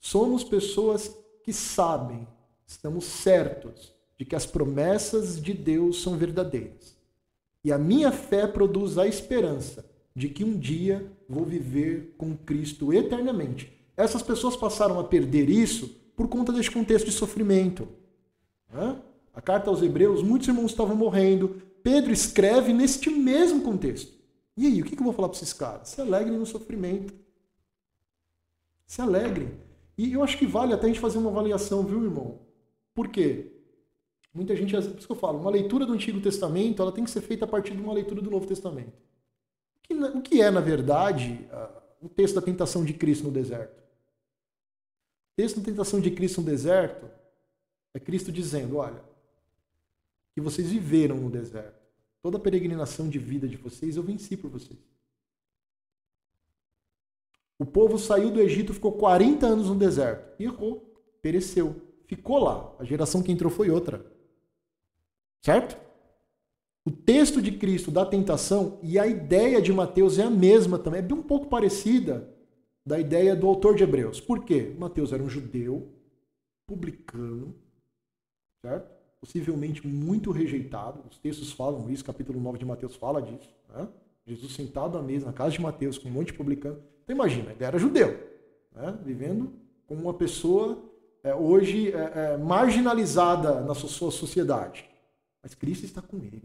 [0.00, 2.26] Somos pessoas que sabem,
[2.66, 6.96] estamos certos de que as promessas de Deus são verdadeiras.
[7.64, 9.84] E a minha fé produz a esperança
[10.14, 13.72] de que um dia vou viver com Cristo eternamente.
[13.96, 17.88] Essas pessoas passaram a perder isso por conta deste contexto de sofrimento.
[19.32, 21.62] A carta aos Hebreus, muitos irmãos estavam morrendo.
[21.82, 24.12] Pedro escreve neste mesmo contexto.
[24.56, 25.88] E aí, o que eu vou falar para esses caras?
[25.88, 27.14] Se alegrem no sofrimento.
[28.84, 29.52] Se alegrem.
[29.98, 32.38] E eu acho que vale até a gente fazer uma avaliação, viu, irmão?
[32.94, 33.52] Por quê?
[34.32, 37.10] Muita gente, por isso que eu falo, uma leitura do Antigo Testamento ela tem que
[37.10, 38.92] ser feita a partir de uma leitura do Novo Testamento.
[40.14, 41.48] O que é, na verdade,
[42.00, 43.76] o texto da tentação de Cristo no deserto?
[45.32, 47.10] O texto da tentação de Cristo no deserto
[47.92, 49.02] é Cristo dizendo: olha,
[50.34, 51.80] que vocês viveram no deserto.
[52.22, 54.78] Toda a peregrinação de vida de vocês eu venci por vocês.
[57.58, 60.34] O povo saiu do Egito, ficou 40 anos no deserto.
[60.38, 61.76] E errou, pereceu.
[62.06, 62.72] Ficou lá.
[62.78, 64.06] A geração que entrou foi outra.
[65.42, 65.76] Certo?
[66.84, 71.00] O texto de Cristo da tentação e a ideia de Mateus é a mesma também,
[71.00, 72.34] é bem um pouco parecida
[72.86, 74.20] da ideia do autor de Hebreus.
[74.20, 74.74] Por quê?
[74.78, 75.92] Mateus era um judeu,
[76.66, 77.54] publicano,
[78.62, 78.90] certo?
[79.20, 81.04] Possivelmente muito rejeitado.
[81.10, 83.54] Os textos falam isso, capítulo 9 de Mateus fala disso.
[83.68, 83.86] Né?
[84.26, 86.82] Jesus sentado à mesa na casa de Mateus com um monte de publicano.
[87.08, 88.22] Então imagina, ele era judeu,
[88.76, 88.98] né?
[89.02, 89.50] vivendo
[89.86, 90.78] como uma pessoa
[91.24, 94.84] é, hoje é, é, marginalizada na sua sociedade.
[95.42, 96.42] Mas Cristo está com ele.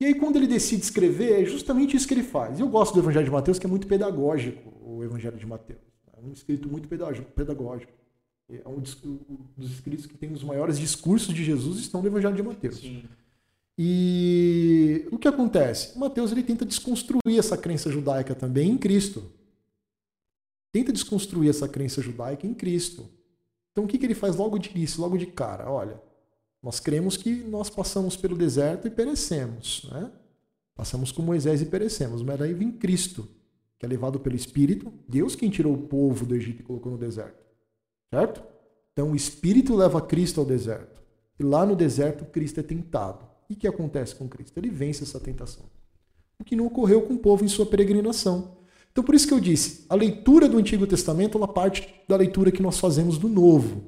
[0.00, 2.60] E aí, quando ele decide escrever, é justamente isso que ele faz.
[2.60, 5.80] Eu gosto do Evangelho de Mateus, que é muito pedagógico, o Evangelho de Mateus.
[6.16, 7.92] É um escrito muito pedagógico.
[8.48, 12.42] É um dos escritos que tem os maiores discursos de Jesus estão no Evangelho de
[12.42, 12.78] Mateus.
[12.78, 13.02] Sim.
[13.76, 15.98] E o que acontece?
[15.98, 19.24] Mateus ele tenta desconstruir essa crença judaica também em Cristo.
[20.72, 23.08] Tenta desconstruir essa crença judaica em Cristo.
[23.72, 25.70] Então o que, que ele faz logo de início, logo de cara?
[25.70, 26.00] Olha,
[26.62, 29.88] nós cremos que nós passamos pelo deserto e perecemos.
[29.92, 30.10] Né?
[30.74, 32.22] Passamos com Moisés e perecemos.
[32.22, 33.28] Mas daí vem Cristo,
[33.78, 34.92] que é levado pelo Espírito.
[35.08, 37.44] Deus quem tirou o povo do Egito e colocou no deserto.
[38.12, 38.42] Certo?
[38.92, 41.02] Então o Espírito leva Cristo ao deserto.
[41.38, 43.26] E lá no deserto Cristo é tentado.
[43.48, 44.58] E o que acontece com Cristo?
[44.58, 45.66] Ele vence essa tentação.
[46.38, 48.55] O que não ocorreu com o povo em sua peregrinação.
[48.96, 52.50] Então por isso que eu disse, a leitura do Antigo Testamento ela parte da leitura
[52.50, 53.84] que nós fazemos do Novo.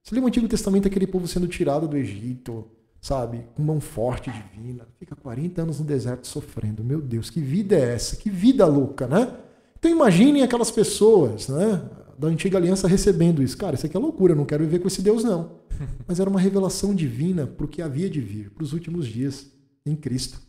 [0.00, 2.64] Você lê o Antigo Testamento, aquele povo sendo tirado do Egito,
[3.00, 3.48] sabe?
[3.56, 4.86] Com mão forte divina.
[4.96, 6.84] Fica 40 anos no deserto sofrendo.
[6.84, 8.14] Meu Deus, que vida é essa?
[8.14, 9.34] Que vida louca, né?
[9.76, 11.82] Então imaginem aquelas pessoas, né?
[12.16, 13.58] Da antiga aliança recebendo isso.
[13.58, 15.50] Cara, isso aqui é loucura, eu não quero viver com esse Deus, não.
[16.06, 19.50] Mas era uma revelação divina para o que havia de vir, para os últimos dias
[19.84, 20.40] em Cristo.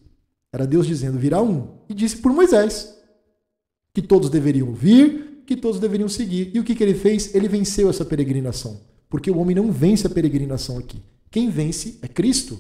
[0.54, 1.70] Era Deus dizendo: virá um.
[1.90, 2.94] E disse por Moisés
[3.96, 6.52] que todos deveriam vir, que todos deveriam seguir.
[6.54, 7.34] E o que, que ele fez?
[7.34, 8.82] Ele venceu essa peregrinação.
[9.10, 11.02] Porque o homem não vence a peregrinação aqui.
[11.32, 12.60] Quem vence é Cristo.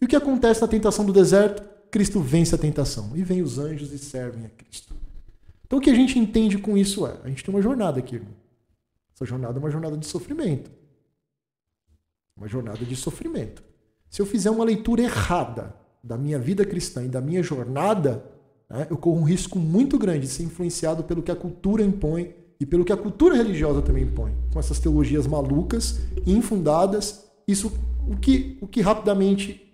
[0.00, 1.62] E o que acontece na tentação do deserto?
[1.88, 3.12] Cristo vence a tentação.
[3.14, 4.92] E vem os anjos e servem a Cristo.
[5.64, 8.16] Então o que a gente entende com isso é: a gente tem uma jornada aqui,
[8.16, 8.34] irmão.
[9.14, 10.68] Essa jornada é uma jornada de sofrimento.
[12.36, 13.62] Uma jornada de sofrimento.
[14.10, 18.24] Se eu fizer uma leitura errada da minha vida cristã e da minha jornada,
[18.70, 22.34] né, eu corro um risco muito grande de ser influenciado pelo que a cultura impõe
[22.60, 27.72] e pelo que a cultura religiosa também impõe, com essas teologias malucas, infundadas, isso
[28.08, 29.72] o que, o que rapidamente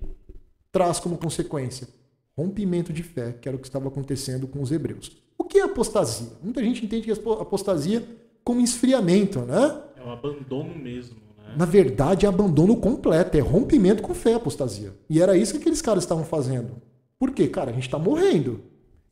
[0.71, 1.89] traz como consequência
[2.37, 5.13] rompimento de fé, que era o que estava acontecendo com os hebreus.
[5.39, 6.33] O que é apostasia?
[6.43, 8.05] Muita gente entende que apostasia
[8.43, 9.81] como esfriamento, né?
[9.97, 11.17] É o abandono mesmo.
[11.39, 11.55] Né?
[11.57, 14.93] Na verdade, é abandono completo, é rompimento com fé, apostasia.
[15.09, 16.83] E era isso que aqueles caras estavam fazendo.
[17.19, 17.47] Por quê?
[17.47, 18.61] Cara, a gente está morrendo.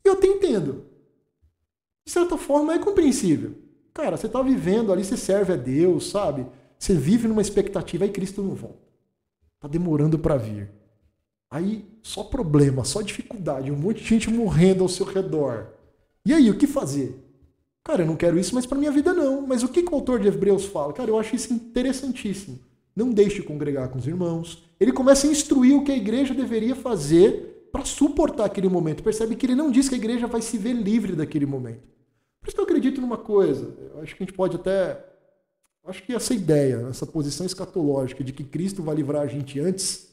[0.05, 0.85] E eu te entendo.
[2.05, 3.55] De certa forma, é compreensível.
[3.93, 6.45] Cara, você está vivendo ali, você serve a Deus, sabe?
[6.77, 8.83] Você vive numa expectativa, aí Cristo não volta.
[9.55, 10.69] Está demorando para vir.
[11.49, 15.67] Aí só problema, só dificuldade, um monte de gente morrendo ao seu redor.
[16.25, 17.23] E aí, o que fazer?
[17.83, 19.45] Cara, eu não quero isso, mas para minha vida não.
[19.45, 20.93] Mas o que, que o autor de Hebreus fala?
[20.93, 22.59] Cara, eu acho isso interessantíssimo.
[22.95, 24.63] Não deixe de congregar com os irmãos.
[24.79, 29.01] Ele começa a instruir o que a igreja deveria fazer para suportar aquele momento.
[29.01, 31.81] Percebe que ele não diz que a igreja vai se ver livre daquele momento.
[32.39, 33.75] Por isso que eu acredito numa coisa.
[33.95, 35.03] Eu acho que a gente pode até.
[35.85, 40.07] Acho que essa ideia, essa posição escatológica de que Cristo vai livrar a gente antes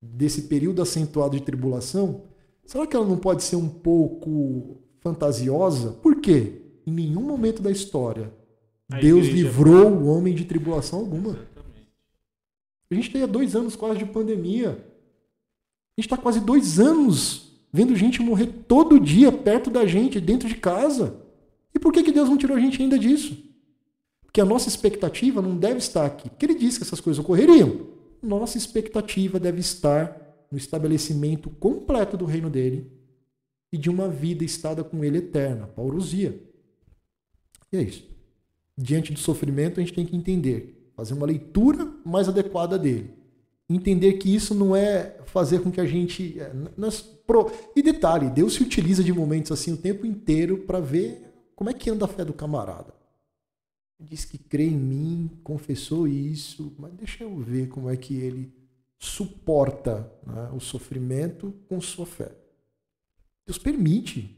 [0.00, 2.24] desse período acentuado de tribulação,
[2.64, 5.92] será que ela não pode ser um pouco fantasiosa?
[5.92, 6.62] Por quê?
[6.86, 8.32] Em nenhum momento da história
[8.90, 11.32] a Deus livrou o homem de tribulação alguma.
[11.32, 11.92] Exatamente.
[12.90, 14.87] A gente tem há dois anos quase de pandemia.
[15.98, 20.48] A gente está quase dois anos vendo gente morrer todo dia perto da gente, dentro
[20.48, 21.20] de casa.
[21.74, 23.36] E por que, que Deus não tirou a gente ainda disso?
[24.22, 26.30] Porque a nossa expectativa não deve estar aqui.
[26.30, 32.24] Porque ele disse que essas coisas ocorreriam nossa expectativa deve estar no estabelecimento completo do
[32.24, 32.90] reino dele
[33.72, 36.40] e de uma vida estada com ele eterna, paurosia.
[37.70, 38.08] E é isso.
[38.76, 43.10] Diante do sofrimento, a gente tem que entender, fazer uma leitura mais adequada dele.
[43.68, 46.40] Entender que isso não é fazer com que a gente.
[46.40, 47.50] É, nas, pro...
[47.76, 51.22] E detalhe, Deus se utiliza de momentos assim o tempo inteiro para ver
[51.54, 52.98] como é que anda a fé do camarada
[54.00, 58.52] diz que crê em mim, confessou isso, mas deixa eu ver como é que ele
[58.98, 62.32] suporta né, o sofrimento com sua fé.
[63.46, 64.36] Deus permite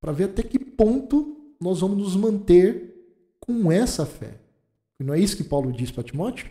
[0.00, 2.92] para ver até que ponto nós vamos nos manter
[3.38, 4.40] com essa fé.
[4.98, 6.50] E não é isso que Paulo diz para Timóteo?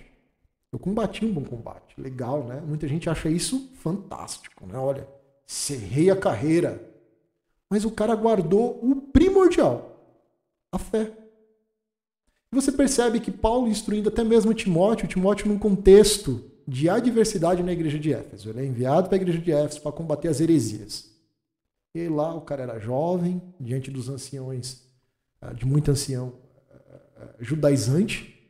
[0.71, 1.99] Eu combati um bom combate.
[1.99, 2.61] Legal, né?
[2.65, 4.77] Muita gente acha isso fantástico, né?
[4.77, 5.07] Olha,
[5.45, 6.89] cerrei a carreira.
[7.69, 10.01] Mas o cara guardou o primordial,
[10.71, 11.11] a fé.
[12.53, 17.97] Você percebe que Paulo instruindo até mesmo Timóteo, Timóteo num contexto de adversidade na igreja
[17.97, 18.49] de Éfeso.
[18.49, 21.11] Ele é enviado para a igreja de Éfeso para combater as heresias.
[21.93, 24.83] E lá o cara era jovem, diante dos anciões,
[25.41, 26.33] ah, de muito ancião
[26.71, 28.40] ah, ah, judaizante?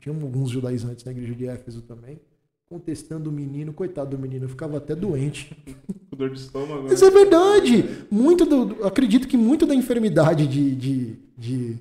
[0.00, 2.20] Tinha alguns judaizantes na igreja de Éfeso também,
[2.68, 5.56] contestando o menino, coitado do menino, ficava até doente.
[6.10, 6.92] Com dor de estômago.
[6.92, 7.84] Isso é verdade.
[8.10, 11.78] Muito do, acredito que muito da enfermidade de, de, de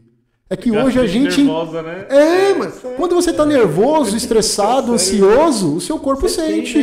[0.50, 1.41] é que hoje a gente.
[1.41, 2.06] Nervosa, né?
[2.10, 6.78] É, é mas quando você tá nervoso, estressado, ansioso, o seu corpo você sente.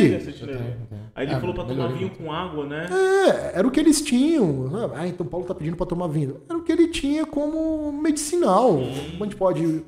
[0.45, 0.77] Né?
[1.15, 2.89] Aí ele ah, falou pra tomar vinho com água, né?
[2.91, 4.91] É, era o que eles tinham.
[4.93, 6.41] Ah, então Paulo tá pedindo pra tomar vinho.
[6.49, 8.77] Era o que ele tinha como medicinal.
[8.77, 9.17] Sim.
[9.19, 9.83] A gente pode.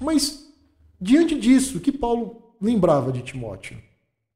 [0.00, 0.45] Mas,
[1.00, 3.76] diante disso, o que Paulo lembrava de Timóteo?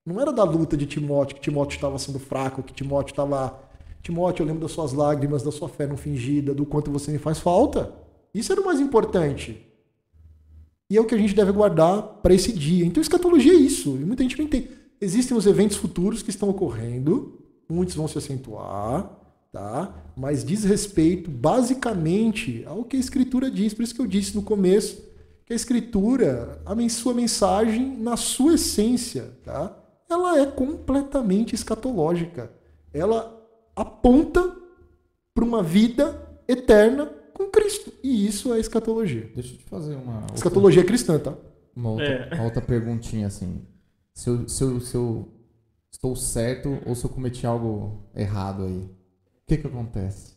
[0.04, 3.68] Não era da luta de Timóteo, que Timóteo estava sendo fraco, que Timóteo estava.
[4.02, 7.18] Timóteo, eu lembro das suas lágrimas, da sua fé não fingida, do quanto você me
[7.18, 7.92] faz falta.
[8.34, 9.60] Isso era o mais importante.
[10.88, 12.84] E é o que a gente deve guardar para esse dia.
[12.84, 13.90] Então, escatologia é isso.
[13.90, 14.70] E muita gente não entende.
[15.00, 17.38] Existem os eventos futuros que estão ocorrendo,
[17.68, 19.10] muitos vão se acentuar,
[19.52, 19.94] tá?
[20.16, 23.72] mas diz respeito basicamente ao que a Escritura diz.
[23.72, 25.09] Por isso que eu disse no começo
[25.50, 29.76] que a Escritura, a sua mensagem, na sua essência, tá?
[30.08, 32.52] ela é completamente escatológica.
[32.94, 33.36] Ela
[33.74, 34.56] aponta
[35.34, 37.92] para uma vida eterna com Cristo.
[38.00, 39.28] E isso é escatologia.
[39.34, 40.24] Deixa eu te fazer uma.
[40.32, 41.34] Escatologia outra, cristã, tá?
[41.74, 42.34] Uma outra, é.
[42.36, 43.66] uma outra perguntinha assim.
[44.14, 45.28] Se eu, se, eu, se eu
[45.90, 48.82] estou certo ou se eu cometi algo errado aí.
[48.82, 50.36] O que que acontece?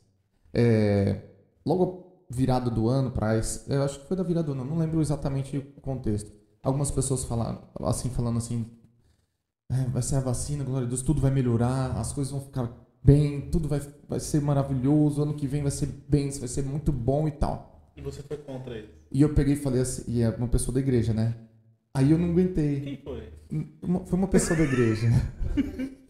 [0.51, 1.21] É,
[1.63, 3.35] logo virado do ano para
[3.67, 6.31] eu acho que foi da virada do ano, não lembro exatamente o contexto.
[6.61, 8.65] Algumas pessoas falaram assim, falando assim,
[9.69, 12.71] é, vai ser a vacina, glória a Deus, tudo vai melhorar, as coisas vão ficar
[13.03, 16.91] bem, tudo vai, vai ser maravilhoso, ano que vem vai ser bem, vai ser muito
[16.91, 17.91] bom e tal.
[17.95, 18.89] E você foi contra ele?
[19.11, 21.35] E eu peguei e falei assim, e é uma pessoa da igreja, né?
[21.93, 22.81] Aí eu não aguentei.
[22.81, 23.33] Quem foi?
[23.81, 25.07] Uma, foi uma pessoa da igreja.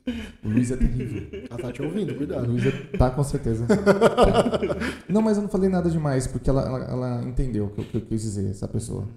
[0.44, 1.46] o Luiz é terrível.
[1.50, 2.44] Ela tá te ouvindo, cuidado.
[2.44, 3.66] O Luiz é, tá com certeza.
[3.66, 3.76] Tá.
[5.08, 7.98] Não, mas eu não falei nada demais, porque ela, ela, ela entendeu o que, que
[7.98, 9.08] eu quis dizer, essa pessoa.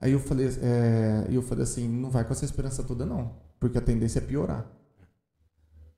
[0.00, 3.78] Aí eu falei, é, eu falei assim, não vai com essa esperança toda não, porque
[3.78, 4.66] a tendência é piorar.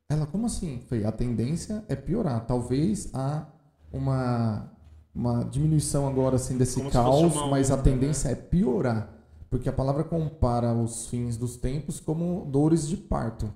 [0.09, 0.83] Ela, como assim?
[0.89, 2.45] Falei, a tendência é piorar.
[2.47, 3.47] Talvez há
[3.93, 4.71] uma,
[5.15, 7.83] uma diminuição agora assim desse como caos, mas a né?
[7.83, 8.33] tendência né?
[8.33, 9.11] é piorar.
[9.49, 13.53] Porque a palavra compara os fins dos tempos como dores de parto.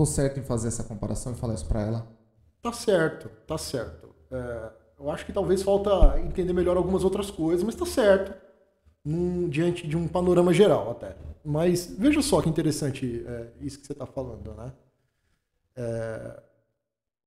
[0.00, 2.06] Tô certo em fazer essa comparação e falar isso para ela?
[2.62, 4.08] Tá certo, tá certo.
[4.30, 8.34] É, eu acho que talvez falta entender melhor algumas outras coisas, mas tá certo.
[9.04, 11.14] num, diante de um panorama geral até.
[11.44, 14.72] Mas veja só que interessante é, isso que você está falando, né?
[15.76, 16.42] É,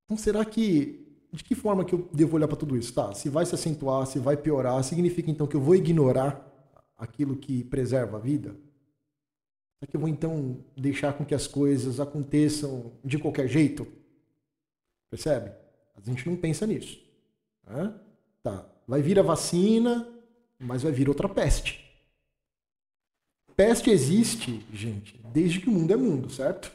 [0.05, 2.91] então será que de que forma que eu devo olhar para tudo isso?
[2.91, 6.43] Tá, se vai se acentuar, se vai piorar, significa então que eu vou ignorar
[6.97, 8.55] aquilo que preserva a vida?
[9.83, 13.85] Será que eu vou então deixar com que as coisas aconteçam de qualquer jeito?
[15.09, 15.51] Percebe?
[15.93, 16.97] A gente não pensa nisso.
[17.67, 17.93] Né?
[18.41, 20.07] Tá, vai vir a vacina,
[20.57, 21.83] mas vai vir outra peste.
[23.57, 26.71] Peste existe, gente, desde que o mundo é mundo, certo?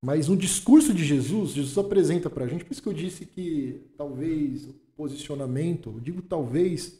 [0.00, 3.26] Mas no discurso de Jesus, Jesus apresenta para a gente, por isso que eu disse
[3.26, 6.98] que talvez o posicionamento, eu digo talvez,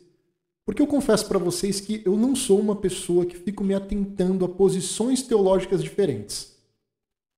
[0.64, 4.44] porque eu confesso para vocês que eu não sou uma pessoa que fico me atentando
[4.44, 6.52] a posições teológicas diferentes.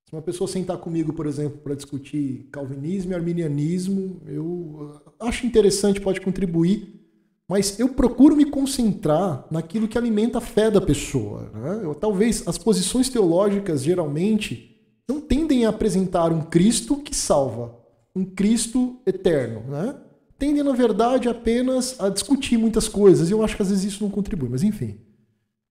[0.07, 6.01] Se uma pessoa sentar comigo, por exemplo, para discutir calvinismo e arminianismo, eu acho interessante,
[6.01, 7.01] pode contribuir,
[7.49, 11.51] mas eu procuro me concentrar naquilo que alimenta a fé da pessoa.
[11.55, 11.81] Né?
[11.85, 14.75] Eu, talvez as posições teológicas, geralmente,
[15.09, 17.79] não tendem a apresentar um Cristo que salva,
[18.15, 19.97] um Cristo eterno, né?
[20.39, 24.03] Tendem, na verdade, apenas a discutir muitas coisas, e eu acho que às vezes isso
[24.03, 24.99] não contribui, mas enfim.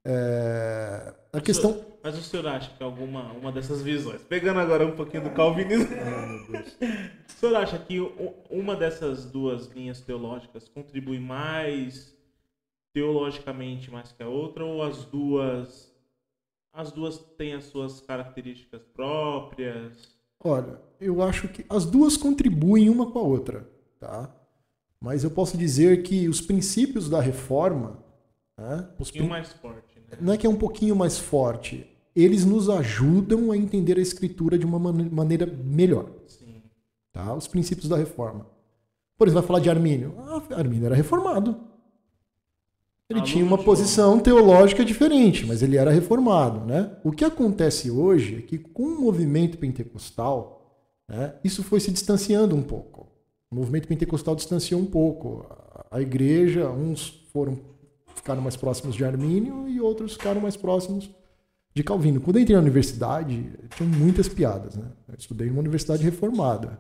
[0.06, 1.14] É...
[1.32, 1.86] A questão.
[2.04, 5.88] Mas o senhor acha que alguma uma dessas visões, pegando agora um pouquinho do calvinismo,
[7.28, 8.00] o senhor acha que
[8.50, 12.14] uma dessas duas linhas teológicas contribui mais
[12.94, 15.92] teologicamente mais que a outra, ou as duas
[16.74, 20.18] as duas têm as suas características próprias?
[20.44, 24.30] Olha, eu acho que as duas contribuem uma com a outra, tá?
[25.04, 28.00] Mas eu posso dizer que os princípios da reforma,
[28.58, 30.18] né, um pouquinho mais forte, né?
[30.22, 31.86] não é que é um pouquinho mais forte,
[32.16, 36.10] eles nos ajudam a entender a escritura de uma maneira melhor.
[36.26, 36.62] Sim.
[37.12, 37.36] Tá?
[37.36, 38.48] Os princípios da reforma.
[39.18, 40.16] Por exemplo, vai falar de Armínio.
[40.20, 41.60] Ah, Armínio era reformado.
[43.10, 46.66] Ele tinha uma posição teológica diferente, mas ele era reformado.
[46.66, 46.96] Né?
[47.04, 50.80] O que acontece hoje é que, com o movimento pentecostal,
[51.10, 53.13] né, isso foi se distanciando um pouco.
[53.54, 55.46] O movimento pentecostal distanciou um pouco.
[55.92, 57.60] A igreja, uns foram
[58.16, 61.10] ficaram mais próximos de Armínio e outros ficaram mais próximos
[61.72, 62.20] de Calvino.
[62.20, 64.76] Quando eu entrei na universidade, tinha muitas piadas.
[64.76, 64.86] Né?
[65.08, 66.80] Eu estudei em uma universidade reformada.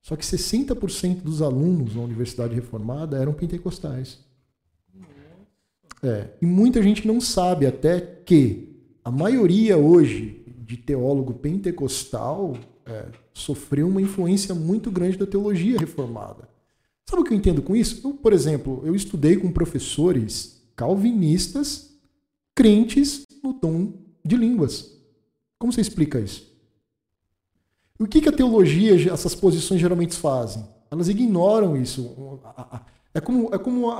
[0.00, 4.20] Só que 60% dos alunos na universidade reformada eram pentecostais.
[6.04, 12.54] É, e muita gente não sabe até que a maioria hoje de teólogo pentecostal
[12.86, 16.48] é, sofreu uma influência muito grande da teologia reformada.
[17.08, 18.06] Sabe o que eu entendo com isso?
[18.06, 21.96] Eu, por exemplo, eu estudei com professores calvinistas,
[22.54, 23.92] crentes no dom
[24.24, 24.96] de línguas.
[25.58, 26.54] Como você explica isso?
[27.98, 30.64] O que, que a teologia, essas posições geralmente fazem?
[30.90, 32.40] Elas ignoram isso.
[33.14, 33.90] É como, é como,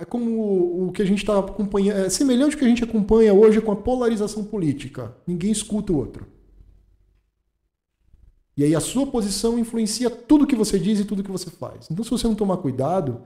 [0.00, 1.98] é como o que a gente está acompanhando.
[1.98, 5.14] É semelhante ao que a gente acompanha hoje com a polarização política.
[5.26, 6.26] Ninguém escuta o outro.
[8.56, 11.88] E aí a sua posição influencia tudo que você diz e tudo que você faz.
[11.90, 13.20] Então, se você não tomar cuidado,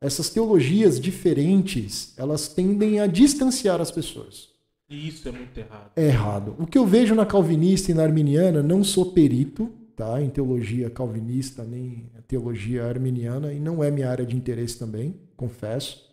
[0.00, 4.48] essas teologias diferentes, elas tendem a distanciar as pessoas.
[4.88, 5.90] E isso é muito errado.
[5.94, 6.56] É errado.
[6.58, 10.20] O que eu vejo na calvinista e na arminiana, não sou perito, tá?
[10.20, 16.08] em teologia calvinista, nem teologia arminiana, e não é minha área de interesse também, confesso.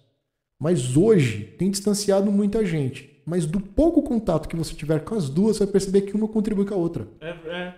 [0.59, 3.21] Mas hoje tem distanciado muita gente.
[3.25, 6.27] Mas do pouco contato que você tiver com as duas, você vai perceber que uma
[6.27, 7.07] contribui com a outra.
[7.21, 7.75] É, é.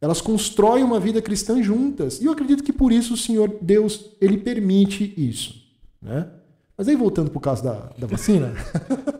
[0.00, 2.20] Elas constroem uma vida cristã juntas.
[2.20, 5.64] E eu acredito que por isso o Senhor Deus ele permite isso.
[6.02, 6.26] Né?
[6.76, 8.52] Mas aí voltando pro caso da, da vacina.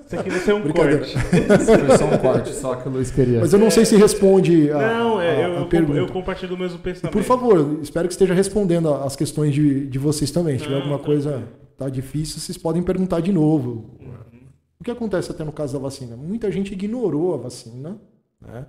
[0.07, 1.19] Isso aqui vai ser um corte.
[1.19, 3.40] foi só um corte, só que o Luiz queria.
[3.40, 5.98] Mas eu não sei se responde a, não, é, a, a eu, pergunta.
[5.98, 7.12] Eu compartilho do mesmo pensamento.
[7.12, 10.59] por favor, espero que esteja respondendo as questões de, de vocês também.
[10.59, 11.43] Se tiver alguma coisa
[11.77, 13.90] tá difícil, vocês podem perguntar de novo.
[14.01, 14.47] Uhum.
[14.78, 16.16] O que acontece até no caso da vacina?
[16.16, 17.98] Muita gente ignorou a vacina,
[18.40, 18.66] né?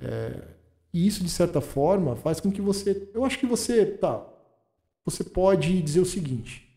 [0.00, 0.32] É,
[0.92, 3.10] e isso, de certa forma, faz com que você.
[3.14, 3.86] Eu acho que você.
[3.86, 4.26] Tá.
[5.04, 6.72] Você pode dizer o seguinte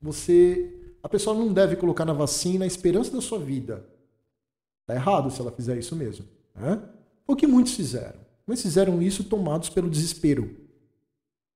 [0.00, 3.84] você a pessoa não deve colocar na vacina a esperança da sua vida.
[4.86, 6.26] Tá errado se ela fizer isso mesmo.
[6.54, 6.80] Né?
[7.26, 8.18] O que muitos fizeram.
[8.46, 10.56] Mas fizeram isso tomados pelo desespero.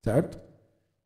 [0.05, 0.39] Certo?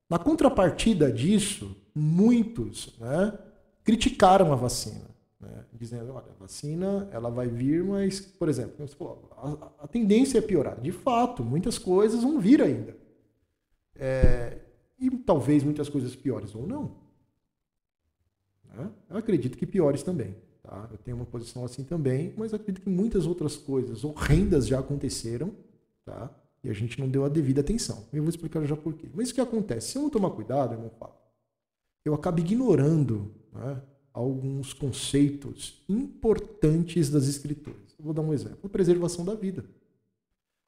[0.09, 3.39] Na contrapartida disso, muitos né,
[3.85, 5.05] criticaram a vacina.
[5.47, 9.29] Né, dizendo, olha, a vacina ela vai vir, mas, por exemplo, falou,
[9.79, 10.81] a, a, tendência é piorar.
[10.81, 12.97] De fato, muitas coisas vão vir ainda.
[13.95, 14.59] É,
[14.99, 16.97] e talvez muitas coisas piores ou não.
[18.65, 18.91] Né?
[19.09, 20.35] Eu acredito que piores também.
[20.63, 20.89] Tá?
[20.91, 25.55] Eu tenho uma posição assim também, mas acredito que muitas outras coisas horrendas já aconteceram
[26.05, 26.31] tá?
[26.65, 28.05] e a gente não deu a devida atenção.
[28.13, 29.09] Eu vou explicar já por quê.
[29.15, 29.93] Mas o que acontece?
[29.93, 31.15] Se eu não tomar cuidado, irmão Paulo,
[32.05, 33.81] eu acabo ignorando né,
[34.17, 37.95] alguns conceitos importantes das escrituras.
[37.99, 39.65] vou dar um exemplo: a preservação da vida.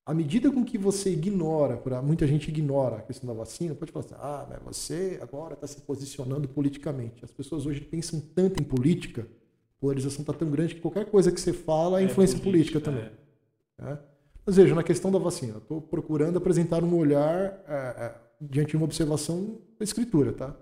[0.05, 4.05] À medida com que você ignora, muita gente ignora a questão da vacina, pode falar
[4.07, 7.25] assim, ah, mas você agora está se posicionando politicamente.
[7.25, 11.31] As pessoas hoje pensam tanto em política, a polarização está tão grande que qualquer coisa
[11.31, 13.11] que você fala é, é influência política, política também.
[13.79, 13.93] É.
[13.93, 13.99] É?
[14.47, 18.77] Mas veja, na questão da vacina, estou procurando apresentar um olhar é, é, diante de
[18.77, 20.57] uma observação da escritura, tá?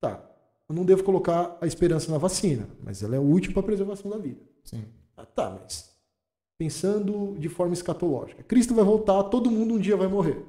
[0.00, 0.33] Tá.
[0.68, 4.10] Eu não devo colocar a esperança na vacina, mas ela é útil para a preservação
[4.10, 4.40] da vida.
[4.62, 4.84] Sim.
[5.16, 5.94] Ah, tá, mas
[6.56, 8.42] pensando de forma escatológica.
[8.42, 10.44] Cristo vai voltar, todo mundo um dia vai morrer.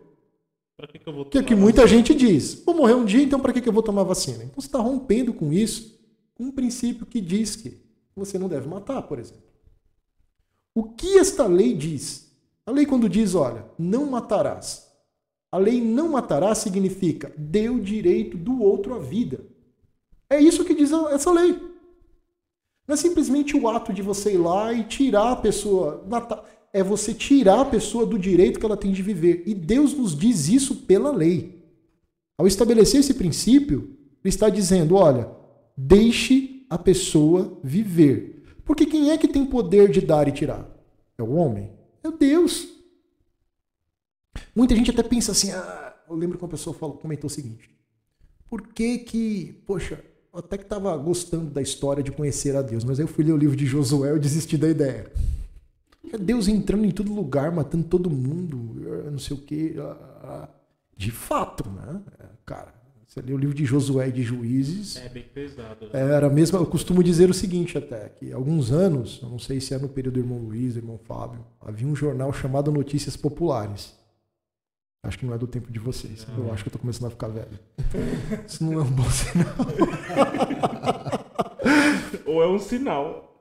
[0.78, 2.64] Para que, que eu vou Que é que muita gente diz.
[2.66, 4.44] Vou morrer um dia, então para que, que eu vou tomar vacina?
[4.44, 6.00] Então você está rompendo com isso,
[6.36, 7.82] com um princípio que diz que
[8.16, 9.44] você não deve matar, por exemplo.
[10.74, 12.32] O que esta lei diz?
[12.66, 14.92] A lei quando diz, olha, não matarás.
[15.52, 19.46] A lei não matarás significa dê o direito do outro à vida.
[20.30, 21.54] É isso que diz essa lei.
[22.88, 26.06] Não é simplesmente o ato de você ir lá e tirar a pessoa.
[26.72, 29.44] É você tirar a pessoa do direito que ela tem de viver.
[29.46, 31.64] E Deus nos diz isso pela lei.
[32.38, 35.30] Ao estabelecer esse princípio, Ele está dizendo: olha,
[35.76, 38.44] deixe a pessoa viver.
[38.64, 40.70] Porque quem é que tem poder de dar e tirar?
[41.18, 41.72] É o homem?
[42.04, 42.68] É Deus.
[44.56, 47.70] Muita gente até pensa assim: ah, eu lembro que uma pessoa falou, comentou o seguinte:
[48.48, 50.04] por que que, poxa,
[50.38, 53.32] até que estava gostando da história de conhecer a Deus, mas aí eu fui ler
[53.32, 55.12] o livro de Josué e desisti da ideia.
[56.12, 58.58] É Deus entrando em todo lugar, matando todo mundo,
[59.10, 59.76] não sei o quê.
[60.96, 62.02] De fato, né?
[62.20, 62.74] É, cara,
[63.06, 64.98] você lê o livro de Josué e de Juízes.
[64.98, 65.86] É bem pesado.
[65.86, 65.92] Né?
[65.94, 69.74] Era mesmo, eu costumo dizer o seguinte até, que alguns anos, eu não sei se
[69.74, 73.94] é no período do irmão Luiz, do irmão Fábio, havia um jornal chamado Notícias Populares.
[75.06, 76.26] Acho que não é do tempo de vocês.
[76.28, 76.46] Não.
[76.46, 77.60] Eu acho que eu tô começando a ficar velho.
[78.48, 79.56] Isso não é um bom sinal.
[82.26, 83.38] Ou é um sinal.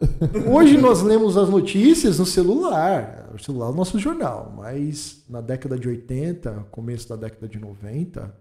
[0.51, 3.31] Hoje nós lemos as notícias no celular.
[3.35, 4.53] O celular é o nosso jornal.
[4.57, 8.35] Mas na década de 80, começo da década de 90,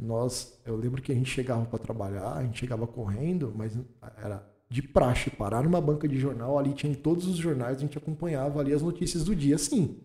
[0.00, 3.76] nós, eu lembro que a gente chegava para trabalhar, a gente chegava correndo, mas
[4.22, 7.98] era de praxe parar numa banca de jornal, ali tinha todos os jornais, a gente
[7.98, 9.96] acompanhava ali as notícias do dia, sim.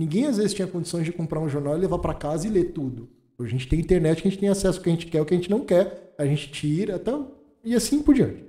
[0.00, 2.72] Ninguém às vezes tinha condições de comprar um jornal e levar para casa e ler
[2.72, 3.06] tudo.
[3.38, 5.34] A gente tem internet, a gente tem acesso ao que a gente quer, o que
[5.34, 7.12] a gente não quer, a gente tira, até,
[7.62, 8.42] e assim por diante.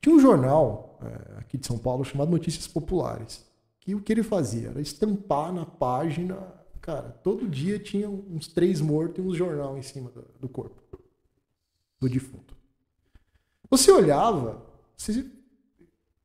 [0.00, 3.46] Tinha um jornal é, aqui de São Paulo chamado Notícias Populares,
[3.78, 6.36] que o que ele fazia era estampar na página,
[6.80, 10.82] cara, todo dia tinha uns três mortos e um jornal em cima do, do corpo
[12.00, 12.56] do defunto.
[13.70, 15.30] Você olhava, se,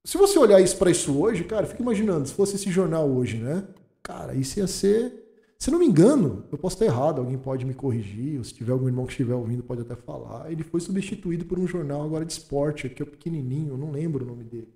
[0.04, 3.38] se você olhar isso para isso hoje, cara, fica imaginando, se fosse esse jornal hoje,
[3.38, 3.64] né?
[4.08, 5.26] Cara, isso ia ser.
[5.60, 8.72] Se não me engano, eu posso estar errado, alguém pode me corrigir, ou se tiver
[8.72, 10.50] algum irmão que estiver ouvindo pode até falar.
[10.50, 14.24] Ele foi substituído por um jornal agora de esporte, que é pequenininho, eu não lembro
[14.24, 14.74] o nome dele.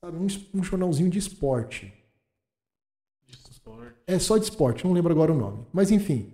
[0.00, 0.26] Sabe, um,
[0.58, 1.92] um jornalzinho de esporte.
[3.26, 3.94] De esporte.
[4.06, 5.66] É só de esporte, não lembro agora o nome.
[5.70, 6.32] Mas enfim.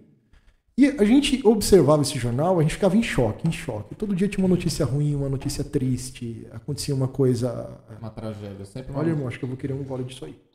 [0.79, 3.97] E a gente observava esse jornal, a gente ficava em choque, em choque.
[3.97, 7.81] Todo dia tinha uma notícia ruim, uma notícia triste, acontecia uma coisa.
[8.01, 8.65] Uma tragédia.
[8.65, 10.52] Sempre Olha, irmão, acho que eu vou querer um gole disso aí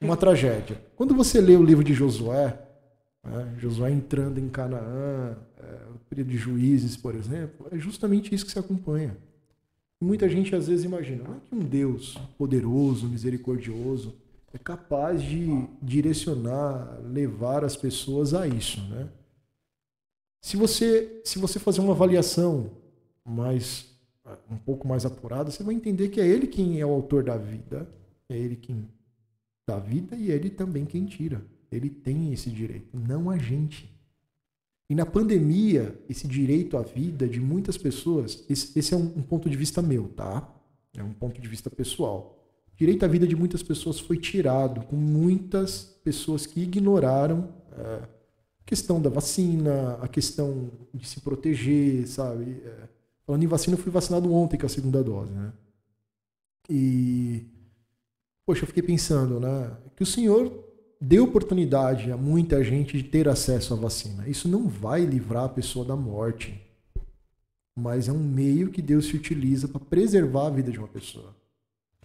[0.00, 0.80] uma tragédia.
[0.94, 2.58] Quando você lê o livro de Josué,
[3.24, 8.44] né, Josué entrando em Canaã, é, o período de juízes, por exemplo, é justamente isso
[8.44, 9.16] que se acompanha.
[10.00, 14.14] Muita gente às vezes imagina, é que um Deus poderoso, misericordioso,
[14.52, 19.08] é capaz de direcionar, levar as pessoas a isso, né?
[20.40, 22.70] Se você, se você fazer uma avaliação
[23.24, 23.96] mais
[24.50, 27.36] um pouco mais apurada, você vai entender que é ele quem é o autor da
[27.36, 27.88] vida,
[28.28, 28.88] é ele quem
[29.66, 31.44] da vida e ele também quem tira.
[31.70, 33.92] Ele tem esse direito, não a gente.
[34.88, 39.22] E na pandemia, esse direito à vida de muitas pessoas, esse, esse é um, um,
[39.22, 40.48] ponto de vista meu, tá?
[40.96, 42.38] É um ponto de vista pessoal.
[42.72, 47.94] O direito à vida de muitas pessoas foi tirado, com muitas pessoas que ignoraram é,
[48.60, 52.62] a questão da vacina, a questão de se proteger, sabe?
[52.64, 52.88] É,
[53.26, 55.52] falando em vacina, eu fui vacinado ontem com a segunda dose, né?
[56.70, 57.44] E
[58.46, 59.76] Poxa, eu fiquei pensando, né?
[59.96, 60.64] Que o Senhor
[61.00, 64.28] deu oportunidade a muita gente de ter acesso à vacina.
[64.28, 66.62] Isso não vai livrar a pessoa da morte,
[67.76, 71.34] mas é um meio que Deus se utiliza para preservar a vida de uma pessoa.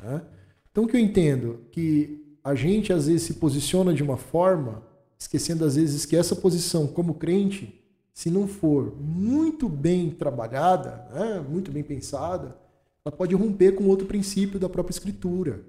[0.01, 0.23] Né?
[0.71, 1.59] Então, o que eu entendo?
[1.71, 4.83] Que a gente às vezes se posiciona de uma forma,
[5.19, 7.79] esquecendo às vezes que essa posição como crente,
[8.15, 11.45] se não for muito bem trabalhada, né?
[11.47, 12.57] muito bem pensada,
[13.05, 15.63] ela pode romper com outro princípio da própria Escritura.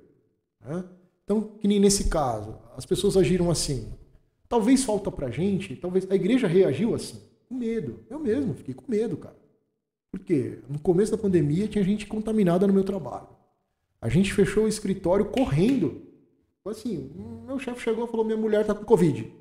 [0.65, 0.85] Né?
[1.25, 3.93] Então, que nem nesse caso, as pessoas agiram assim.
[4.49, 8.01] Talvez falta pra gente, talvez a igreja reagiu assim, com medo.
[8.11, 9.37] Eu mesmo fiquei com medo, cara.
[10.11, 10.59] Por quê?
[10.69, 13.29] No começo da pandemia tinha gente contaminada no meu trabalho.
[14.01, 16.03] A gente fechou o escritório correndo.
[16.67, 17.11] Assim,
[17.47, 19.33] meu chefe chegou e falou: minha mulher tá com Covid.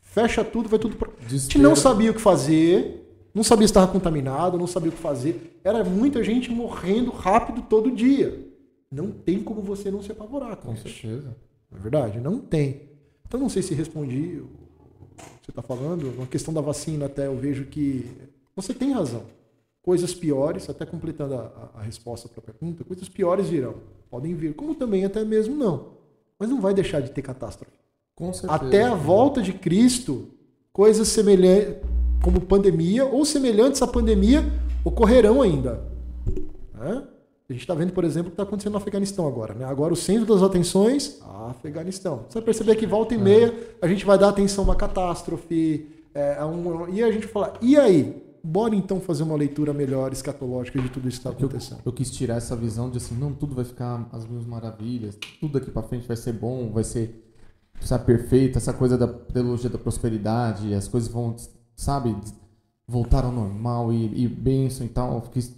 [0.00, 1.10] Fecha tudo, vai tudo pra.
[1.24, 4.92] A gente não sabia o que fazer, não sabia se estava contaminado, não sabia o
[4.92, 5.60] que fazer.
[5.62, 8.47] Era muita gente morrendo rápido todo dia.
[8.90, 11.36] Não tem como você não se apavorar com, Com certeza.
[11.74, 12.20] É verdade?
[12.20, 12.88] Não tem.
[13.26, 14.48] Então não sei se respondi o
[15.16, 16.14] que você está falando.
[16.18, 18.06] Na questão da vacina até eu vejo que
[18.56, 19.22] você tem razão.
[19.82, 21.40] Coisas piores, até completando a,
[21.74, 23.74] a- a resposta para a pergunta, coisas piores virão.
[24.10, 25.98] Podem vir, como também até mesmo não.
[26.38, 27.72] Mas não vai deixar de ter catástrofe.
[28.14, 28.54] Com certeza.
[28.54, 30.28] Até a volta de Cristo,
[30.72, 31.76] coisas semelhantes,
[32.22, 34.42] como pandemia ou semelhantes à pandemia,
[34.84, 35.84] ocorrerão ainda.
[36.74, 37.06] Né?
[37.48, 39.54] A gente está vendo, por exemplo, o que está acontecendo no Afeganistão agora.
[39.54, 39.64] Né?
[39.64, 41.18] Agora o centro das atenções,
[41.48, 42.24] Afeganistão.
[42.28, 45.94] Você vai perceber que volta e meia a gente vai dar atenção a uma catástrofe.
[46.14, 48.22] é, a um- e a gente fala, e aí?
[48.42, 51.80] Bora então fazer uma leitura melhor, escatológica de tudo isso que está Eu, acontecendo.
[51.84, 55.52] eu quis tirar essa visão de assim, não, tudo vai ficar às mil maravilhas, tudo
[55.60, 57.24] daqui pra frente vai ser bom, vai ser
[57.82, 61.36] sabe, perfeito, essa coisa da teologia da prosperidade, as coisas vão,
[61.76, 62.16] sabe,
[62.86, 65.14] voltar ao normal e, e bênção e tal.
[65.16, 65.54] Eu quis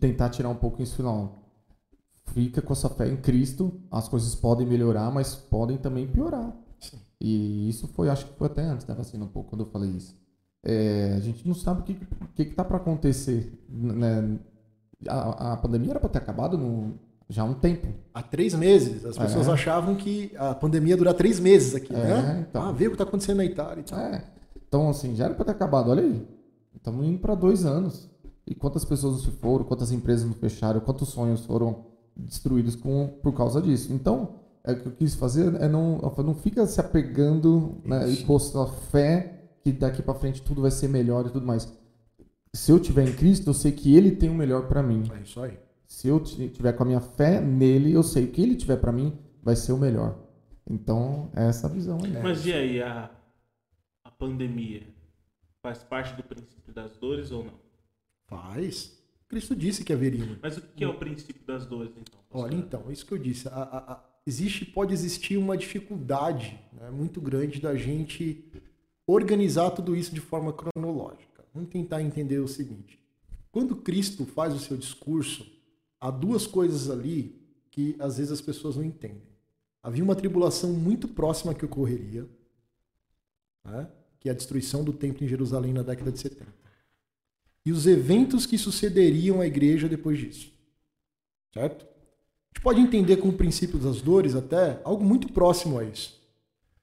[0.00, 1.44] tentar tirar um pouco isso, não.
[2.32, 6.54] Fica com a sua fé em Cristo, as coisas podem melhorar, mas podem também piorar.
[6.80, 6.98] Sim.
[7.20, 9.90] E isso foi, acho que foi até antes da vacina um pouco, quando eu falei
[9.90, 10.14] isso.
[10.64, 11.94] É, a gente não sabe o que,
[12.34, 13.52] que, que tá para acontecer.
[13.68, 14.38] Né?
[15.08, 16.94] A, a pandemia era para ter acabado no,
[17.28, 17.86] já há um tempo.
[18.12, 19.52] Há três meses, as pessoas É.
[19.52, 22.46] achavam que a pandemia ia durar três meses aqui, É, né?
[22.48, 22.62] então.
[22.62, 23.98] Ah, vê o que está acontecendo na Itália e tal.
[24.00, 24.24] É.
[24.68, 25.90] Então, assim, já era para ter acabado.
[25.90, 26.26] Olha aí.
[26.74, 28.10] Estamos indo para dois anos.
[28.46, 31.86] E quantas pessoas não se foram, quantas empresas não fecharam, quantos sonhos foram
[32.16, 33.92] destruídos com, por causa disso.
[33.92, 38.12] Então, é, o que eu quis fazer é não, não fica se apegando né, e
[38.14, 38.26] Isso.
[38.26, 41.72] posto a fé que daqui para frente tudo vai ser melhor e tudo mais.
[42.54, 45.02] Se eu tiver em Cristo, eu sei que Ele tem o melhor para mim.
[45.12, 45.58] É isso aí.
[45.86, 48.56] Se eu ti- tiver com a minha fé nele, eu sei que o que Ele
[48.56, 49.12] tiver para mim
[49.42, 50.16] vai ser o melhor.
[50.68, 52.12] Então, é essa a visão aí.
[52.22, 53.10] Mas e aí, a,
[54.04, 54.82] a pandemia
[55.62, 57.65] faz parte do princípio das dores ou não?
[58.26, 58.96] Faz.
[59.28, 60.24] Cristo disse que haveria.
[60.24, 60.38] uma.
[60.42, 62.20] Mas o que é o princípio das dores, então?
[62.30, 63.48] Olha, então, é isso que eu disse.
[63.48, 68.44] A- a- a- existe, pode existir uma dificuldade né, muito grande da gente
[69.06, 71.44] organizar tudo isso de forma cronológica.
[71.54, 72.98] Vamos tentar entender o seguinte.
[73.50, 75.46] Quando Cristo faz o seu discurso,
[76.00, 77.40] há duas coisas ali
[77.70, 79.22] que às vezes as pessoas não entendem.
[79.82, 82.28] Havia uma tribulação muito próxima que ocorreria,
[83.64, 83.88] né,
[84.20, 86.65] que é a destruição do templo em Jerusalém na década de 70.
[87.66, 90.52] E os eventos que sucederiam à igreja depois disso.
[91.52, 91.84] Certo?
[91.84, 96.16] A gente pode entender como princípio das dores até algo muito próximo a isso.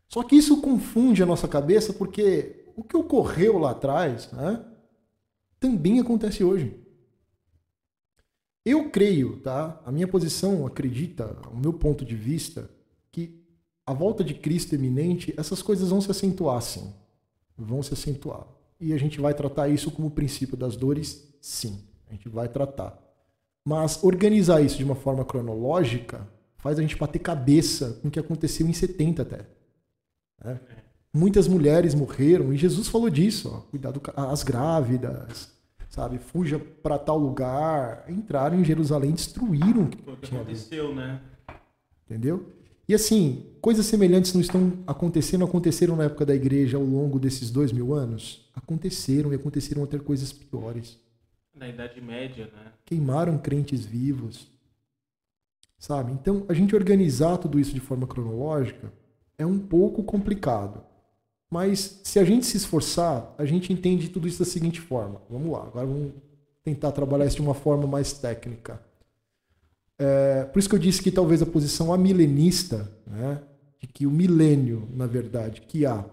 [0.10, 4.62] Só que isso confunde a nossa cabeça porque o que ocorreu lá atrás né,
[5.58, 6.78] também acontece hoje.
[8.66, 9.82] Eu creio, tá?
[9.86, 12.70] A minha posição acredita, o meu ponto de vista,
[13.10, 13.42] que
[13.86, 16.94] a volta de Cristo iminente, essas coisas vão se acentuar sim.
[17.58, 18.46] Vão se acentuar.
[18.80, 21.80] E a gente vai tratar isso como princípio das dores, sim.
[22.10, 23.00] A gente vai tratar.
[23.66, 26.28] Mas organizar isso de uma forma cronológica
[26.58, 29.46] faz a gente bater cabeça com o que aconteceu em 70 até.
[30.44, 30.60] né?
[31.14, 33.52] Muitas mulheres morreram e Jesus falou disso.
[33.54, 35.52] Ó, cuidado com as grávidas,
[35.90, 36.18] sabe?
[36.18, 38.04] Fuja para tal lugar.
[38.10, 40.36] Entraram em Jerusalém, destruíram o que ali.
[40.38, 41.22] aconteceu, né?
[42.06, 42.46] Entendeu?
[42.88, 47.50] E assim, coisas semelhantes não estão acontecendo, aconteceram na época da igreja ao longo desses
[47.50, 48.50] dois mil anos?
[48.54, 51.00] Aconteceram e aconteceram até coisas piores.
[51.56, 52.74] Na Idade Média, né?
[52.86, 54.48] Queimaram crentes vivos.
[55.78, 56.12] Sabe?
[56.12, 58.92] Então, a gente organizar tudo isso de forma cronológica
[59.38, 60.82] é um pouco complicado.
[61.50, 65.22] Mas se a gente se esforçar, a gente entende tudo isso da seguinte forma.
[65.30, 66.14] Vamos lá, agora vamos
[66.64, 68.82] tentar trabalhar isso de uma forma mais técnica.
[70.00, 73.42] É, por isso que eu disse que talvez a posição amilenista, né,
[73.80, 76.04] de que o milênio, na verdade, que há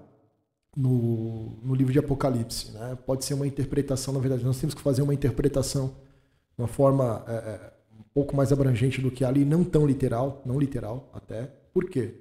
[0.77, 4.81] no, no livro de Apocalipse, né, pode ser uma interpretação, na verdade, nós temos que
[4.83, 9.45] fazer uma interpretação de uma forma é, é, um pouco mais abrangente do que ali,
[9.45, 11.45] não tão literal, não literal até.
[11.73, 12.15] Por quê?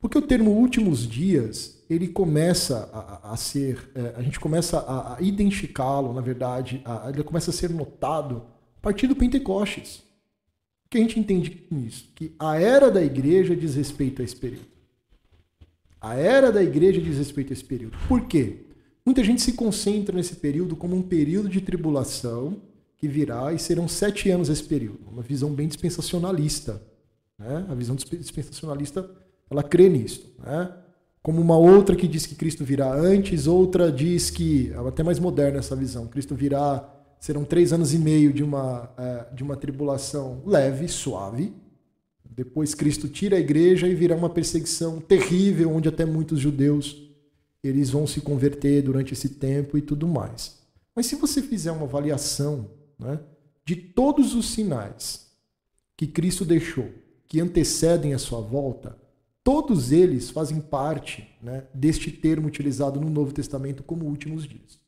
[0.00, 4.78] Porque o termo últimos dias, ele começa a, a- a ser, é, a gente começa
[4.78, 8.42] a, a identificá-lo, na verdade, a- ele começa a ser notado
[8.78, 10.02] a partir do Pentecostes.
[10.90, 12.08] Que a gente entende isso?
[12.16, 14.66] Que a era da igreja diz respeito a esse período.
[16.00, 17.96] A era da igreja diz respeito a esse período.
[18.08, 18.64] Por quê?
[19.06, 22.60] Muita gente se concentra nesse período como um período de tribulação
[22.96, 24.98] que virá e serão sete anos esse período.
[25.10, 26.82] Uma visão bem dispensacionalista.
[27.38, 27.66] Né?
[27.68, 29.08] A visão disp- dispensacionalista
[29.48, 30.34] ela crê nisso.
[30.38, 30.72] Né?
[31.22, 35.18] Como uma outra que diz que Cristo virá antes, outra diz que, é até mais
[35.18, 36.88] moderna essa visão, Cristo virá
[37.20, 41.52] serão três anos e meio de uma, é, de uma tribulação leve, suave.
[42.24, 47.10] Depois Cristo tira a igreja e virá uma perseguição terrível, onde até muitos judeus
[47.62, 50.58] eles vão se converter durante esse tempo e tudo mais.
[50.96, 53.20] Mas se você fizer uma avaliação né,
[53.66, 55.26] de todos os sinais
[55.94, 56.88] que Cristo deixou,
[57.28, 58.96] que antecedem a sua volta,
[59.44, 64.80] todos eles fazem parte né, deste termo utilizado no Novo Testamento como últimos dias.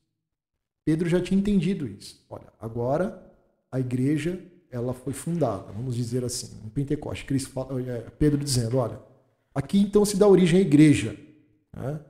[0.85, 2.25] Pedro já tinha entendido isso.
[2.29, 3.23] Olha, agora
[3.71, 4.39] a igreja
[4.71, 7.39] ela foi fundada, vamos dizer assim, em Pentecoste.
[7.41, 8.99] Fala, é, Pedro dizendo, olha,
[9.55, 11.17] aqui então se dá origem à igreja.
[11.77, 12.01] Né?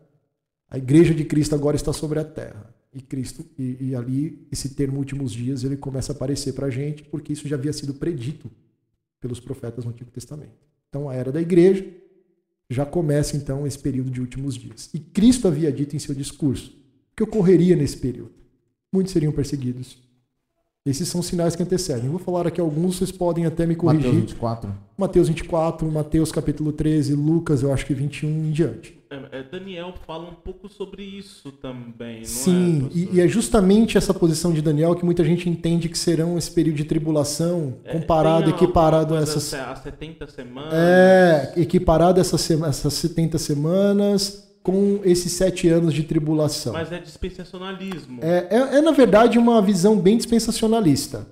[0.70, 2.72] A igreja de Cristo agora está sobre a terra.
[2.94, 6.70] E Cristo e, e ali esse termo últimos dias ele começa a aparecer para a
[6.70, 8.50] gente porque isso já havia sido predito
[9.18, 10.52] pelos profetas no Antigo Testamento.
[10.88, 11.86] Então a era da igreja
[12.68, 14.90] já começa então esse período de últimos dias.
[14.92, 16.76] E Cristo havia dito em seu discurso
[17.16, 18.41] que ocorreria nesse período.
[18.92, 19.96] Muitos seriam perseguidos,
[20.84, 22.06] esses são sinais que antecedem.
[22.06, 24.06] Eu vou falar aqui alguns, vocês podem até me corrigir.
[24.06, 24.74] Mateus 24.
[24.98, 29.00] Mateus 24, Mateus capítulo 13, Lucas, eu acho que 21 em diante.
[29.08, 32.96] É, é, Daniel fala um pouco sobre isso também, não Sim, é?
[32.96, 36.50] e, e, é justamente essa posição de Daniel que muita gente entende que serão esse
[36.50, 39.54] período de tribulação é, comparado, equiparado a essas...
[39.54, 40.72] A 70 semanas.
[40.72, 46.72] É, equiparado a essas, essas 70 semanas com esses sete anos de tribulação.
[46.72, 48.20] Mas é dispensacionalismo.
[48.22, 51.26] É, é, é na verdade, uma visão bem dispensacionalista.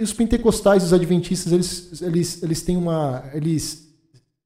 [0.00, 3.24] Os pentecostais, os adventistas, eles, eles, eles têm uma.
[3.34, 3.92] Eles,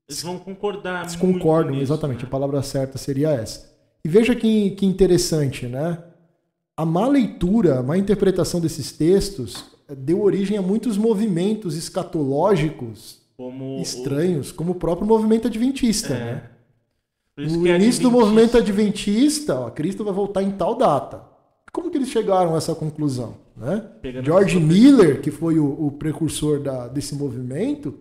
[0.08, 1.02] eles vão concordar.
[1.02, 2.22] Eles concordam, nisso, exatamente.
[2.22, 2.28] Né?
[2.28, 3.72] A palavra certa seria essa.
[4.04, 5.98] E veja que, que interessante, né?
[6.76, 9.64] A má leitura, a má interpretação desses textos
[9.96, 14.54] deu origem a muitos movimentos escatológicos como estranhos, o...
[14.54, 16.18] como o próprio movimento adventista, é.
[16.18, 16.50] né?
[17.36, 21.22] No é início do movimento adventista, ó, Cristo vai voltar em tal data.
[21.72, 23.34] Como que eles chegaram a essa conclusão?
[23.56, 23.84] Né?
[24.22, 27.98] George Miller, que foi o, o precursor da, desse movimento,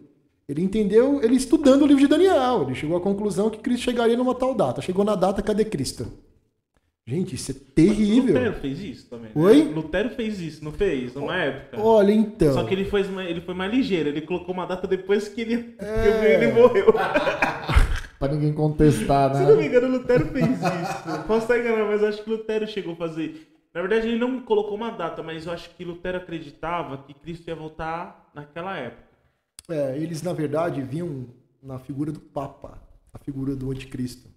[0.48, 4.16] ele entendeu, ele estudando o livro de Daniel, ele chegou à conclusão que Cristo chegaria
[4.16, 4.82] numa tal data.
[4.82, 6.06] Chegou na data, cadê Cristo?
[7.06, 8.36] Gente, isso é terrível.
[8.36, 9.32] Lutero fez isso também.
[9.36, 9.44] Né?
[9.44, 9.64] Oi?
[9.64, 11.14] Lutero fez isso, não fez?
[11.16, 11.82] Numa época.
[11.82, 12.54] Olha, então.
[12.54, 14.10] Só que ele foi, ele foi mais ligeiro.
[14.10, 16.20] Ele colocou uma data depois que ele, é...
[16.20, 16.94] que ele morreu.
[18.24, 19.40] pra ninguém contestar, né?
[19.40, 21.24] Se não me engano, Lutero fez isso.
[21.28, 23.50] Posso estar enganado, mas acho que Lutero chegou a fazer.
[23.74, 27.50] Na verdade, ele não colocou uma data, mas eu acho que Lutero acreditava que Cristo
[27.50, 29.04] ia voltar naquela época.
[29.70, 31.26] É, eles, na verdade, viam
[31.62, 32.82] na figura do Papa,
[33.12, 34.30] a figura do Anticristo.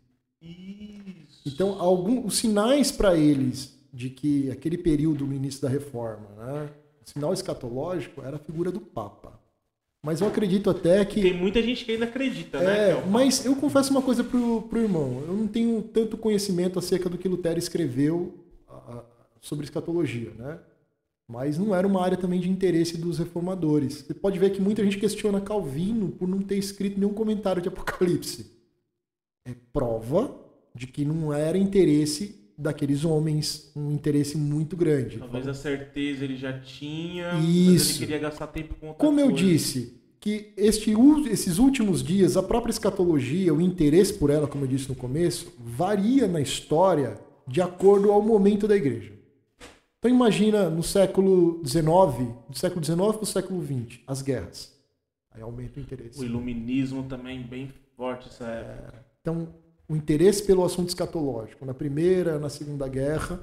[0.43, 1.43] Isso.
[1.47, 6.71] Então, alguns os sinais para eles de que aquele período no início da reforma, né,
[7.05, 9.46] o sinal escatológico era a figura do Papa.
[10.07, 11.21] Mas eu acredito até que.
[11.21, 12.91] Tem muita gente que ainda acredita, né?
[12.91, 15.25] É, é mas eu confesso uma coisa pro, pro irmão.
[15.27, 18.33] Eu não tenho tanto conhecimento acerca do que Lutero escreveu
[19.41, 20.61] sobre escatologia, né?
[21.27, 24.03] Mas não era uma área também de interesse dos reformadores.
[24.03, 27.67] Você pode ver que muita gente questiona Calvino por não ter escrito nenhum comentário de
[27.67, 28.53] Apocalipse.
[29.45, 30.37] É prova
[30.73, 35.19] de que não era interesse daqueles homens um interesse muito grande.
[35.19, 37.73] Talvez a certeza ele já tinha, Isso.
[37.73, 39.31] mas ele queria gastar tempo com outra Como coisa.
[39.31, 40.93] eu disse, que este,
[41.31, 45.55] esses últimos dias, a própria escatologia, o interesse por ela, como eu disse no começo,
[45.59, 49.13] varia na história de acordo ao momento da igreja.
[49.99, 54.77] Então imagina no século XIX, do século XIX para o século XX, as guerras.
[55.31, 56.21] Aí aumenta o interesse.
[56.21, 58.95] O iluminismo também bem forte essa época.
[58.97, 59.49] É, então
[59.89, 63.41] o interesse pelo assunto escatológico na Primeira, na Segunda Guerra.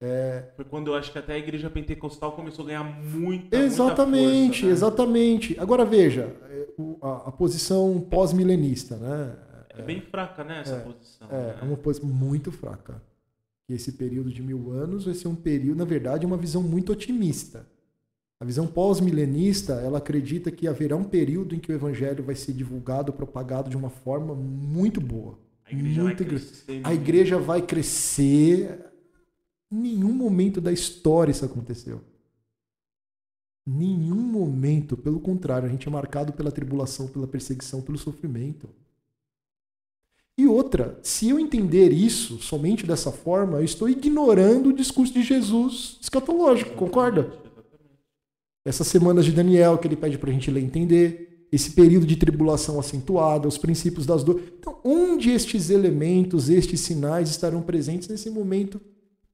[0.00, 0.44] É...
[0.56, 4.52] Foi quando eu acho que até a igreja pentecostal começou a ganhar muita, exatamente, muita
[4.52, 4.72] força, né?
[4.72, 5.60] exatamente.
[5.60, 6.68] Agora veja, é,
[7.02, 9.36] a, a posição pós-milenista, né?
[9.70, 11.28] É bem fraca, né, essa é, posição.
[11.30, 11.58] É, né?
[11.62, 13.00] é uma posição muito fraca.
[13.68, 16.92] E esse período de mil anos vai ser um período, na verdade, uma visão muito
[16.92, 17.66] otimista.
[18.40, 22.52] A visão pós-milenista, ela acredita que haverá um período em que o evangelho vai ser
[22.52, 25.38] divulgado, propagado de uma forma muito boa.
[25.68, 26.80] A igreja muito vai crescer.
[26.84, 28.84] A igreja vai crescer.
[29.70, 32.00] Nenhum momento da história isso aconteceu.
[33.66, 38.66] Nenhum momento, pelo contrário, a gente é marcado pela tribulação, pela perseguição, pelo sofrimento.
[40.38, 45.22] E outra, se eu entender isso somente dessa forma, eu estou ignorando o discurso de
[45.22, 47.30] Jesus escatológico, concorda?
[48.64, 52.06] Essas semanas de Daniel que ele pede para a gente ler e entender, esse período
[52.06, 54.44] de tribulação acentuada, os princípios das dores.
[54.58, 58.80] Então, onde estes elementos, estes sinais estarão presentes nesse momento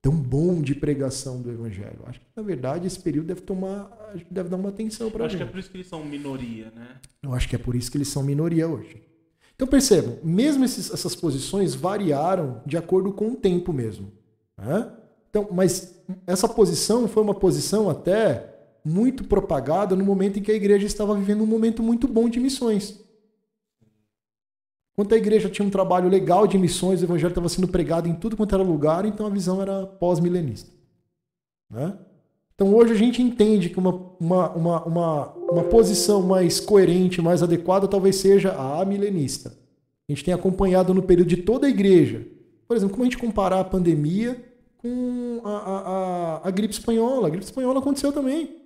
[0.00, 1.98] tão bom de pregação do evangelho?
[2.06, 3.90] Acho que, na verdade, esse período deve tomar,
[4.30, 5.42] deve dar uma atenção para a gente.
[5.42, 6.96] Acho que é por isso que eles são minoria, né?
[7.22, 9.02] Eu acho que é por isso que eles são minoria hoje.
[9.56, 14.12] Então, percebam, mesmo esses, essas posições variaram de acordo com o tempo mesmo.
[14.56, 14.90] Né?
[15.30, 18.53] Então, mas essa posição foi uma posição até
[18.84, 22.38] muito propagada no momento em que a igreja estava vivendo um momento muito bom de
[22.38, 23.02] missões.
[24.94, 28.14] Quando a igreja tinha um trabalho legal de missões, o evangelho estava sendo pregado em
[28.14, 30.70] tudo quanto era lugar, então a visão era pós-milenista.
[31.68, 31.98] Né?
[32.54, 37.42] Então hoje a gente entende que uma, uma, uma, uma, uma posição mais coerente, mais
[37.42, 39.56] adequada, talvez seja a amilenista.
[40.08, 42.24] A gente tem acompanhado no período de toda a igreja.
[42.68, 44.44] Por exemplo, como a gente comparar a pandemia
[44.76, 47.26] com a, a, a, a gripe espanhola?
[47.26, 48.63] A gripe espanhola aconteceu também.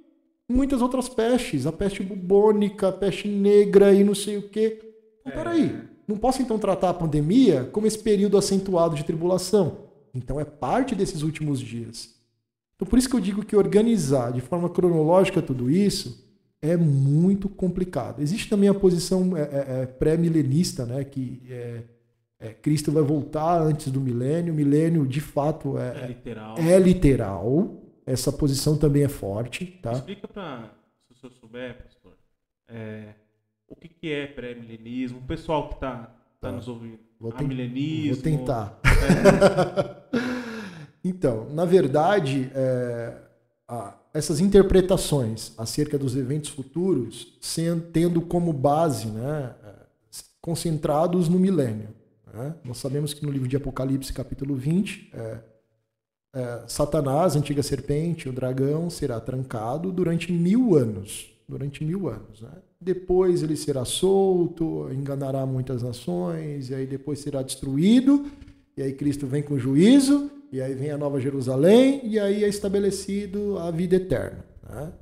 [0.49, 4.79] Muitas outras pestes, a peste bubônica, a peste negra e não sei o quê.
[5.21, 9.89] Então, peraí, não posso então tratar a pandemia como esse período acentuado de tribulação.
[10.15, 12.15] Então é parte desses últimos dias.
[12.75, 16.27] Então, por isso que eu digo que organizar de forma cronológica tudo isso
[16.63, 18.21] é muito complicado.
[18.21, 21.83] Existe também a posição é, é, é, pré-milenista, né, que é,
[22.41, 24.53] é, Cristo vai voltar antes do milênio.
[24.53, 26.59] O milênio, de fato, é, É literal.
[26.59, 27.83] é literal.
[28.13, 29.67] Essa posição também é forte.
[29.83, 29.93] Tá?
[29.93, 30.71] Explica para,
[31.07, 32.13] se o senhor souber, pastor,
[32.69, 33.15] é,
[33.69, 36.11] o que, que é pré-milenismo, o pessoal que está
[36.41, 36.99] tá nos ouvindo.
[37.21, 38.15] Vou, ten- Amilenismo.
[38.15, 38.81] vou tentar.
[38.85, 40.19] É,
[41.05, 43.17] Então, na verdade, é,
[43.69, 49.75] a- essas interpretações acerca dos eventos futuros sendo, tendo como base né, é,
[50.41, 51.89] concentrados no milênio.
[52.35, 52.55] né?
[52.65, 55.39] Nós sabemos que no livro de Apocalipse, capítulo 20, é,
[56.35, 61.31] é, Satanás, a antiga serpente, o dragão, será trancado durante mil anos.
[61.49, 62.43] Durante mil anos.
[62.43, 62.51] Né?
[62.81, 68.27] Depois ele será solto, enganará muitas nações, e aí depois será destruído,
[68.77, 72.49] e aí Cristo vem com juízo, e aí vem a Nova Jerusalém, e aí é
[72.49, 74.45] estabelecido a vida eterna.
[74.69, 74.93] né?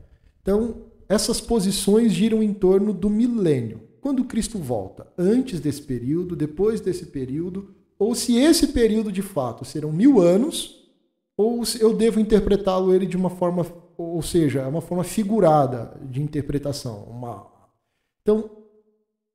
[0.41, 3.81] Então, essas posições giram em torno do milênio.
[4.01, 5.07] Quando Cristo volta?
[5.19, 10.76] Antes desse período, depois desse período, ou se esse período de fato serão mil anos,
[11.37, 16.23] ou eu devo interpretá-lo ele de uma forma, ou seja, é uma forma figurada de
[16.23, 17.05] interpretação.
[17.05, 17.47] Uma...
[18.23, 18.51] Então,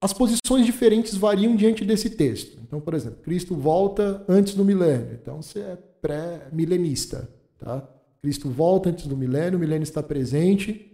[0.01, 2.57] as posições diferentes variam diante desse texto.
[2.63, 5.13] Então, por exemplo, Cristo volta antes do milênio.
[5.21, 7.29] Então, você é pré-milenista.
[7.59, 7.87] Tá?
[8.21, 10.87] Cristo volta antes do milênio, o milênio está presente,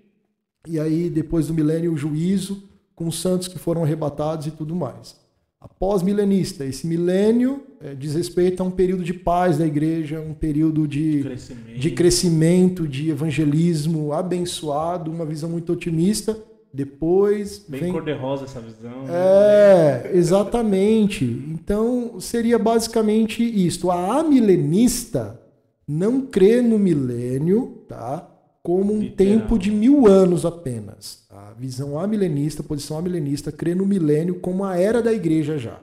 [0.67, 4.75] e aí, depois do milênio, o juízo com os santos que foram arrebatados e tudo
[4.75, 5.15] mais.
[5.61, 10.33] A pós-milenista, esse milênio eh, diz respeito a um período de paz da igreja, um
[10.33, 11.79] período de, crescimento.
[11.79, 16.37] de crescimento, de evangelismo abençoado, uma visão muito otimista.
[16.73, 19.03] Depois Bem vem cor-de-rosa essa visão.
[19.05, 19.13] né?
[19.13, 21.23] é, exatamente.
[21.25, 23.89] Então, seria basicamente isto.
[23.89, 25.39] A amilenista
[25.87, 28.29] não crê no milênio, tá?
[28.61, 29.15] Como um Literal.
[29.39, 31.25] tempo de mil anos apenas.
[31.29, 35.79] A visão amilenista, a posição amilenista, crê no milênio como a era da igreja já,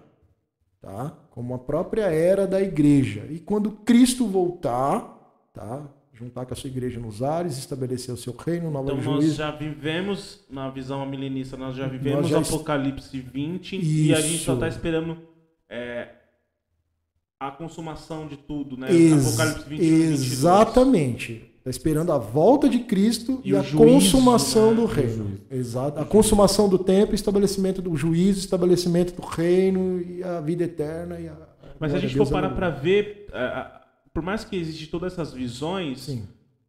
[0.83, 1.17] tá?
[1.35, 3.27] Como a própria era da igreja.
[3.29, 5.85] E quando Cristo voltar, tá?
[6.13, 9.35] Juntar com a sua igreja nos ares, estabelecer o seu reino, nova Então nós juízo.
[9.39, 14.45] já vivemos, na visão milenista, nós já vivemos Nós já Apocalipse 20 e a gente
[14.45, 14.55] só Isso.
[14.55, 15.19] está esperando
[15.69, 16.09] é,
[17.41, 18.93] a consumação de tudo, né?
[18.93, 20.33] Ex- Apocalipse 21 e 22.
[20.33, 21.54] Exatamente.
[21.65, 24.77] Está esperando a volta de Cristo e, E a juízo, consumação né?
[24.77, 25.41] do reino.
[25.51, 25.99] Exato.
[25.99, 31.19] A consumação do tempo, estabelecimento do juízo, estabelecimento do reino e a vida eterna.
[31.19, 31.35] E a,
[31.81, 33.67] Mas se a gente for parar para ver, é,
[34.13, 36.25] por mais que existem todas essas visões, Sim.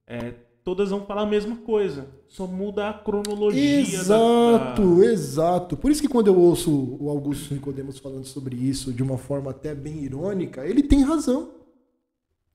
[0.08, 0.32] é,
[0.64, 2.08] todas vão falar a mesma coisa.
[2.30, 3.82] Só muda a cronologia.
[3.82, 5.76] Exato, da- exato.
[5.76, 9.52] Por isso que quando eu ouço o Augusto Nicodemos falando sobre isso de uma forma
[9.52, 11.50] até bem irônica, ele tem razão.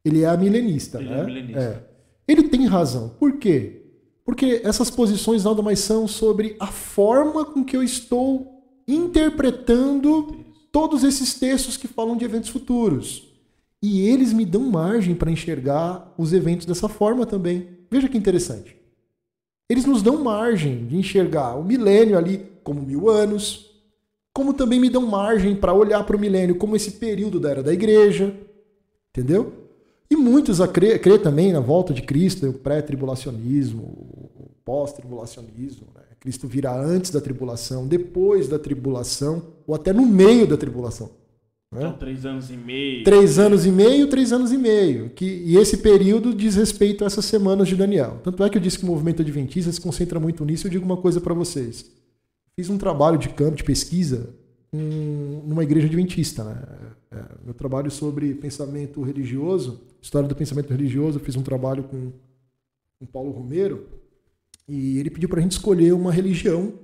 [0.03, 1.21] Ele é a milenista, Ele né?
[1.21, 1.61] é milenista.
[1.61, 1.90] É.
[2.31, 3.09] Ele tem razão.
[3.19, 3.83] Por quê?
[4.25, 10.37] Porque essas posições nada mais são sobre a forma com que eu estou interpretando
[10.71, 13.27] todos esses textos que falam de eventos futuros.
[13.83, 17.67] E eles me dão margem para enxergar os eventos dessa forma também.
[17.91, 18.77] Veja que interessante.
[19.69, 23.73] Eles nos dão margem de enxergar o milênio ali como mil anos,
[24.33, 27.63] como também me dão margem para olhar para o milênio como esse período da era
[27.65, 28.33] da igreja.
[29.09, 29.60] Entendeu?
[30.11, 35.87] E muitos a crer, crer também na volta de Cristo, o pré-tribulacionismo, o pós-tribulacionismo.
[35.95, 36.03] Né?
[36.19, 41.11] Cristo virá antes da tribulação, depois da tribulação, ou até no meio da tribulação.
[41.73, 41.79] né?
[41.83, 43.05] Então, três anos e meio.
[43.05, 45.11] Três anos e meio, três anos e meio.
[45.11, 48.21] Que, e esse período diz respeito a essas semanas de Daniel.
[48.25, 50.67] Tanto é que eu disse que o movimento adventista se concentra muito nisso.
[50.67, 51.89] Eu digo uma coisa para vocês.
[52.57, 54.35] Fiz um trabalho de campo, de pesquisa,
[54.73, 56.45] em- numa igreja adventista.
[56.45, 56.63] Né?
[57.11, 62.13] É, meu trabalho sobre pensamento religioso, história do pensamento religioso, eu fiz um trabalho com,
[62.99, 63.87] com Paulo Romero.
[64.69, 66.75] E ele pediu para a gente escolher uma religião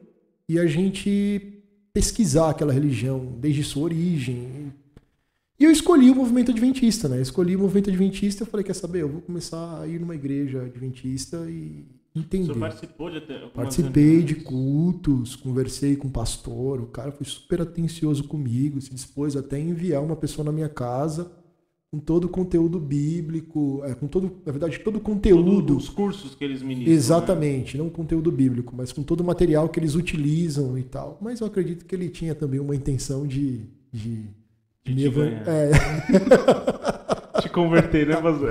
[0.49, 4.73] e a gente pesquisar aquela religião desde sua origem.
[5.59, 7.17] E eu escolhi o movimento adventista, né?
[7.17, 10.15] Eu escolhi o movimento adventista e falei, quer saber, eu vou começar a ir numa
[10.15, 11.87] igreja adventista e
[12.19, 12.53] entender.
[12.53, 13.21] Você participou de
[13.55, 19.37] Participei de cultos, conversei com o pastor, o cara foi super atencioso comigo, se dispôs
[19.37, 21.31] até a enviar uma pessoa na minha casa
[21.91, 25.67] com todo o conteúdo bíblico, é, com todo, na verdade, todo o conteúdo.
[25.67, 26.93] Todos os cursos que eles ministram.
[26.93, 26.97] Né?
[26.97, 27.83] Exatamente, né?
[27.83, 31.19] não conteúdo bíblico, mas com todo o material que eles utilizam e tal.
[31.21, 33.63] Mas eu acredito que ele tinha também uma intenção de,
[33.93, 34.29] de
[34.87, 35.71] de te É.
[37.43, 38.51] te converter, né, pastor?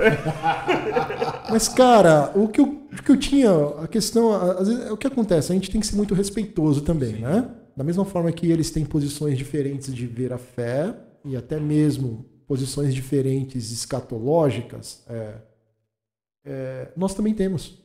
[1.50, 3.50] Mas, cara, o que, eu, o que eu tinha,
[3.82, 6.82] a questão, às vezes, é o que acontece, a gente tem que ser muito respeitoso
[6.82, 7.22] também, Sim.
[7.22, 7.50] né?
[7.76, 10.94] Da mesma forma que eles têm posições diferentes de ver a fé,
[11.24, 15.40] e até mesmo posições diferentes escatológicas, é,
[16.44, 17.82] é, nós também temos.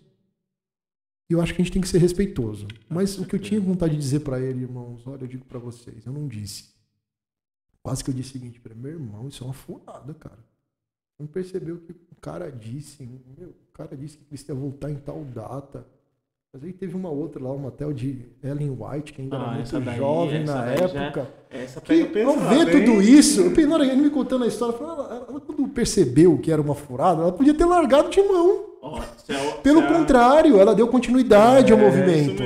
[1.29, 2.67] E eu acho que a gente tem que ser respeitoso.
[2.87, 5.57] Mas o que eu tinha vontade de dizer para ele, irmãos, olha, eu digo para
[5.57, 6.69] vocês, eu não disse.
[7.81, 10.37] Quase que eu disse o seguinte para meu irmão, isso é uma furada, cara.
[11.21, 13.07] Não percebeu que o cara disse,
[13.37, 15.85] meu, o cara disse que Cristo ia voltar em tal data.
[16.51, 19.51] Mas aí teve uma outra lá, uma tal de Ellen White, que ainda ah, era
[19.51, 21.29] muito daí, jovem na época.
[21.51, 25.25] Já, essa que, ao ver tudo isso, eu ele me contando a história, ela, ela,
[25.29, 28.65] ela, quando percebeu que era uma furada, ela podia ter largado de mão.
[28.81, 29.93] Oh, céu, Pelo céu.
[29.93, 32.41] contrário, ela deu continuidade é, ao movimento.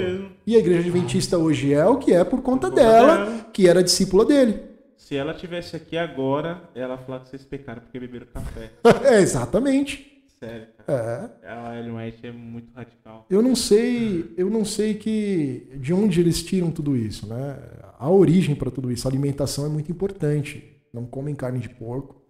[0.46, 3.46] E a igreja adventista hoje é o que é por conta, por conta dela, dela,
[3.54, 4.75] que era discípula dele.
[5.06, 8.72] Se ela tivesse aqui agora, ela falar que vocês pecaram porque beberam café.
[9.06, 10.24] é, exatamente.
[10.40, 11.38] Sério, cara.
[11.44, 11.48] É.
[11.48, 13.24] A Ellen White é muito radical.
[13.30, 17.56] Eu não sei, eu não sei que de onde eles tiram tudo isso, né?
[18.00, 20.76] A origem para tudo isso, a alimentação é muito importante.
[20.92, 22.25] Não comem carne de porco.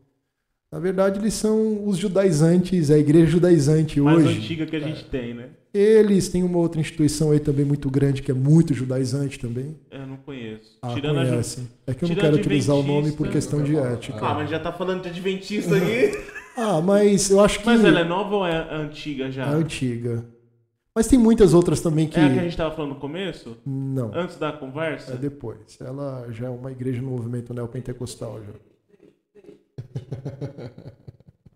[0.71, 4.25] Na verdade, eles são os judaizantes, a igreja judaizante Mais hoje.
[4.25, 5.09] Mais antiga que a gente é.
[5.09, 5.49] tem, né?
[5.73, 9.75] Eles têm uma outra instituição aí também muito grande, que é muito judaizante também.
[9.91, 10.77] Eu não conheço.
[10.81, 11.67] Ah, Tirando conhece.
[11.85, 11.91] A...
[11.91, 14.19] É que eu não quero utilizar o nome por questão de ética.
[14.21, 16.17] Ah, mas já tá falando de adventista aí.
[16.55, 17.65] ah, mas eu acho que...
[17.65, 19.45] Mas ela é nova ou é antiga já?
[19.45, 20.25] É antiga.
[20.95, 22.17] Mas tem muitas outras também que...
[22.17, 23.57] É a que a gente tava falando no começo?
[23.65, 24.11] Não.
[24.13, 25.13] Antes da conversa?
[25.13, 25.77] É depois.
[25.81, 28.74] Ela já é uma igreja no movimento neopentecostal já.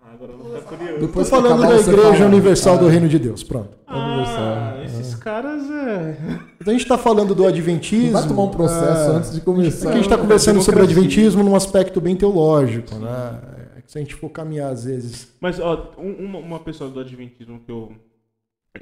[0.02, 1.00] Ah, agora eu vou ficar curioso.
[1.02, 2.78] Depois falando da Igreja Universal ah.
[2.78, 3.44] do Reino de Deus.
[3.44, 3.78] Pronto.
[3.86, 6.18] Ah, esses caras é.
[6.60, 8.14] Então a gente está falando do Adventismo.
[8.14, 9.16] Vai tomar um processo é...
[9.16, 9.90] antes de começar.
[9.90, 13.40] Aqui a gente está conversando sobre Adventismo num aspecto bem teológico, né?
[13.56, 13.60] É
[13.90, 15.34] se a gente for caminhar às vezes.
[15.42, 17.92] Mas, ó, uma, uma pessoa do Adventismo que eu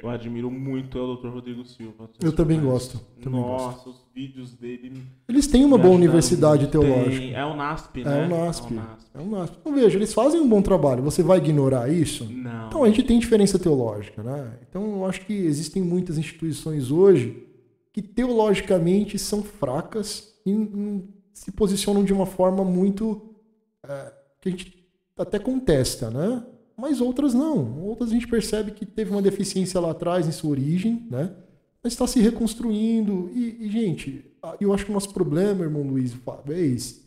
[0.02, 1.28] eu admiro muito é o Dr.
[1.28, 2.10] Rodrigo Silva.
[2.22, 3.00] Eu também gosto.
[3.22, 3.90] Também Nossa, gosto.
[3.90, 5.02] os vídeos dele.
[5.26, 7.36] Eles têm uma boa universidade teológica.
[7.36, 8.22] É o NASP, né?
[8.22, 8.74] É o NASP.
[9.14, 9.56] É o NASP.
[9.60, 11.02] Então veja, eles fazem um bom trabalho.
[11.02, 12.24] Você vai ignorar isso?
[12.24, 12.68] Não.
[12.68, 14.58] Então a gente tem diferença teológica, né?
[14.68, 17.46] Então eu acho que existem muitas instituições hoje
[17.92, 21.02] que teologicamente são fracas e
[21.32, 23.34] se posicionam de uma forma muito
[23.82, 24.86] é, que a gente
[25.16, 26.44] até contesta, né?
[26.78, 27.82] Mas outras não.
[27.82, 31.34] Outras a gente percebe que teve uma deficiência lá atrás em sua origem, né?
[31.82, 33.28] Mas está se reconstruindo.
[33.34, 34.24] E, e, gente,
[34.60, 37.02] eu acho que o nosso problema, irmão Luiz Fábio, é esse.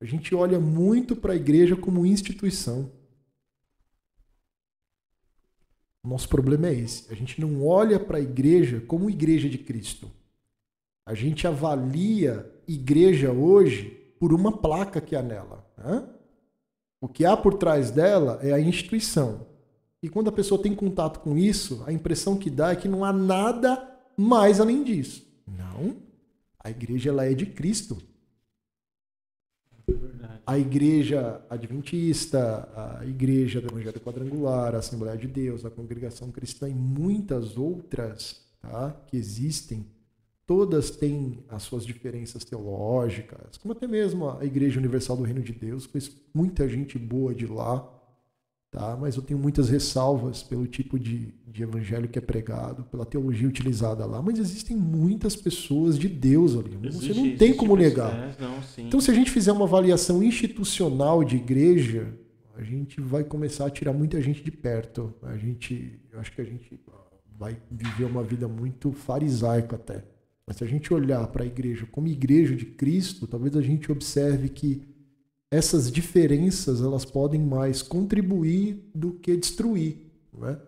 [0.00, 2.90] A gente olha muito para a igreja como instituição.
[6.04, 7.12] O nosso problema é esse.
[7.12, 10.08] A gente não olha para a igreja como igreja de Cristo.
[11.04, 15.68] A gente avalia igreja hoje por uma placa que há nela.
[15.76, 16.08] Né?
[17.00, 19.46] O que há por trás dela é a instituição.
[20.02, 23.04] E quando a pessoa tem contato com isso, a impressão que dá é que não
[23.04, 25.26] há nada mais além disso.
[25.46, 25.96] Não.
[26.58, 27.98] A igreja ela é de Cristo.
[30.46, 32.68] A igreja adventista,
[33.00, 38.42] a igreja do Evangelho Quadrangular, a Assembleia de Deus, a congregação cristã e muitas outras
[38.60, 39.86] tá, que existem
[40.50, 45.52] todas têm as suas diferenças teológicas, como até mesmo a Igreja Universal do Reino de
[45.52, 47.88] Deus, conheço muita gente boa de lá,
[48.68, 48.98] tá?
[49.00, 53.46] mas eu tenho muitas ressalvas pelo tipo de, de evangelho que é pregado, pela teologia
[53.46, 58.36] utilizada lá, mas existem muitas pessoas de Deus ali, existe, você não tem como negar.
[58.36, 62.12] Não, então, se a gente fizer uma avaliação institucional de igreja,
[62.56, 65.14] a gente vai começar a tirar muita gente de perto.
[65.22, 66.76] A gente, eu acho que a gente
[67.38, 70.09] vai viver uma vida muito farisaica até.
[70.50, 73.92] Mas se a gente olhar para a igreja como igreja de Cristo, talvez a gente
[73.92, 74.82] observe que
[75.48, 80.10] essas diferenças elas podem mais contribuir do que destruir.
[80.36, 80.60] Não é?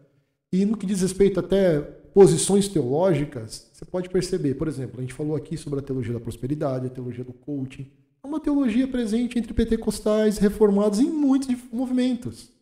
[0.52, 5.14] E no que diz respeito até posições teológicas, você pode perceber, por exemplo, a gente
[5.14, 7.90] falou aqui sobre a teologia da prosperidade, a teologia do coaching.
[8.22, 12.52] É uma teologia presente entre pentecostais reformados em muitos movimentos.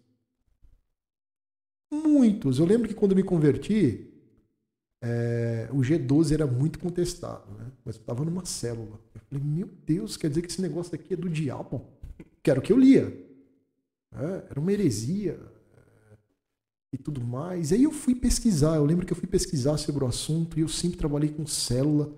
[1.93, 2.59] Muitos.
[2.59, 4.10] Eu lembro que quando me converti,
[5.03, 7.71] é, o G12 era muito contestado, né?
[7.85, 9.01] mas eu estava numa célula.
[9.15, 11.85] Eu falei, meu Deus, quer dizer que esse negócio aqui é do diabo?
[12.43, 13.27] que era o que eu lia.
[14.13, 15.39] É, era uma heresia
[15.77, 16.17] é,
[16.93, 17.71] e tudo mais.
[17.71, 18.77] E aí eu fui pesquisar.
[18.77, 22.13] Eu lembro que eu fui pesquisar sobre o assunto e eu sempre trabalhei com célula.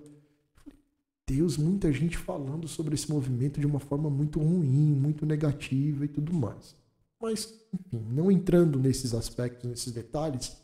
[1.27, 6.07] Deus, muita gente falando sobre esse movimento de uma forma muito ruim, muito negativa e
[6.07, 6.75] tudo mais.
[7.21, 10.57] Mas, enfim, não entrando nesses aspectos, nesses detalhes,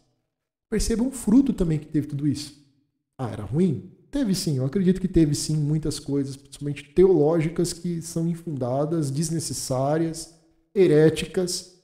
[0.70, 2.64] percebam o fruto também que teve tudo isso.
[3.18, 3.92] Ah, era ruim?
[4.12, 10.34] Teve sim, eu acredito que teve sim muitas coisas, principalmente teológicas, que são infundadas, desnecessárias,
[10.74, 11.80] heréticas.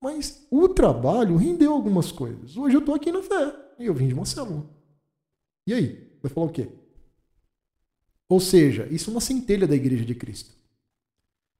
[0.00, 2.56] Mas o trabalho rendeu algumas coisas.
[2.56, 4.68] Hoje eu estou aqui na fé e eu vim de uma célula.
[5.66, 6.12] E aí?
[6.20, 6.68] Vai falar o quê?
[8.28, 10.54] Ou seja, isso é uma centelha da Igreja de Cristo.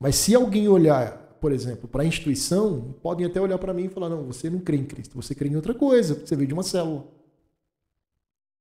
[0.01, 3.89] Mas se alguém olhar, por exemplo, para a instituição, podem até olhar para mim e
[3.89, 6.55] falar: não, você não crê em Cristo, você crê em outra coisa, você veio de
[6.55, 7.05] uma célula.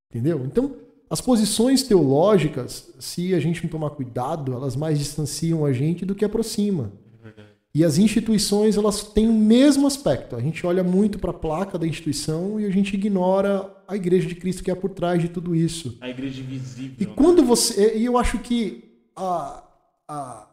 [0.09, 0.43] Entendeu?
[0.47, 0.75] Então,
[1.07, 6.15] as posições teológicas, se a gente não tomar cuidado, elas mais distanciam a gente do
[6.15, 6.91] que aproximam.
[7.73, 10.35] E as instituições, elas têm o mesmo aspecto.
[10.35, 14.27] A gente olha muito para a placa da instituição e a gente ignora a igreja
[14.27, 15.97] de Cristo que é por trás de tudo isso.
[16.01, 16.97] A igreja invisível.
[16.99, 17.95] E quando você.
[17.95, 19.63] E eu acho que a,
[20.07, 20.50] a,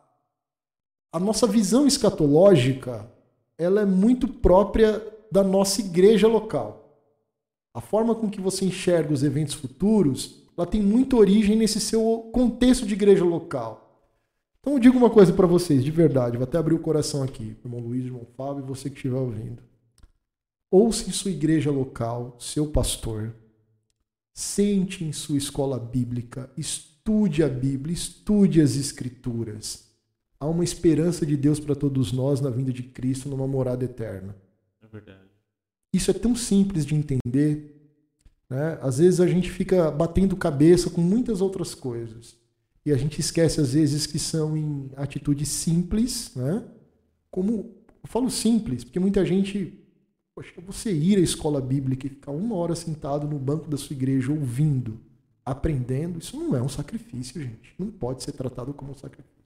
[1.13, 3.11] a nossa visão escatológica
[3.57, 7.03] ela é muito própria da nossa igreja local.
[7.75, 12.31] A forma com que você enxerga os eventos futuros, ela tem muita origem nesse seu
[12.33, 13.85] contexto de igreja local.
[14.61, 17.57] Então eu digo uma coisa para vocês, de verdade, vou até abrir o coração aqui,
[17.65, 19.63] irmão Luiz, irmão Fábio e você que estiver ouvindo.
[20.71, 23.35] Ouça em sua igreja local, seu pastor.
[24.35, 29.88] Sente em sua escola bíblica, estude a Bíblia, estude as Escrituras.
[30.41, 34.37] Há uma esperança de Deus para todos nós na vinda de Cristo, numa morada eterna.
[34.83, 35.29] É verdade.
[35.93, 37.75] Isso é tão simples de entender.
[38.49, 38.79] Né?
[38.81, 42.37] Às vezes a gente fica batendo cabeça com muitas outras coisas.
[42.87, 46.65] E a gente esquece, às vezes, que são em atitudes simples, né?
[47.31, 49.79] Como, eu falo simples, porque muita gente,
[50.35, 53.95] poxa, você ir à escola bíblica e ficar uma hora sentado no banco da sua
[53.95, 54.99] igreja ouvindo,
[55.45, 57.75] aprendendo, isso não é um sacrifício, gente.
[57.79, 59.38] Não pode ser tratado como um sacrifício.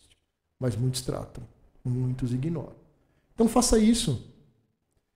[0.63, 1.43] Mas muitos tratam,
[1.85, 2.77] muitos ignoram.
[3.35, 4.33] Então faça isso.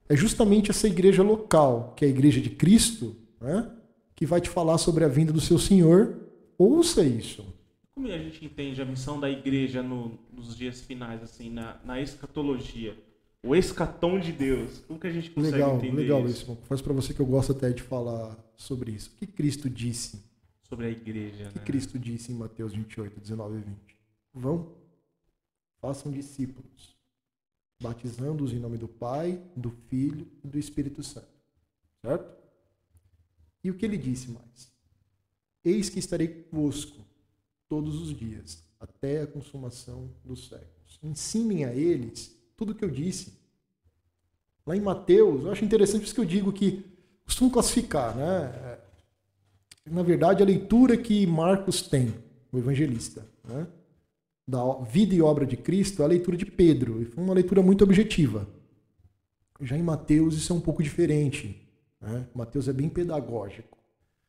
[0.09, 3.71] É justamente essa igreja local, que é a igreja de Cristo, né?
[4.17, 6.19] que vai te falar sobre a vinda do seu Senhor.
[6.59, 7.47] Ouça isso.
[7.95, 12.01] Como a gente entende a missão da igreja no, nos dias finais, assim, na, na
[12.01, 12.99] escatologia?
[13.41, 14.83] O escatom de Deus.
[14.89, 16.41] Como que a gente consegue legal, entender legal isso?
[16.41, 19.13] Legal, Confesso para você que eu gosto até de falar sobre isso.
[19.15, 20.25] O que Cristo disse?
[20.69, 21.65] Sobre a igreja, O que né?
[21.65, 23.77] Cristo disse em Mateus 28, 19 e 20?
[24.35, 24.75] Vão,
[25.87, 26.97] façam discípulos,
[27.81, 31.29] batizando-os em nome do Pai, do Filho e do Espírito Santo.
[32.05, 32.37] Certo?
[33.63, 34.69] E o que ele disse mais?
[35.65, 36.99] Eis que estarei convosco
[37.69, 40.99] todos os dias, até a consumação dos séculos.
[41.03, 43.39] Ensinem a eles tudo o que eu disse.
[44.67, 46.85] Lá em Mateus, eu acho interessante isso que eu digo que
[47.25, 48.81] costumo classificar, né?
[49.85, 52.13] Na verdade, a leitura que Marcos tem,
[52.51, 53.69] o evangelista, né?
[54.47, 57.83] Da vida e obra de Cristo, a leitura de Pedro, e foi uma leitura muito
[57.83, 58.49] objetiva.
[59.61, 61.67] Já em Mateus isso é um pouco diferente.
[62.01, 62.27] Né?
[62.35, 63.77] Mateus é bem pedagógico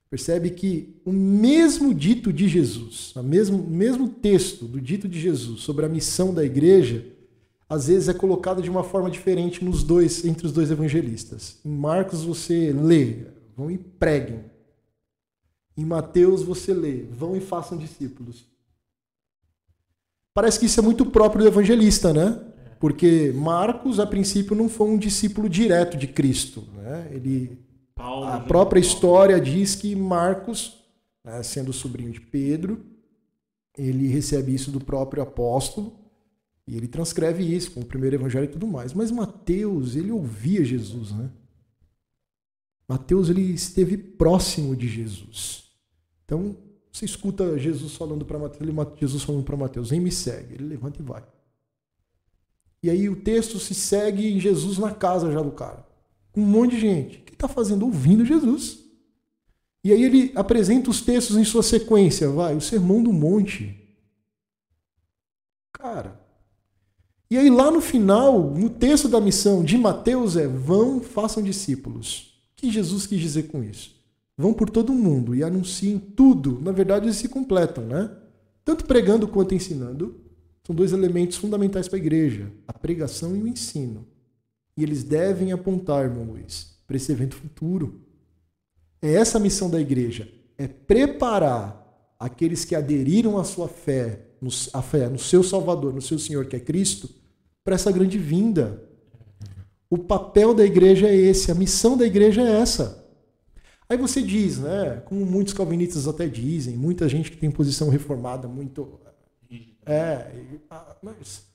[0.10, 5.62] percebe que o mesmo dito de Jesus, o mesmo, mesmo texto do dito de Jesus
[5.62, 7.06] sobre a missão da igreja,
[7.70, 11.58] às vezes é colocado de uma forma diferente nos dois, entre os dois evangelistas.
[11.66, 13.26] Em Marcos você lê,
[13.56, 14.40] vão e preguem.
[15.76, 18.46] Em Mateus você lê, vão e façam discípulos.
[20.38, 22.40] Parece que isso é muito próprio do evangelista, né?
[22.80, 26.64] Porque Marcos, a princípio, não foi um discípulo direto de Cristo.
[26.76, 27.10] Né?
[27.12, 27.58] Ele
[27.96, 28.46] Paulo, a né?
[28.48, 30.86] própria história diz que Marcos,
[31.26, 32.86] né, sendo sobrinho de Pedro,
[33.76, 35.98] ele recebe isso do próprio apóstolo
[36.68, 38.94] e ele transcreve isso com o primeiro evangelho e tudo mais.
[38.94, 41.32] Mas Mateus, ele ouvia Jesus, né?
[42.88, 45.64] Mateus, ele esteve próximo de Jesus.
[46.24, 46.56] Então,
[46.98, 50.56] você escuta Jesus falando para Mateus, Jesus falando para Mateus, vem me segue.
[50.56, 51.24] Ele levanta e vai.
[52.82, 55.86] E aí o texto se segue em Jesus na casa já do cara.
[56.32, 57.18] Com um monte de gente.
[57.20, 57.86] O que está fazendo?
[57.86, 58.80] Ouvindo Jesus.
[59.84, 62.30] E aí ele apresenta os textos em sua sequência.
[62.30, 63.76] Vai, o sermão do monte.
[65.74, 66.20] Cara.
[67.30, 72.40] E aí lá no final, no texto da missão de Mateus é vão, façam discípulos.
[72.54, 73.97] O que Jesus quis dizer com isso?
[74.38, 76.62] Vão por todo mundo e anunciem tudo.
[76.62, 78.12] Na verdade, eles se completam, né?
[78.64, 80.22] Tanto pregando quanto ensinando.
[80.64, 84.06] São dois elementos fundamentais para a igreja: a pregação e o ensino.
[84.78, 88.02] E eles devem apontar, irmão Luiz, para esse evento futuro.
[89.02, 94.28] É essa a missão da igreja: é preparar aqueles que aderiram à sua fé,
[94.74, 97.10] a fé no seu Salvador, no seu Senhor, que é Cristo,
[97.64, 98.84] para essa grande vinda.
[99.90, 103.07] O papel da igreja é esse, a missão da igreja é essa.
[103.90, 108.48] Aí você diz, né, como muitos calvinistas até dizem, muita gente que tem posição reformada
[108.48, 109.00] muito.
[109.86, 110.28] É,
[110.70, 111.48] ah, mas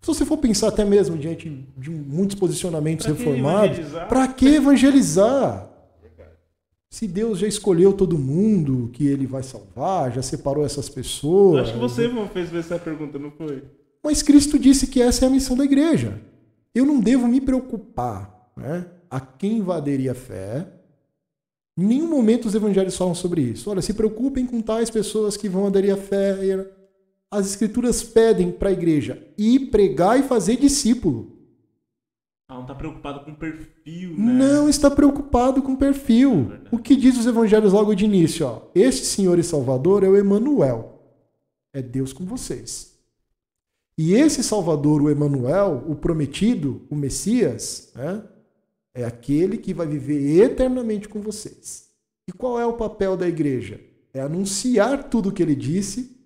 [0.00, 3.78] se você for pensar até mesmo diante de muitos posicionamentos Pra reformados,
[4.08, 5.68] para que evangelizar?
[6.88, 11.62] Se Deus já escolheu todo mundo que ele vai salvar, já separou essas pessoas.
[11.62, 13.64] Acho que você fez essa pergunta, não foi?
[14.02, 16.22] Mas Cristo disse que essa é a missão da igreja.
[16.72, 20.66] Eu não devo me preocupar né, a quem vai aderir a fé.
[21.78, 23.70] Em nenhum momento os evangelhos falam sobre isso.
[23.70, 26.66] Olha, se preocupem com tais pessoas que vão aderir à fé.
[27.30, 31.36] As escrituras pedem para a igreja ir pregar e fazer discípulo.
[32.48, 34.32] Ah, não tá preocupado com o perfil, né?
[34.32, 36.44] Não está preocupado com o perfil.
[36.44, 36.68] verdade.
[36.70, 38.46] O que diz os evangelhos logo de início?
[38.46, 41.02] Ó, este Senhor e Salvador é o Emanuel.
[41.74, 42.96] É Deus com vocês.
[43.98, 48.22] E esse Salvador, o Emanuel, o prometido, o Messias, né,
[48.96, 51.90] é aquele que vai viver eternamente com vocês.
[52.26, 53.78] E qual é o papel da igreja?
[54.12, 56.16] É anunciar tudo o que ele disse,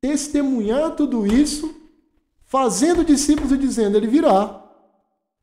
[0.00, 1.72] testemunhar tudo isso,
[2.44, 4.64] fazendo discípulos e dizendo: ele virá.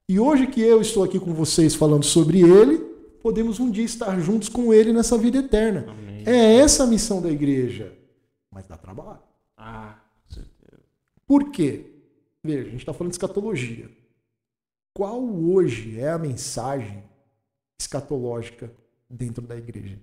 [0.08, 2.78] E hoje que eu estou aqui com vocês falando sobre ele,
[3.24, 5.86] podemos um dia estar juntos com ele nessa vida eterna.
[5.88, 6.24] Amém.
[6.26, 7.98] É essa a missão da igreja.
[8.52, 9.20] Mas dá trabalho.
[9.58, 9.98] Ah,
[10.28, 10.84] certeza.
[11.26, 11.86] Por quê?
[12.44, 13.90] Veja, a gente está falando de escatologia.
[14.96, 17.04] Qual hoje é a mensagem
[17.78, 18.74] escatológica
[19.10, 20.00] dentro da igreja?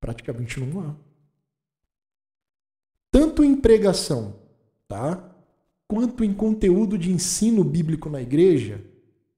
[0.00, 0.96] Praticamente não há.
[3.08, 4.34] Tanto em pregação,
[4.88, 5.32] tá?
[5.86, 8.84] Quanto em conteúdo de ensino bíblico na igreja,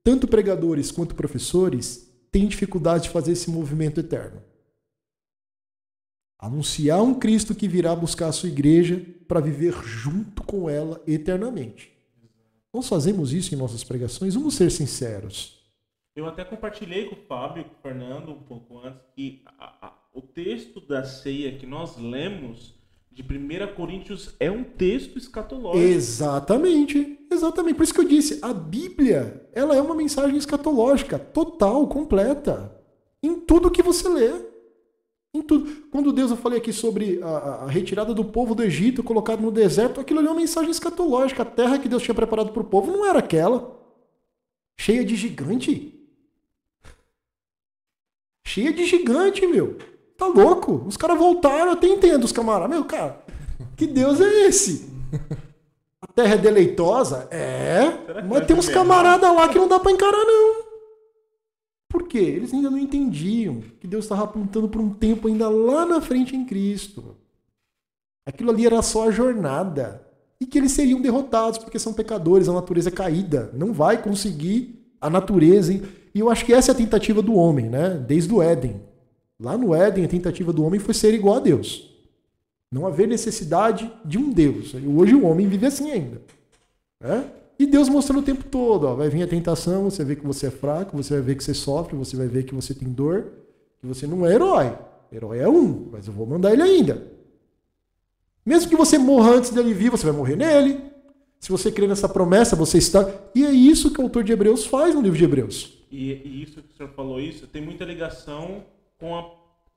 [0.02, 4.42] tanto pregadores quanto professores têm dificuldade de fazer esse movimento eterno.
[6.38, 11.93] Anunciar um Cristo que virá buscar a sua igreja para viver junto com ela eternamente.
[12.74, 15.62] Nós fazemos isso em nossas pregações, vamos ser sinceros.
[16.16, 19.86] Eu até compartilhei com o Fábio e com o Fernando um pouco antes que a-
[19.86, 22.74] a- o texto da ceia que nós lemos
[23.12, 25.84] de 1 Coríntios é um texto escatológico.
[25.86, 27.76] Exatamente, exatamente.
[27.76, 32.74] Por isso que eu disse, a Bíblia, ela é uma mensagem escatológica, total, completa,
[33.22, 34.32] em tudo que você lê.
[35.34, 35.68] Em tudo.
[35.90, 39.50] Quando Deus, eu falei aqui sobre a, a- retirada do povo do Egito, colocado no
[39.50, 41.42] deserto, aquilo ali é uma mensagem escatológica.
[41.42, 43.76] A terra que Deus tinha preparado para o povo não era aquela.
[44.78, 45.92] Cheia de gigante.
[48.46, 49.76] Cheia de gigante, meu.
[50.16, 50.84] Tá louco?
[50.86, 52.70] Os caras voltaram, eu até entendo os camaradas.
[52.70, 53.20] Meu, cara,
[53.76, 54.88] que Deus é esse?
[56.00, 57.26] A terra é deleitosa?
[57.32, 57.82] É.
[58.22, 60.63] Mas vai tem uns camaradas lá que não dá pra encarar, não.
[62.14, 62.20] Quê?
[62.20, 66.36] Eles ainda não entendiam que Deus estava apontando para um tempo ainda lá na frente
[66.36, 67.16] em Cristo.
[68.24, 70.00] Aquilo ali era só a jornada.
[70.40, 73.50] E que eles seriam derrotados porque são pecadores, a natureza é caída.
[73.52, 75.72] Não vai conseguir a natureza.
[75.72, 77.90] E eu acho que essa é a tentativa do homem, né?
[78.06, 78.80] Desde o Éden.
[79.40, 81.90] Lá no Éden, a tentativa do homem foi ser igual a Deus.
[82.70, 84.72] Não haver necessidade de um Deus.
[84.72, 86.22] Hoje o homem vive assim ainda.
[87.00, 87.24] né?
[87.58, 90.46] E Deus mostrando o tempo todo, ó, vai vir a tentação, você ver que você
[90.46, 93.32] é fraco, você vai ver que você sofre, você vai ver que você tem dor,
[93.80, 94.76] que você não é herói.
[95.12, 97.06] Herói é um, mas eu vou mandar ele ainda.
[98.44, 100.80] Mesmo que você morra antes dele vir, você vai morrer nele.
[101.38, 103.08] Se você crê nessa promessa, você está.
[103.34, 105.78] E é isso que o autor de Hebreus faz no livro de Hebreus.
[105.90, 108.64] E, e isso que o senhor falou, isso tem muita ligação
[108.98, 109.30] com a,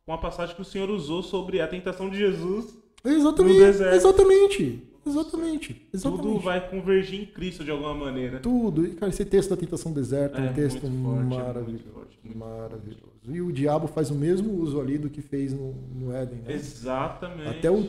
[0.05, 2.75] com a passagem que o senhor usou sobre a tentação de Jesus.
[3.05, 3.59] Exatamente.
[3.59, 3.95] No deserto.
[3.95, 4.83] Exatamente.
[5.07, 5.87] Exatamente.
[5.93, 6.23] Exatamente.
[6.27, 8.39] Tudo vai convergir em Cristo de alguma maneira.
[8.39, 8.85] Tudo.
[8.85, 11.43] E, cara, esse texto da tentação do deserto é, É, um texto muito forte, é
[11.47, 11.83] maravilhoso.
[11.93, 13.07] forte, maravilhoso.
[13.27, 16.39] E o diabo faz o mesmo uso ali do que fez no, no Éden.
[16.39, 16.53] Né?
[16.53, 17.49] Exatamente.
[17.49, 17.87] Até o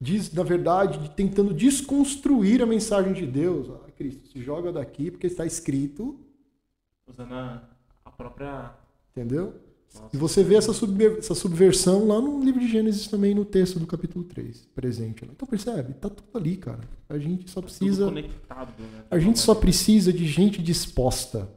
[0.00, 3.70] diz, na verdade, de- tentando desconstruir a mensagem de Deus.
[3.70, 6.18] Ah, Cristo, se joga daqui porque está escrito,
[7.06, 7.62] Usando a,
[8.04, 8.72] a própria.
[9.12, 9.54] entendeu?
[10.12, 13.78] E você vê essa, subver- essa subversão lá no livro de Gênesis também, no texto
[13.78, 15.24] do capítulo 3, presente.
[15.24, 15.32] lá.
[15.34, 15.94] Então percebe?
[15.94, 16.80] Tá tudo ali, cara.
[17.08, 18.04] A gente só Tudo precisa.
[18.06, 19.04] conectado, né?
[19.10, 21.48] A gente só precisa de gente disposta.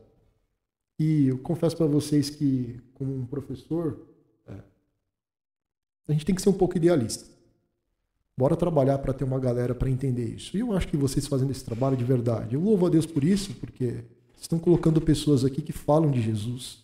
[1.00, 4.00] E eu confesso para vocês que, como um professor,
[4.48, 4.54] é,
[6.08, 7.26] a gente tem que ser um pouco idealista.
[8.38, 10.56] Bora trabalhar para ter uma galera para entender isso.
[10.56, 12.56] E eu acho que vocês fazendo esse trabalho de verdade.
[12.56, 14.04] Eu louvo a Deus por isso, porque
[14.40, 16.84] estão colocando pessoas aqui que falam de Jesus,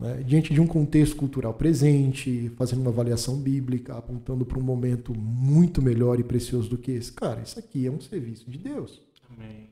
[0.00, 5.14] né, diante de um contexto cultural presente, fazendo uma avaliação bíblica, apontando para um momento
[5.14, 7.12] muito melhor e precioso do que esse.
[7.12, 9.02] Cara, isso aqui é um serviço de Deus.
[9.30, 9.68] Amém.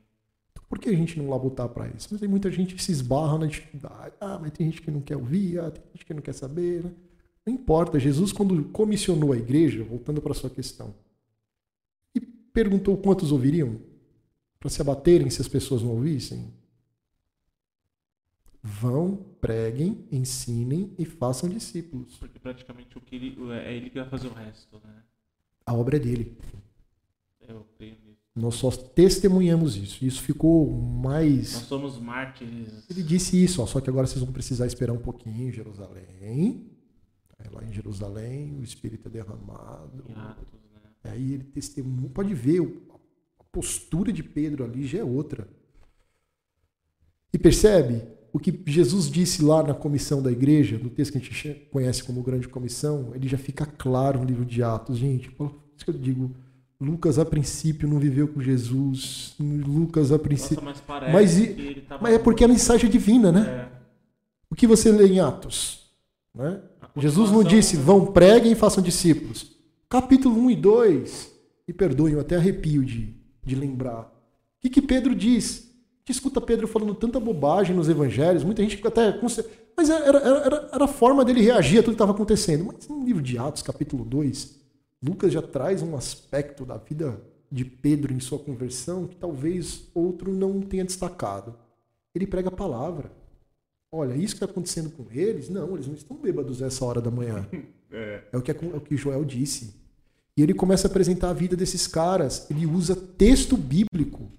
[0.51, 2.07] Então, por que a gente não labutar para isso?
[2.11, 4.13] Mas tem muita gente que se esbarra na dificuldade.
[4.21, 6.83] Ah, mas tem gente que não quer ouvir, ah, tem gente que não quer saber.
[6.83, 6.91] Né?
[7.45, 7.99] Não importa.
[7.99, 10.93] Jesus, quando comissionou a igreja, voltando para a sua questão,
[12.13, 13.89] e perguntou quantos ouviriam?
[14.59, 16.53] para se abaterem se as pessoas não ouvissem?
[18.61, 22.17] Vão, preguem, ensinem e façam discípulos.
[22.17, 25.03] Porque praticamente o que ele, é ele que vai fazer o resto, né?
[25.65, 26.37] A obra é dele.
[27.47, 28.19] Eu creio nisso.
[28.35, 30.03] Nós só testemunhamos isso.
[30.03, 31.53] Isso ficou mais.
[31.53, 32.85] Nós somos mártires.
[32.89, 36.69] Ele disse isso, ó, só que agora vocês vão precisar esperar um pouquinho em Jerusalém.
[37.37, 40.03] Aí lá em Jerusalém o Espírito é derramado.
[40.07, 41.11] Em Atos, né?
[41.11, 42.09] Aí ele testemunha.
[42.09, 42.61] Pode ver,
[43.39, 45.47] a postura de Pedro ali já é outra.
[47.31, 51.21] E percebe o que Jesus disse lá na comissão da igreja, no texto que a
[51.21, 54.97] gente conhece como Grande Comissão, ele já fica claro no livro de Atos.
[54.97, 56.31] Gente, por isso que eu digo,
[56.79, 59.35] Lucas a princípio não viveu com Jesus.
[59.39, 60.63] Lucas a princípio.
[60.63, 62.03] Nossa, mas parece Mas, que e- ele tava...
[62.03, 63.41] mas é porque a mensagem é divina, né?
[63.41, 63.67] É,
[64.49, 65.89] O que você lê em Atos?
[66.33, 66.61] Né?
[66.97, 69.55] Jesus não disse, vão, preguem e façam discípulos.
[69.89, 71.31] Capítulo 1 e 2,
[71.67, 74.01] me perdoem, eu até arrepio de, de lembrar.
[74.03, 75.68] O que, que Pedro diz?
[76.09, 79.19] Gente escuta Pedro falando tanta bobagem nos evangelhos, muita gente fica até.
[79.21, 82.65] Mas era, era, era, era a forma dele reagir a tudo que estava acontecendo.
[82.65, 84.59] Mas no livro de Atos, capítulo 2,
[85.03, 87.21] Lucas já traz um aspecto da vida
[87.51, 91.53] de Pedro em sua conversão que talvez outro não tenha destacado.
[92.15, 93.11] Ele prega a palavra.
[93.91, 97.11] Olha, isso que está acontecendo com eles, não, eles não estão bêbados essa hora da
[97.11, 97.47] manhã.
[97.91, 98.21] É.
[98.31, 99.73] É o que, é o que Joel disse.
[100.37, 102.45] E ele começa a apresentar a vida desses caras.
[102.51, 104.31] Ele usa texto bíblico.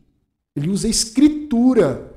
[0.61, 2.15] Ele usa escritura.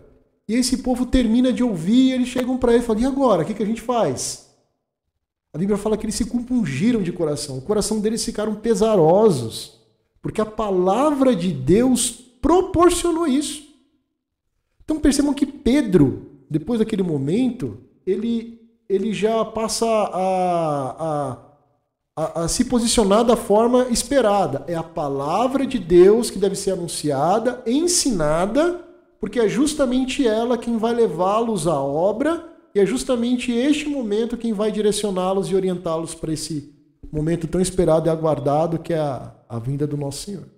[0.48, 3.44] E esse povo termina de ouvir e eles chegam para ele e falam: e agora?
[3.44, 4.50] O que, que a gente faz?
[5.54, 7.58] A Bíblia fala que eles se compungiram de coração.
[7.58, 9.80] O coração deles ficaram pesarosos.
[10.22, 12.10] Porque a palavra de Deus
[12.42, 13.64] proporcionou isso.
[14.84, 18.60] Então percebam que Pedro, depois daquele momento, ele,
[18.90, 21.38] ele já passa a, a,
[22.16, 24.64] a, a se posicionar da forma esperada.
[24.68, 28.82] É a palavra de Deus que deve ser anunciada, ensinada,
[29.20, 34.54] porque é justamente ela quem vai levá-los à obra e é justamente este momento quem
[34.54, 36.74] vai direcioná-los e orientá-los para esse
[37.12, 40.54] momento tão esperado e aguardado que é a, a vinda do nosso Senhor.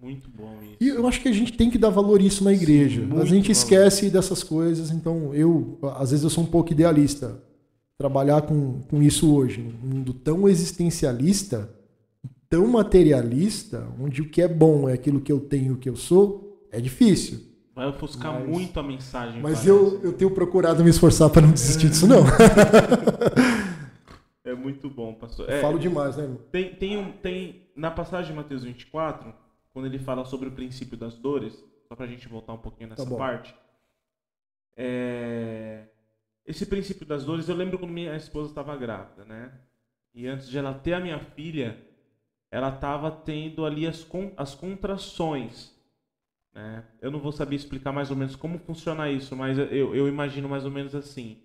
[0.00, 0.76] Muito bom isso.
[0.80, 3.02] E eu acho que a gente tem que dar valor a isso na igreja.
[3.02, 3.52] Sim, a gente valor.
[3.52, 7.40] esquece dessas coisas, então eu, às vezes eu sou um pouco idealista.
[7.98, 11.70] Trabalhar com, com isso hoje, num mundo tão existencialista,
[12.48, 15.94] tão materialista, onde o que é bom é aquilo que eu tenho, o que eu
[15.96, 17.40] sou, é difícil.
[17.74, 19.40] Vai ofuscar Mas- muito a mensagem.
[19.40, 19.68] Mas parece.
[19.68, 22.22] eu, eu tenho procurado me esforçar para não desistir disso, não.
[24.44, 25.48] É muito bom, pastor.
[25.48, 26.28] É, falo demais, né?
[26.50, 29.32] Tem, tem, um, tem na passagem de Mateus 24,
[29.72, 31.54] quando ele fala sobre o princípio das dores,
[31.88, 33.54] só pra gente voltar um pouquinho nessa Tá parte.
[34.76, 35.84] é,
[36.46, 39.52] esse princípio das dores, eu lembro quando minha esposa estava grávida, né?
[40.14, 41.78] E antes de ela ter a minha filha,
[42.50, 45.74] ela estava tendo ali as, con- as contrações.
[46.54, 46.84] Né?
[47.00, 50.48] Eu não vou saber explicar mais ou menos como funciona isso, mas eu, eu imagino
[50.48, 51.38] mais ou menos assim.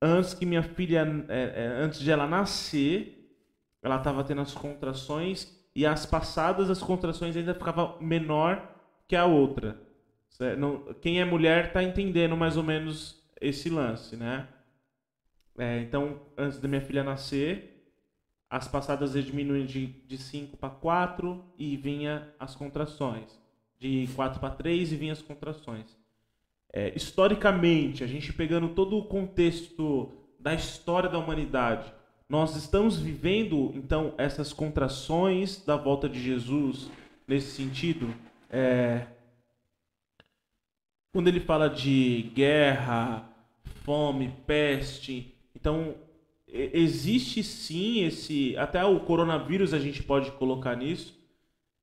[0.00, 3.30] Antes que minha filha, é, é, antes de ela nascer,
[3.82, 8.74] ela estava tendo as contrações e as passadas as contrações ainda ficava menor
[9.06, 9.78] que a outra.
[10.58, 14.48] Não- quem é mulher está entendendo mais ou menos esse lance, né?
[15.58, 17.92] É, então, antes da minha filha nascer,
[18.50, 19.66] as passadas iam diminuindo
[20.06, 23.40] de 5 para 4 e vinha as contrações.
[23.78, 25.96] De 4 para 3 e vinha as contrações.
[26.72, 31.92] É, historicamente, a gente pegando todo o contexto da história da humanidade,
[32.28, 36.90] nós estamos vivendo, então, essas contrações da volta de Jesus
[37.28, 38.12] nesse sentido.
[38.50, 39.06] É,
[41.12, 43.33] quando ele fala de guerra,
[43.82, 45.94] fome, peste, então
[46.48, 51.18] existe sim esse, até o coronavírus a gente pode colocar nisso.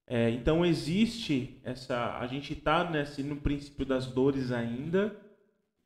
[0.07, 5.15] É, então existe essa, a gente está nesse no princípio das dores ainda.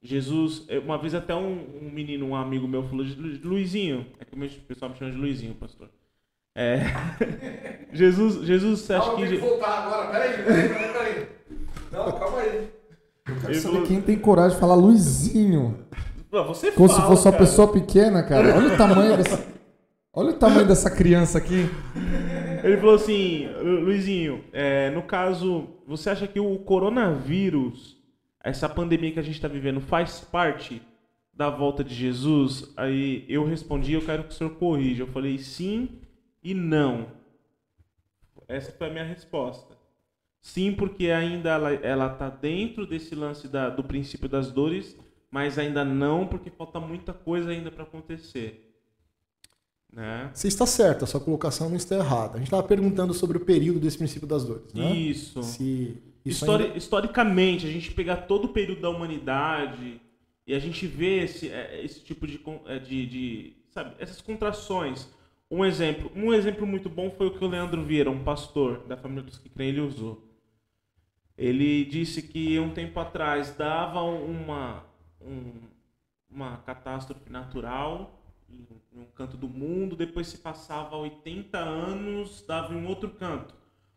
[0.02, 4.26] Jesus, uma vez até um, um menino, um amigo meu falou de Lu- Luizinho, é
[4.26, 5.90] que o pessoal me chama de Luizinho, pastor.
[6.56, 6.80] É,
[7.92, 8.82] Jesus, Jesus,
[9.16, 10.34] que Je- voltar agora, peraí,
[13.46, 15.80] quero saber quem tem coragem de falar Luizinho.
[16.32, 17.44] Você Como fala, se fosse uma cara.
[17.46, 18.56] pessoa pequena, cara.
[18.58, 19.46] Olha o tamanho dessa.
[20.14, 21.70] Olha o tamanho dessa criança aqui.
[22.64, 27.98] Ele falou assim, "Lu- Luizinho, é, no caso, você acha que o coronavírus,
[28.44, 30.82] essa pandemia que a gente está vivendo, faz parte
[31.34, 32.74] da volta de Jesus?
[32.76, 35.04] Aí eu respondi, eu quero que o senhor corrija.
[35.04, 36.00] Eu falei sim
[36.44, 37.08] e não.
[38.48, 39.75] Essa foi a minha resposta.
[40.46, 44.96] Sim, porque ainda ela, ela tá dentro desse lance da- do princípio das dores,
[45.32, 48.72] mas ainda não, porque falta muita coisa ainda para acontecer.
[49.92, 50.30] Né?
[50.36, 52.36] Você está certo, a sua colocação não está errada.
[52.36, 54.94] A gente estava perguntando sobre o período desse princípio das dores, né?
[54.96, 55.42] Isso.
[55.42, 60.00] Se isso Histori- ainda- Historicamente, a gente pegar todo o período da humanidade
[60.46, 65.10] e a gente vê esse, é, esse tipo de, é, de, de, sabe, essas contrações.
[65.50, 68.96] Um exemplo, um exemplo muito bom foi o que o Leandro Vieira, um pastor da
[68.96, 70.22] família dos que creem, ele usou.
[71.38, 74.84] Ele disse que um tempo atrás dava uma,
[75.22, 75.54] um-
[76.30, 78.66] uma catástrofe natural em
[79.02, 83.54] um canto do mundo, depois se passava 80 anos, dava em um outro canto.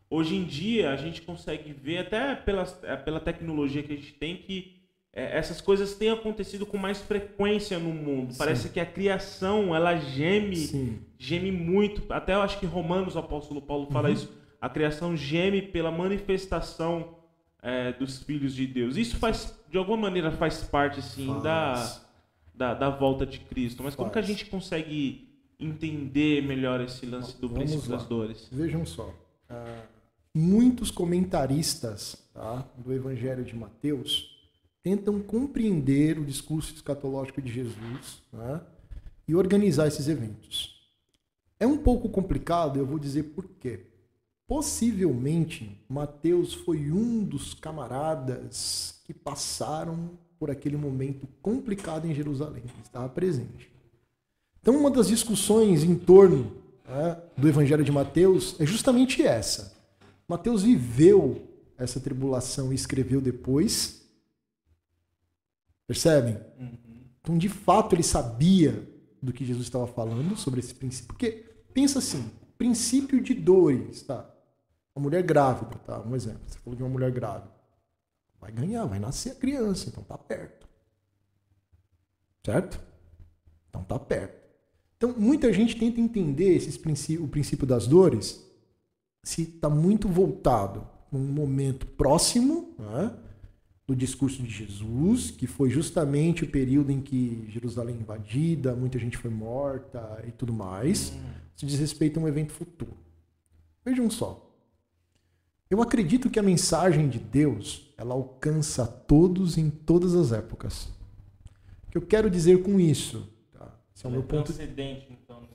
[0.09, 4.13] Hoje em dia, a gente consegue ver, até pela, eh, pela tecnologia que a gente
[4.13, 4.75] tem, que
[5.13, 8.31] eh, essas coisas têm acontecido com mais frequência no mundo.
[8.33, 8.37] Sim.
[8.39, 10.99] Parece que a criação, ela geme, Sim.
[11.17, 12.11] geme muito.
[12.11, 14.13] Até eu acho que Romanos, o apóstolo Paulo fala Uhum.
[14.15, 14.33] isso.
[14.59, 17.15] A criação geme pela manifestação
[17.61, 18.95] eh, dos filhos de Deus.
[18.97, 22.05] Isso faz, de alguma maneira, faz parte, sim, da, Faz.
[22.53, 23.83] da, da volta de Cristo.
[23.83, 24.27] Mas como que a Faz.
[24.27, 25.27] gente consegue
[25.59, 27.97] entender melhor esse lance do Vamos princípio lá.
[27.97, 28.47] das dores?
[28.51, 29.13] Vejam só.
[29.49, 29.81] ah,
[30.33, 34.37] muitos comentaristas tá, do Evangelho de Mateus
[34.81, 38.61] tentam compreender o discurso escatológico de Jesus né,
[39.27, 40.79] e organizar esses eventos.
[41.59, 43.87] É um pouco complicado, eu vou dizer por quê.
[44.49, 53.07] Possivelmente, Mateus foi um dos camaradas que passaram por aquele momento complicado em Jerusalém, estava
[53.09, 53.71] presente.
[54.59, 56.51] Então, uma das discussões em torno
[56.83, 59.77] né, do Evangelho de Mateus é justamente essa.
[60.27, 61.47] Mateus viveu
[61.77, 64.01] essa tribulação e escreveu depois.
[65.85, 66.39] Percebem?
[67.21, 68.83] Então, de fato, ele sabia
[69.21, 71.09] do que Jesus estava falando sobre esse princípio.
[71.09, 74.37] Porque, pensa assim, princípio de dores, tá?
[74.99, 76.01] Uma mulher grávida, tá?
[76.01, 76.41] Um exemplo.
[76.45, 77.49] Você falou de uma mulher grávida.
[78.37, 80.67] Vai ganhar, vai nascer a criança, então tá perto.
[82.45, 82.81] Certo?
[83.69, 84.37] Então tá perto.
[84.97, 88.45] Então, muita gente tenta entender esses princípios, o princípio das dores
[89.23, 93.15] se está muito voltado num momento próximo né,
[93.87, 98.99] do discurso de Jesus, que foi justamente o período em que Jerusalém é invadida, muita
[98.99, 101.13] gente foi morta e tudo mais.
[101.55, 102.97] Se diz respeito a um evento futuro.
[103.85, 104.48] Vejam só.
[105.69, 110.85] Eu acredito que a mensagem de Deus ela alcança a todos em todas as épocas.
[111.87, 113.31] O que eu quero dizer com isso?
[113.51, 113.77] Tá?
[113.95, 115.47] Esse é o meu ponto transcendente, então,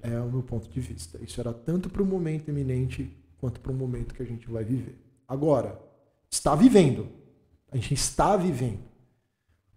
[0.00, 1.18] é o meu ponto de vista.
[1.22, 4.64] Isso era tanto para o momento iminente quanto para o momento que a gente vai
[4.64, 4.98] viver.
[5.28, 5.78] Agora,
[6.30, 7.08] está vivendo.
[7.70, 8.82] A gente está vivendo.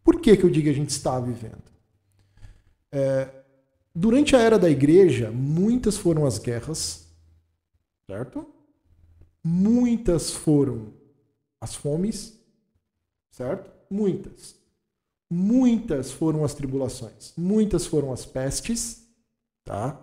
[0.04, 1.64] Por que, que eu digo a gente está vivendo?
[2.92, 3.30] É,
[3.94, 7.08] durante a era da igreja, muitas foram as guerras,
[8.10, 8.55] certo?
[9.48, 10.92] Muitas foram
[11.62, 12.40] as fomes,
[13.30, 13.70] certo?
[13.90, 14.56] Muitas.
[15.30, 17.32] Muitas foram as tribulações.
[17.38, 19.08] Muitas foram as pestes,
[19.64, 20.02] tá?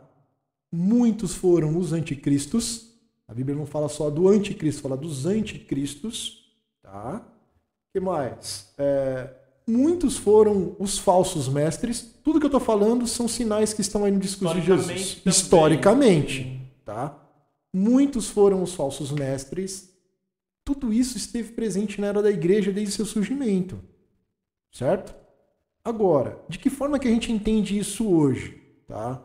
[0.70, 2.92] Muitos foram os anticristos.
[3.26, 7.26] A Bíblia não fala só do anticristo, fala dos anticristos, tá?
[7.92, 8.72] que mais?
[8.78, 9.28] É,
[9.66, 12.14] muitos foram os falsos mestres.
[12.24, 15.22] Tudo que eu estou falando são sinais que estão aí no discurso de Jesus.
[15.26, 16.20] Historicamente também.
[16.20, 17.21] Historicamente, tá?
[17.72, 19.90] Muitos foram os falsos mestres.
[20.64, 23.80] Tudo isso esteve presente na era da igreja desde seu surgimento.
[24.70, 25.14] Certo?
[25.84, 29.24] Agora, de que forma que a gente entende isso hoje, tá?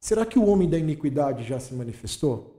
[0.00, 2.54] Será que o homem da iniquidade já se manifestou?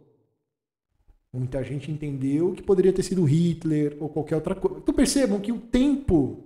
[1.33, 4.77] Muita gente entendeu que poderia ter sido Hitler ou qualquer outra coisa.
[4.77, 6.45] Então percebam que o tempo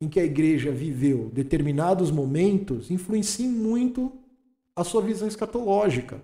[0.00, 4.12] em que a igreja viveu determinados momentos influencia muito
[4.74, 6.22] a sua visão escatológica.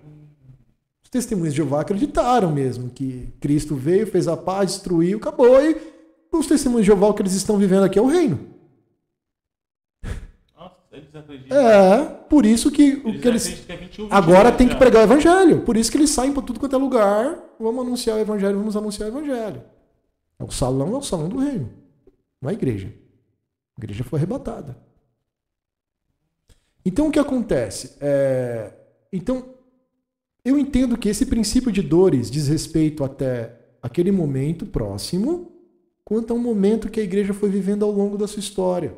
[1.06, 5.62] Os testemunhos de Jeová acreditaram mesmo que Cristo veio, fez a paz, destruiu, acabou.
[5.62, 5.76] E
[6.32, 8.40] os testemunhos de Jeová o que eles estão vivendo aqui é o reino.
[10.58, 11.56] Nossa, eles acreditam.
[11.56, 14.72] É, por isso que o Eles que eles que é 21, Agora 22 tem que
[14.72, 14.78] já.
[14.80, 15.60] pregar o evangelho.
[15.62, 17.38] Por isso que eles saem para tudo quanto é lugar.
[17.60, 19.62] Vamos anunciar o evangelho, vamos anunciar o evangelho.
[20.40, 21.70] É O salão é o salão do reino,
[22.42, 22.92] não é a igreja.
[23.76, 24.76] A igreja foi arrebatada.
[26.84, 27.96] Então o que acontece?
[28.00, 28.72] É,
[29.12, 29.54] Então,
[30.46, 35.50] eu entendo que esse princípio de dores diz respeito até aquele momento próximo,
[36.04, 38.96] quanto a um momento que a igreja foi vivendo ao longo da sua história.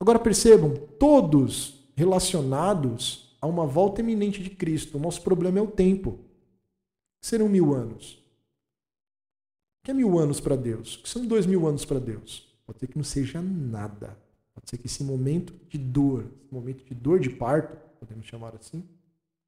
[0.00, 4.98] Agora percebam, todos relacionados a uma volta iminente de Cristo.
[4.98, 6.18] O nosso problema é o tempo.
[7.22, 8.14] Serão mil anos.
[8.14, 10.96] O que é mil anos para Deus?
[10.96, 12.52] O que são dois mil anos para Deus?
[12.66, 14.18] Pode ser que não seja nada.
[14.52, 18.56] Pode ser que esse momento de dor, esse momento de dor de parto, podemos chamar
[18.56, 18.82] assim,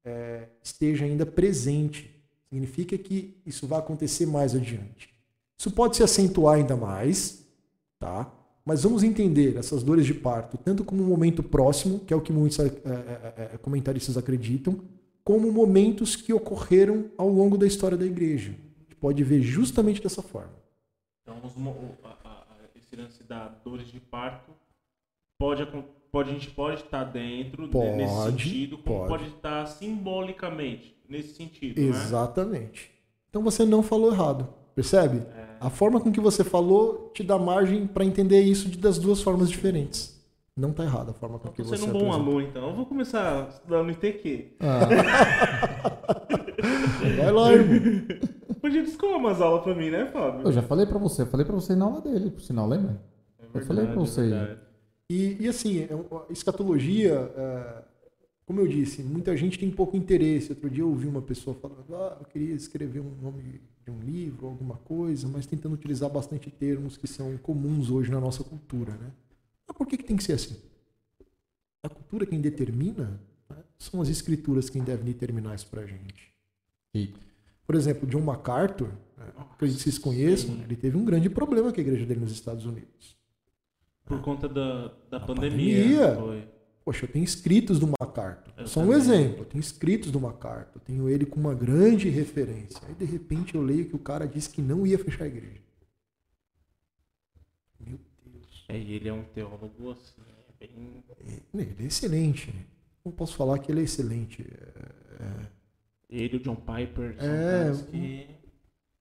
[0.03, 2.09] é, esteja ainda presente.
[2.49, 5.09] Significa que isso vai acontecer mais adiante.
[5.57, 7.45] Isso pode se acentuar ainda mais,
[7.99, 8.31] tá?
[8.65, 12.21] Mas vamos entender essas dores de parto tanto como um momento próximo, que é o
[12.21, 12.65] que muitos é,
[13.53, 14.79] é, comentaristas acreditam,
[15.23, 18.51] como momentos que ocorreram ao longo da história da igreja.
[18.51, 20.53] A gente pode ver justamente dessa forma.
[21.21, 21.53] Então, os,
[22.03, 24.51] a, a, esse lance da dores de parto
[25.37, 25.65] pode,
[26.13, 29.09] pode a gente pode estar dentro pode, nesse sentido, como pode.
[29.09, 31.81] pode estar simbolicamente nesse sentido.
[31.81, 31.87] Né?
[31.87, 32.83] Exatamente.
[32.83, 32.87] Né?
[33.31, 35.23] Então você não falou errado, percebe?
[35.35, 35.57] É.
[35.59, 39.23] A forma com que você falou te dá margem para entender isso de, das duas
[39.23, 40.13] formas diferentes.
[40.55, 41.77] Não está errado a forma com que você.
[41.77, 42.69] Você é um bom aluno, então.
[42.69, 44.57] Eu vou começar estudando ITQ.
[44.59, 44.81] Ah.
[47.17, 48.05] Vai lá, irmão.
[48.61, 50.45] Podia descolar umas aulas para mim, né, Fábio?
[50.45, 53.01] Eu já falei para você, eu falei para você na aula dele, por sinal, lembra?
[53.39, 54.31] É verdade, eu falei para você.
[54.31, 54.72] É
[55.09, 55.89] e, e, assim, é
[56.29, 57.83] escatologia, é,
[58.45, 60.51] como eu disse, muita gente tem pouco interesse.
[60.51, 63.99] Outro dia eu ouvi uma pessoa falando, ah, eu queria escrever um nome de um
[63.99, 68.93] livro, alguma coisa, mas tentando utilizar bastante termos que são comuns hoje na nossa cultura,
[68.93, 69.11] né?
[69.67, 70.55] Mas por que, que tem que ser assim?
[71.81, 73.19] A cultura quem determina
[73.49, 73.57] né?
[73.77, 76.33] são as escrituras quem devem determinar isso pra gente.
[76.95, 77.13] E,
[77.65, 79.33] por exemplo, John MacArthur, né?
[79.51, 82.65] acredito que vocês conheçam, ele teve um grande problema com a igreja dele nos Estados
[82.65, 83.17] Unidos.
[84.05, 86.15] Por conta da, da pandemia.
[86.15, 86.53] pandemia.
[86.83, 88.53] Poxa, eu tenho escritos do MacArthur.
[88.57, 88.95] Eu Só também.
[88.95, 89.39] um exemplo.
[89.39, 90.81] Eu tenho escritos do MacArthur.
[90.81, 92.81] Tenho ele com uma grande referência.
[92.85, 95.61] Aí, de repente, eu leio que o cara disse que não ia fechar a igreja.
[97.79, 98.65] Meu Deus.
[98.67, 101.03] É, ele é um teólogo assim, é bem...
[101.25, 102.53] É, ele é excelente.
[103.03, 104.41] Não posso falar que ele é excelente.
[104.41, 105.23] É...
[105.23, 105.47] é.
[106.09, 108.27] Ele e o John Piper são é, que...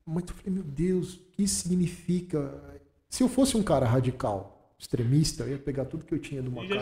[0.06, 2.80] Mas eu falei, meu Deus, o que significa...
[3.08, 4.51] Se eu fosse um cara radical,
[4.82, 6.74] extremista, eu ia pegar tudo que eu tinha do Macaco.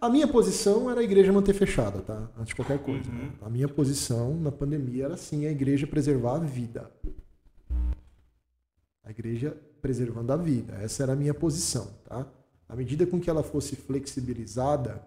[0.00, 2.30] A minha posição era a igreja manter fechada, tá?
[2.38, 3.10] Antes de qualquer coisa.
[3.10, 3.16] Uhum.
[3.16, 3.32] Né?
[3.42, 6.88] A minha posição na pandemia era assim, a igreja preservar a vida.
[9.02, 10.74] A igreja preservando a vida.
[10.74, 12.24] Essa era a minha posição, tá?
[12.68, 15.04] À medida com que ela fosse flexibilizada,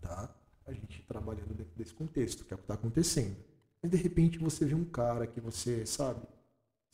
[0.00, 0.34] tá?
[0.66, 3.36] A gente trabalhando dentro desse contexto, que é o que está acontecendo.
[3.82, 6.20] Mas de repente você vê um cara que você, sabe,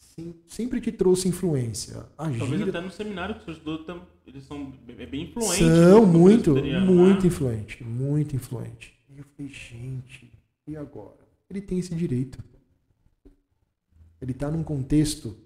[0.03, 2.07] sim, sempre te trouxe influência.
[2.19, 2.70] A Talvez gira...
[2.70, 5.59] até no seminário que você estudou, eles são é bem influentes.
[5.59, 8.95] São muito, muito influente, muito influente.
[9.09, 10.33] E eu falei, gente,
[10.66, 11.23] e agora?
[11.49, 12.39] Ele tem esse direito.
[14.20, 15.37] Ele está num contexto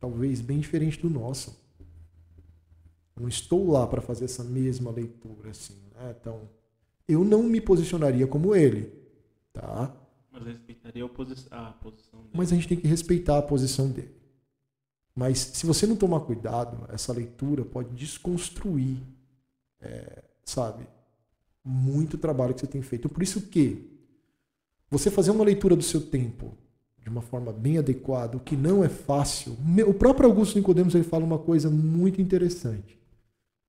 [0.00, 1.60] talvez bem diferente do nosso.
[3.14, 6.14] Eu não estou lá para fazer essa mesma leitura assim, né?
[6.20, 6.48] Então,
[7.06, 8.92] eu não me posicionaria como ele,
[9.52, 9.94] tá?
[10.32, 12.30] Mas respeitaria a, a posição dele.
[12.32, 14.14] Mas a gente tem que respeitar a posição dele.
[15.14, 18.98] Mas se você não tomar cuidado, essa leitura pode desconstruir,
[19.80, 20.86] é, sabe,
[21.62, 23.08] muito trabalho que você tem feito.
[23.08, 23.90] Por isso que
[24.90, 26.56] você fazer uma leitura do seu tempo
[27.02, 29.56] de uma forma bem adequada, o que não é fácil.
[29.86, 32.96] O próprio Augusto Nicodemos ele fala uma coisa muito interessante.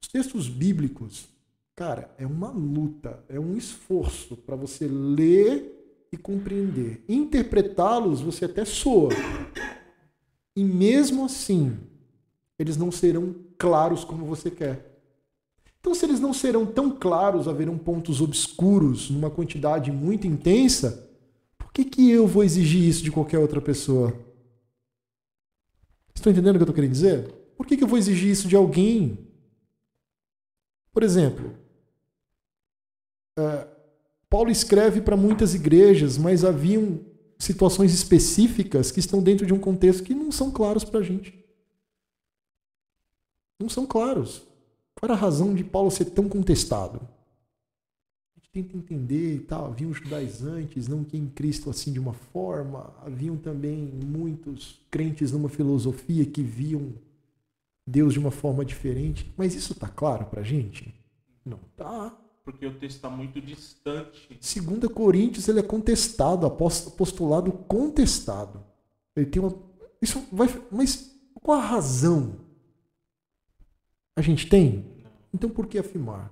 [0.02, 1.28] Os textos bíblicos,
[1.76, 5.73] cara, é uma luta, é um esforço para você ler
[6.14, 7.04] e compreender.
[7.10, 9.10] Interpretá-los você até soa.
[10.56, 11.76] E mesmo assim,
[12.60, 14.94] eles não serão claros como você quer.
[15.80, 21.10] Então, se eles não serão tão claros, haverão pontos obscuros numa quantidade muito intensa,
[21.58, 24.14] por que, que eu vou exigir isso de qualquer outra pessoa?
[26.14, 27.28] Estão entendendo o que eu estou querendo dizer?
[27.58, 29.28] Por que, que eu vou exigir isso de alguém?
[30.92, 31.58] Por exemplo,
[33.40, 33.73] uh,
[34.34, 37.02] Paulo escreve para muitas igrejas, mas haviam
[37.38, 41.38] situações específicas que estão dentro de um contexto que não são claros para a gente.
[43.60, 44.40] Não são claros.
[44.96, 47.00] Qual era a razão de Paulo ser tão contestado?
[48.36, 49.68] A gente tenta entender e tal.
[49.68, 52.92] Haviam judaizantes, não que em Cristo assim de uma forma.
[53.06, 56.92] Haviam também muitos crentes numa filosofia que viam
[57.86, 59.32] Deus de uma forma diferente.
[59.38, 60.92] Mas isso está claro para a gente?
[61.46, 64.38] Não está porque o texto está muito distante.
[64.42, 68.64] Segundo Coríntios, ele é contestado, apostolado contestado.
[69.16, 69.56] Ele tem uma.
[70.02, 70.48] Isso vai.
[70.70, 72.36] Mas qual a razão?
[74.16, 74.86] A gente tem?
[75.34, 76.32] Então por que afirmar?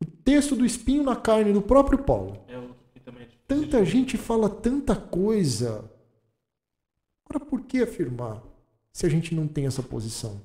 [0.00, 2.44] O texto do espinho na carne do próprio Paulo.
[2.48, 5.90] É outro que também é Tanta gente fala tanta coisa.
[7.24, 8.42] Agora por que afirmar
[8.92, 10.40] se a gente não tem essa posição?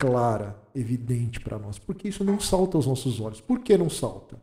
[0.00, 3.40] Clara, evidente para nós, porque isso não salta aos nossos olhos.
[3.42, 4.40] Por que não salta?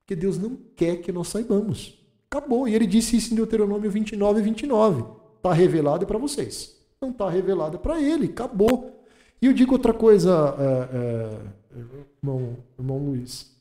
[0.00, 2.02] Porque Deus não quer que nós saibamos.
[2.30, 2.66] Acabou.
[2.66, 5.04] E ele disse isso em Deuteronômio 29 e 29.
[5.36, 6.80] Está revelado para vocês.
[7.00, 8.26] Não está revelado para ele.
[8.26, 8.98] Acabou.
[9.42, 11.78] E eu digo outra coisa, é, é,
[12.22, 13.54] irmão, irmão Luiz.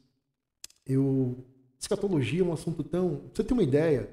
[0.87, 1.35] Eu,
[1.77, 3.21] escatologia é um assunto tão.
[3.33, 4.09] Você tem uma ideia?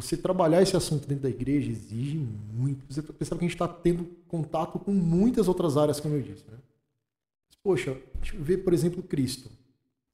[0.00, 2.84] Você trabalhar esse assunto dentro da igreja exige muito.
[2.88, 6.44] Você percebe que a gente está tendo contato com muitas outras áreas, como eu disse.
[6.48, 6.56] Né?
[7.64, 9.50] Poxa, deixa eu ver, por exemplo, Cristo.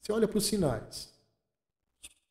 [0.01, 1.13] Você olha para os sinais,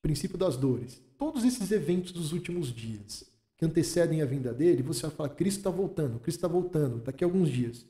[0.01, 3.23] princípio das dores, todos esses eventos dos últimos dias
[3.55, 7.23] que antecedem a vinda dele, você vai falar: Cristo está voltando, Cristo está voltando, daqui
[7.23, 7.85] a alguns dias.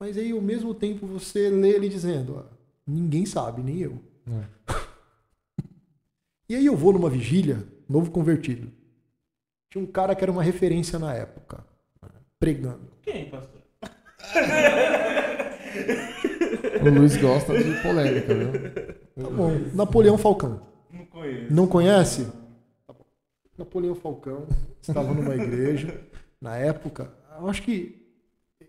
[0.00, 2.50] Mas aí, ao mesmo tempo, você lê ele dizendo: ah,
[2.84, 4.00] ninguém sabe, nem eu.
[4.26, 4.74] É.
[6.50, 8.68] e aí eu vou numa vigília, novo convertido.
[9.76, 11.62] Tinha um cara que era uma referência na época,
[12.38, 12.90] pregando.
[13.02, 13.60] Quem, pastor?
[16.80, 18.52] o Luiz gosta de polêmica, viu?
[19.22, 19.50] Tá bom.
[19.74, 20.62] Napoleão Falcão.
[20.90, 21.52] Não conheço.
[21.52, 22.26] Não conhece?
[22.86, 22.94] Tá
[23.58, 24.46] Napoleão Falcão
[24.80, 26.00] estava numa igreja
[26.40, 27.12] na época.
[27.38, 28.02] Eu acho que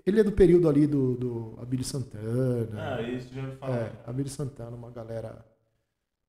[0.06, 2.98] ele é do período ali do, do Abílio Santana.
[2.98, 3.78] Ah, isso já me falou.
[3.78, 5.46] É, Abílio Santana, uma galera.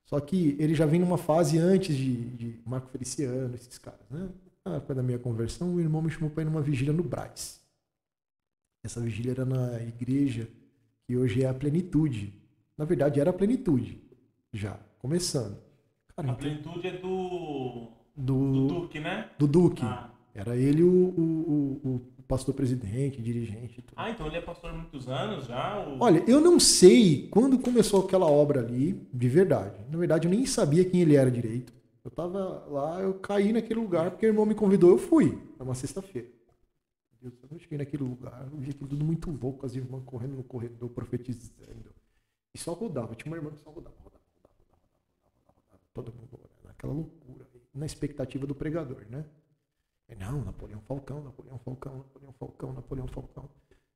[0.04, 4.28] Só que ele já vem numa fase antes de, de Marco Feliciano, esses caras, né?
[4.68, 7.58] Na época da minha conversão, o irmão me chamou para ir numa vigília no Braz.
[8.84, 10.46] Essa vigília era na igreja
[11.06, 12.34] que hoje é a plenitude.
[12.76, 13.98] Na verdade, era a plenitude,
[14.52, 15.58] já, começando.
[16.14, 17.88] Cara, a então, plenitude é do.
[18.14, 19.30] Do, do Duque, né?
[19.38, 19.84] Do Duque.
[19.84, 20.10] Ah.
[20.34, 23.80] Era ele o, o, o, o pastor presidente, dirigente.
[23.80, 23.94] Tudo.
[23.96, 25.78] Ah, então ele é pastor há muitos anos já?
[25.78, 25.96] Ou...
[26.00, 29.80] Olha, eu não sei quando começou aquela obra ali, de verdade.
[29.90, 31.72] Na verdade, eu nem sabia quem ele era direito.
[32.08, 35.38] Eu tava lá, eu caí naquele lugar porque o irmão me convidou, eu fui.
[35.56, 36.26] Era uma sexta-feira.
[37.22, 40.88] Eu cheguei naquele lugar, eu vi aquilo tudo muito louco, as irmãs correndo no corredor,
[40.88, 41.94] profetizando.
[42.54, 43.14] E só rodava.
[43.14, 47.84] Tinha uma irmã que só rodava, rodava, rodava, rodava, rodava, todo mundo naquela loucura, na
[47.84, 49.26] expectativa do pregador, né?
[50.18, 53.50] Não, Napoleão Falcão, Napoleão Falcão, Napoleão Falcão, Napoleão Falcão.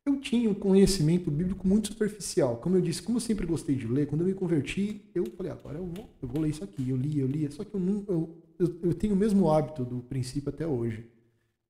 [0.05, 2.57] Eu tinha um conhecimento bíblico muito superficial.
[2.57, 5.53] Como eu disse, como eu sempre gostei de ler, quando eu me converti, eu falei,
[5.53, 6.91] agora eu vou, eu vou ler isso aqui.
[6.91, 7.51] Eu li, eu li.
[7.53, 11.07] Só que eu, não, eu, eu, eu tenho o mesmo hábito do princípio até hoje.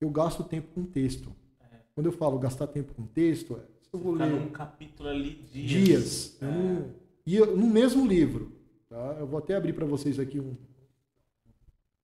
[0.01, 1.31] Eu gasto tempo com texto.
[1.61, 1.77] É.
[1.95, 4.33] Quando eu falo gastar tempo com texto, é, eu vou ler.
[4.33, 5.69] um capítulo ali dias.
[5.69, 6.39] Dias.
[6.41, 6.47] É.
[6.47, 6.91] Não,
[7.27, 8.51] e eu, no mesmo livro.
[8.89, 9.17] Tá?
[9.21, 10.57] Eu vou até abrir para vocês aqui um.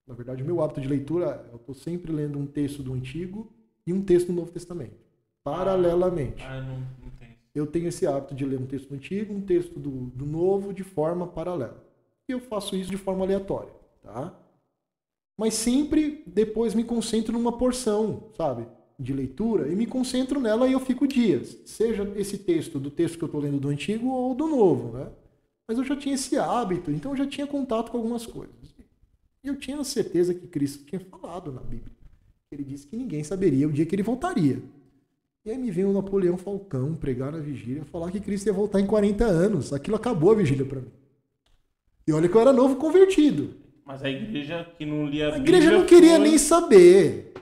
[0.06, 3.50] Na verdade, o meu hábito de leitura, eu estou sempre lendo um texto do Antigo
[3.86, 5.07] e um texto do Novo Testamento
[5.56, 6.42] paralelamente.
[6.42, 7.36] Ah, não, não tem.
[7.54, 10.82] Eu tenho esse hábito de ler um texto antigo, um texto do, do novo, de
[10.82, 11.84] forma paralela.
[12.28, 13.72] E eu faço isso de forma aleatória,
[14.02, 14.38] tá?
[15.38, 18.66] Mas sempre depois me concentro numa porção, sabe?
[18.98, 21.56] De leitura e me concentro nela e eu fico dias.
[21.64, 25.08] Seja esse texto do texto que eu estou lendo do antigo ou do novo, né?
[25.68, 28.56] Mas eu já tinha esse hábito, então eu já tinha contato com algumas coisas.
[29.44, 31.96] E eu tinha certeza que Cristo tinha falado na Bíblia.
[32.50, 34.62] Ele disse que ninguém saberia o dia que ele voltaria.
[35.48, 38.80] E aí me vem o Napoleão Falcão pregar na vigília, falar que Cristo ia voltar
[38.80, 39.72] em 40 anos.
[39.72, 40.90] Aquilo acabou a vigília para mim.
[42.06, 43.54] E olha que eu era novo convertido.
[43.82, 46.28] Mas a igreja que não lia a, a igreja não queria foi...
[46.28, 47.32] nem saber.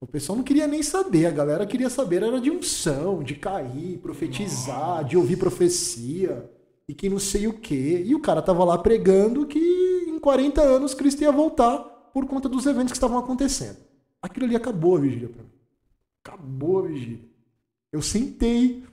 [0.00, 1.26] O pessoal não queria nem saber.
[1.26, 5.04] A galera queria saber era de unção, de cair, profetizar, Nossa.
[5.04, 6.50] de ouvir profecia
[6.88, 8.02] e que não sei o quê.
[8.04, 11.78] E o cara tava lá pregando que em 40 anos Cristo ia voltar
[12.12, 13.76] por conta dos eventos que estavam acontecendo.
[14.20, 15.50] Aquilo ali acabou a vigília para mim.
[16.24, 17.35] Acabou a vigília.
[17.96, 18.84] Eu sentei.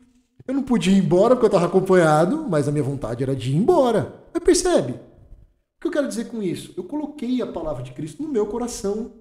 [0.48, 3.52] Eu não podia ir embora porque eu estava acompanhado, mas a minha vontade era de
[3.52, 4.26] ir embora.
[4.34, 4.94] Mas percebe?
[4.94, 6.74] O que eu quero dizer com isso?
[6.78, 9.12] Eu coloquei a palavra de Cristo no meu coração.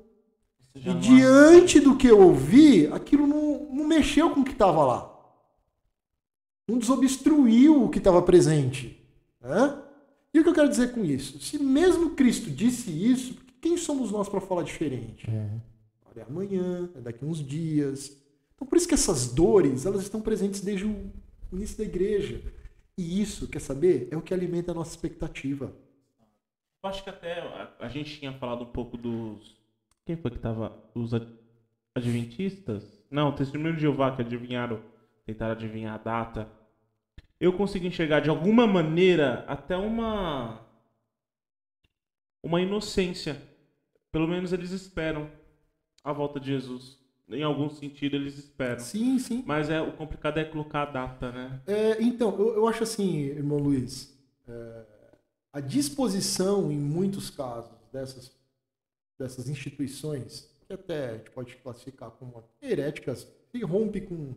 [0.74, 5.12] E diante do que eu ouvi, aquilo não, não mexeu com o que estava lá.
[6.68, 9.04] Não desobstruiu o que estava presente.
[9.40, 9.78] Né?
[10.32, 11.40] E o que eu quero dizer com isso?
[11.40, 15.28] Se mesmo Cristo disse isso, quem somos nós para falar diferente?
[15.28, 15.50] É.
[16.10, 18.16] Olha, amanhã, é daqui a uns dias,
[18.62, 21.12] então, por isso que essas dores, elas estão presentes desde o
[21.52, 22.40] início da igreja.
[22.96, 25.74] E isso, quer saber, é o que alimenta a nossa expectativa.
[26.80, 29.56] Eu acho que até a, a gente tinha falado um pouco dos.
[30.06, 30.78] Quem foi que estava?
[30.94, 31.10] Os
[31.92, 33.04] adventistas?
[33.10, 34.80] Não, o testemunho de Jeová que adivinharam,
[35.26, 36.48] tentaram adivinhar a data.
[37.40, 40.64] Eu consigo enxergar de alguma maneira até uma.
[42.40, 43.42] Uma inocência.
[44.12, 45.28] Pelo menos eles esperam
[46.04, 47.01] a volta de Jesus
[47.32, 48.80] em algum sentido eles esperam.
[48.80, 49.42] Sim, sim.
[49.46, 51.60] Mas é, o complicado é colocar a data, né?
[51.66, 54.16] É, então, eu, eu, acho assim, irmão Luiz,
[54.48, 54.82] é,
[55.52, 58.32] a disposição em muitos casos dessas,
[59.18, 64.34] dessas instituições, que até a gente pode classificar como heréticas, se rompe com,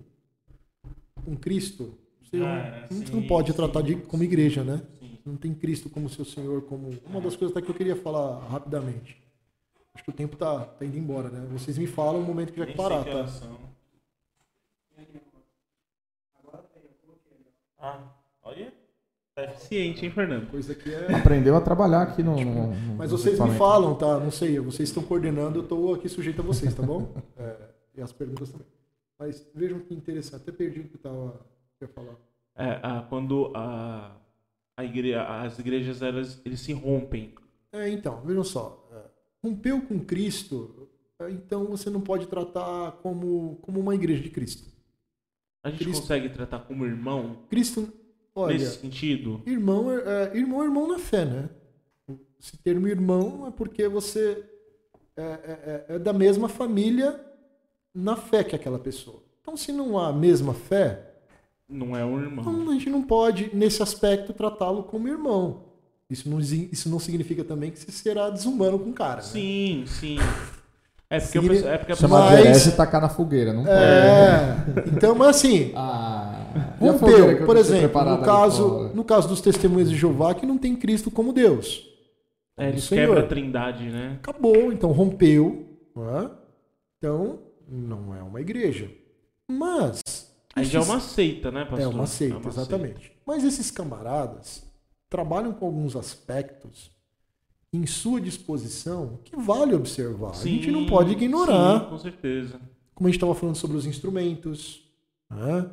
[1.23, 4.81] com Cristo, você, ah, não, sim, não pode sim, tratar de, como igreja, né?
[4.99, 5.17] Sim.
[5.25, 6.89] Não tem Cristo como seu Senhor, como.
[7.05, 9.17] Uma das coisas até que eu queria falar rapidamente.
[9.95, 11.47] Acho que o tempo tá, tá indo embora, né?
[11.51, 13.25] Vocês me falam o momento que já que parar, tá?
[17.79, 17.99] Ah,
[18.43, 18.73] olha.
[19.35, 20.49] Tá eficiente, hein, Fernando?
[20.49, 21.13] Coisa que é.
[21.13, 22.35] Aprendeu a trabalhar aqui no.
[22.39, 24.17] no, no Mas vocês me falam, tá?
[24.19, 27.13] Não sei, vocês estão coordenando, eu tô aqui sujeito a vocês, tá bom?
[27.37, 27.55] é,
[27.97, 28.67] e as perguntas também.
[29.19, 31.39] Mas vejam que interessante, até perdi o que eu tava.
[31.79, 32.15] Quer falar.
[32.55, 34.15] é, a- quando a,
[34.77, 37.33] a igre- as igrejas elas, eles se rompem.
[37.73, 38.84] É, então, vejam só.
[39.45, 40.89] Rompeu com Cristo,
[41.29, 44.67] então você não pode tratar como, como uma igreja de Cristo.
[45.63, 47.87] A gente Cristo- consegue tratar como irmão Cristo,
[48.35, 49.41] olha, nesse sentido?
[49.45, 49.95] irmão é,
[50.33, 51.49] é, irmão é irmão na fé, né?
[52.39, 54.43] Esse termo irmão é porque você
[55.17, 57.19] é, é- é- é da mesma família
[57.93, 59.23] na fé que aquela pessoa.
[59.41, 61.13] Então, se não há a mesma fé,
[61.69, 62.41] Não é um irmão.
[62.41, 65.64] então a gente não pode, nesse aspecto, tratá-lo como irmão.
[66.09, 69.17] Isso não, isso não significa também que você será desumano com o cara.
[69.17, 69.21] né?
[69.23, 70.17] Sim, sim.
[71.09, 73.09] É porque, Sim, eu penso- é porque a Chamar Mas- de herege e tacar na
[73.09, 73.75] fogueira, não pode.
[73.75, 74.55] É,
[74.95, 76.47] então, mas assim, Ah,
[76.79, 80.75] rompeu, eu por exemplo, no caso, no caso dos testemunhas de Jeová, que não tem
[80.75, 81.87] Cristo como Deus.
[82.57, 83.07] É, eles Senhor.
[83.07, 84.17] quebram a trindade, né?
[84.21, 85.67] Acabou, então rompeu.
[85.95, 86.31] não é?
[86.97, 88.89] Então, não é uma igreja.
[89.47, 90.01] Mas.
[90.55, 91.79] Aí já é esses- uma seita, né, pastor?
[91.81, 93.11] É uma seita, É uma exatamente.
[93.27, 94.64] Mas esses camaradas
[95.09, 96.91] trabalham com alguns aspectos
[97.71, 100.31] em sua disposição que vale observar.
[100.31, 101.81] a gente não Sim, pode ignorar.
[101.83, 102.59] Sim, com certeza.
[102.93, 104.83] como a gente estava falando sobre os instrumentos,
[105.29, 105.69] né?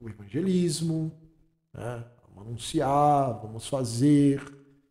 [0.00, 1.12] o evangelismo,
[1.74, 2.04] né?
[2.34, 4.42] vamos anunciar, vamos fazer.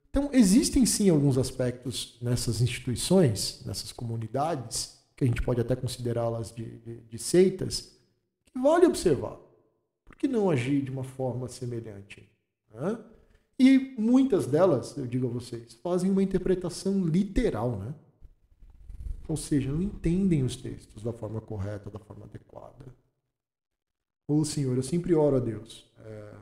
[0.09, 6.53] Então, existem sim alguns aspectos nessas instituições, nessas comunidades, que a gente pode até considerá-las
[6.53, 7.97] de, de- de seitas,
[8.45, 9.37] que vale observar.
[10.05, 12.27] Por que não agir de uma forma semelhante?
[12.73, 12.97] né?
[13.59, 17.93] E muitas delas, eu digo a vocês, fazem uma interpretação literal, né?
[19.27, 22.85] Ou seja, não entendem os textos da forma correta, da forma adequada.
[24.25, 26.33] Ô Senhor, eu sempre oro a Deus é,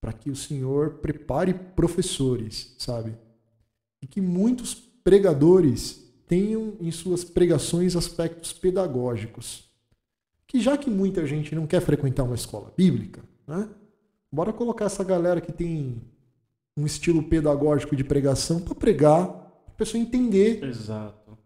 [0.00, 3.14] para que o Senhor prepare professores, sabe?
[4.00, 9.68] E que muitos pregadores tenham em suas pregações aspectos pedagógicos.
[10.46, 13.68] Que já que muita gente não quer frequentar uma escola bíblica, né?
[14.32, 16.02] Bora colocar essa galera que tem
[16.76, 21.38] um estilo pedagógico de pregação para pregar, para a pessoa entender Exato.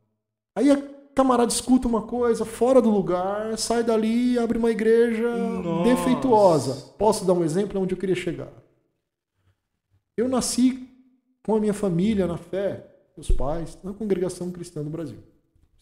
[0.56, 0.82] Aí a
[1.14, 5.84] camarada escuta uma coisa fora do lugar, sai dali e abre uma igreja Nossa.
[5.84, 6.92] defeituosa.
[6.98, 8.52] Posso dar um exemplo onde eu queria chegar?
[10.16, 10.88] Eu nasci
[11.42, 12.86] com a minha família na fé,
[13.16, 15.18] meus pais, na congregação cristã do Brasil.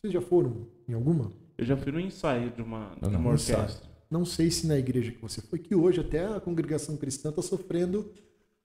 [0.00, 1.32] Vocês já foram em alguma?
[1.56, 3.88] Eu já fui no ensaio de uma, de uma orquestra.
[4.10, 7.43] Não sei se na igreja que você foi, que hoje até a congregação cristã está
[7.43, 8.10] sofrendo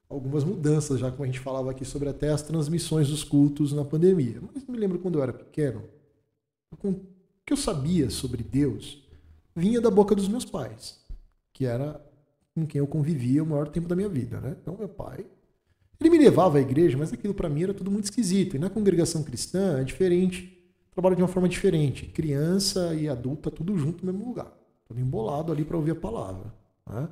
[0.10, 3.84] algumas mudanças, já como a gente falava aqui sobre até as transmissões dos cultos na
[3.84, 4.41] pandemia.
[4.53, 5.84] Mas me lembro quando eu era pequeno,
[6.72, 6.94] o
[7.45, 9.03] que eu sabia sobre Deus
[9.56, 10.99] vinha da boca dos meus pais,
[11.52, 12.02] que era
[12.56, 14.56] com quem eu convivia o maior tempo da minha vida, né?
[14.61, 15.26] Então meu pai,
[15.99, 18.56] ele me levava à igreja, mas aquilo para mim era tudo muito esquisito.
[18.56, 20.57] E na congregação cristã é diferente,
[20.91, 22.06] trabalha de uma forma diferente.
[22.07, 24.53] Criança e adulta tudo junto no mesmo lugar,
[24.99, 26.53] embolado ali para ouvir a palavra,
[26.88, 27.10] né?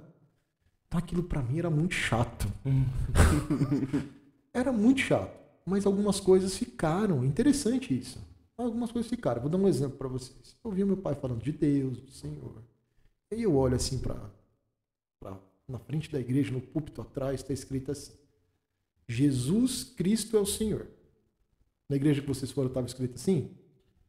[0.88, 2.48] Então aquilo para mim era muito chato.
[4.54, 7.24] era muito chato, mas algumas coisas ficaram.
[7.24, 8.20] Interessante isso.
[8.58, 9.42] Algumas coisas ficaram.
[9.42, 10.56] Vou dar um exemplo para vocês.
[10.64, 12.62] Eu vi meu pai falando de Deus, do Senhor.
[13.32, 14.30] E eu olho assim para
[15.72, 18.14] na frente da igreja, no púlpito atrás, está escrito assim:
[19.08, 20.88] Jesus Cristo é o Senhor.
[21.90, 23.56] Na igreja que vocês foram estava escrito assim?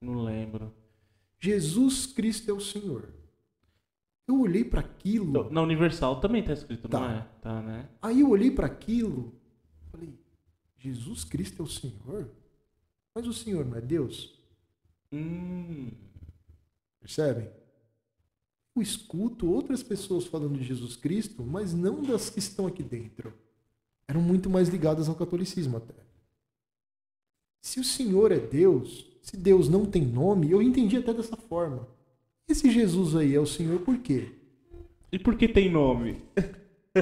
[0.00, 0.74] Não lembro.
[1.38, 3.08] Jesus Cristo é o Senhor.
[4.26, 5.30] Eu olhei para aquilo.
[5.30, 7.12] Então, Na Universal também tá escrito, não Tá.
[7.12, 7.40] é?
[7.40, 7.88] Tá, né?
[8.00, 9.34] Aí eu olhei para aquilo,
[9.90, 10.14] falei:
[10.78, 12.30] Jesus Cristo é o Senhor?
[13.14, 14.38] Mas o Senhor não é Deus?
[15.12, 15.90] Hum.
[17.00, 17.48] Percebem?
[18.74, 23.34] Eu escuto outras pessoas falando de Jesus Cristo, mas não das que estão aqui dentro.
[24.08, 25.94] Eram muito mais ligadas ao catolicismo até.
[27.60, 31.86] Se o Senhor é Deus, se Deus não tem nome, eu entendi até dessa forma.
[32.48, 34.28] Esse Jesus aí é o Senhor por quê?
[35.10, 36.16] E por que tem nome?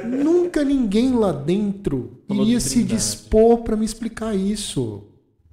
[0.05, 5.05] Nunca ninguém lá dentro Falou iria de se dispor para me explicar isso.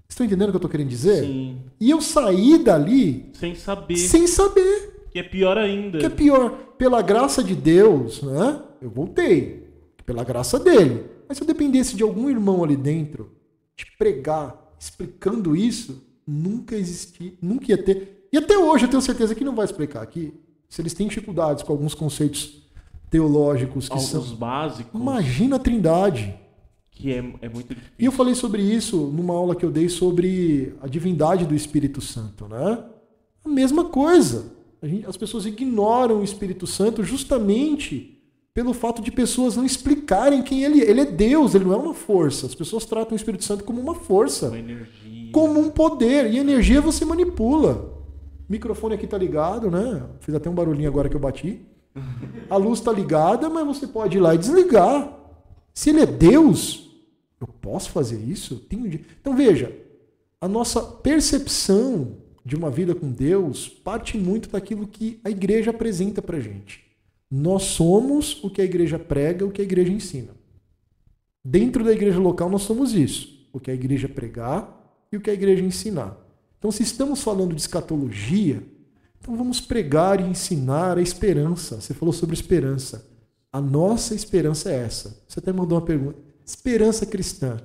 [0.08, 1.24] Estão entendendo o que eu estou querendo dizer?
[1.24, 1.58] Sim.
[1.80, 3.98] E eu saí dali Sem saber.
[3.98, 5.08] sem saber.
[5.12, 5.98] Que é pior ainda.
[5.98, 8.62] que é pior, pela graça de Deus, né?
[8.82, 9.68] Eu voltei.
[10.06, 11.06] Pela graça dele.
[11.28, 13.32] Mas se eu dependesse de algum irmão ali dentro,
[13.76, 18.17] de pregar, explicando isso, nunca existia, nunca ia ter.
[18.38, 20.32] E até hoje eu tenho certeza que não vai explicar aqui.
[20.70, 22.62] Se eles têm dificuldades com alguns conceitos
[23.10, 24.36] teológicos que Alguns são.
[24.36, 25.00] básicos.
[25.00, 26.36] Imagina a trindade.
[26.92, 27.94] Que é, é muito difícil.
[27.98, 32.02] E eu falei sobre isso numa aula que eu dei sobre a divindade do Espírito
[32.02, 32.84] Santo, né?
[33.46, 34.52] A mesma coisa.
[34.82, 38.20] A gente- as pessoas ignoram o Espírito Santo justamente
[38.54, 40.90] pelo fato de pessoas não explicarem quem ele é.
[40.90, 42.46] Ele é Deus, ele não é uma força.
[42.48, 45.32] As pessoas tratam o Espírito Santo como uma força, Uma energia.
[45.32, 46.32] como um poder.
[46.34, 47.97] E energia você manipula.
[48.50, 50.08] Microfone aqui tá ligado, né?
[50.20, 51.62] Fiz até um barulhinho agora que eu bati.
[52.50, 55.14] A luz está ligada, mas você pode ir lá e desligar.
[55.74, 56.90] Se ele é Deus,
[57.40, 58.58] eu posso fazer isso?
[58.58, 58.88] Tenho...
[59.20, 59.76] Então veja,
[60.40, 66.22] a nossa percepção de uma vida com Deus parte muito daquilo que a igreja apresenta
[66.22, 66.86] para gente.
[67.30, 70.30] Nós somos o que a igreja prega, o que a igreja ensina.
[71.44, 75.30] Dentro da igreja local nós somos isso, o que a igreja pregar e o que
[75.30, 76.18] a igreja ensinar.
[76.58, 78.64] Então, se estamos falando de escatologia,
[79.20, 81.82] então vamos pregar e ensinar a esperança.
[81.82, 83.06] Você falou sobre esperança.
[83.52, 85.22] A nossa esperança é essa.
[85.28, 86.20] Você até mandou uma pergunta.
[86.46, 87.58] Esperança cristã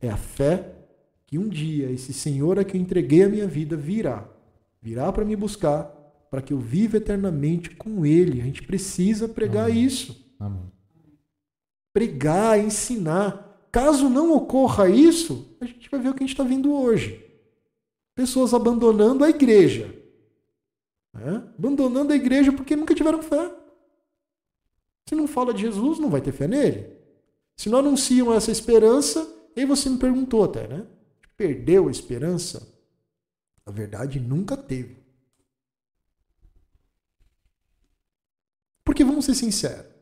[0.00, 0.74] é a fé
[1.26, 4.28] que um dia esse Senhor a quem eu entreguei a minha vida virá.
[4.80, 5.84] Virá para me buscar,
[6.30, 8.40] para que eu viva eternamente com Ele.
[8.40, 9.84] A gente precisa pregar Amém.
[9.84, 10.34] isso.
[10.38, 10.70] Amém.
[11.92, 13.66] Pregar, ensinar.
[13.70, 17.31] Caso não ocorra isso, a gente vai ver o que a gente está vendo hoje.
[18.14, 19.94] Pessoas abandonando a igreja.
[21.12, 21.36] Né?
[21.58, 23.54] Abandonando a igreja porque nunca tiveram fé.
[25.08, 26.96] Se não fala de Jesus, não vai ter fé nele.
[27.56, 29.26] Se não anunciam essa esperança,
[29.56, 30.86] aí você me perguntou até, né?
[31.36, 32.66] Perdeu a esperança?
[33.66, 34.96] Na verdade, nunca teve.
[38.84, 39.92] Porque vamos ser sinceros.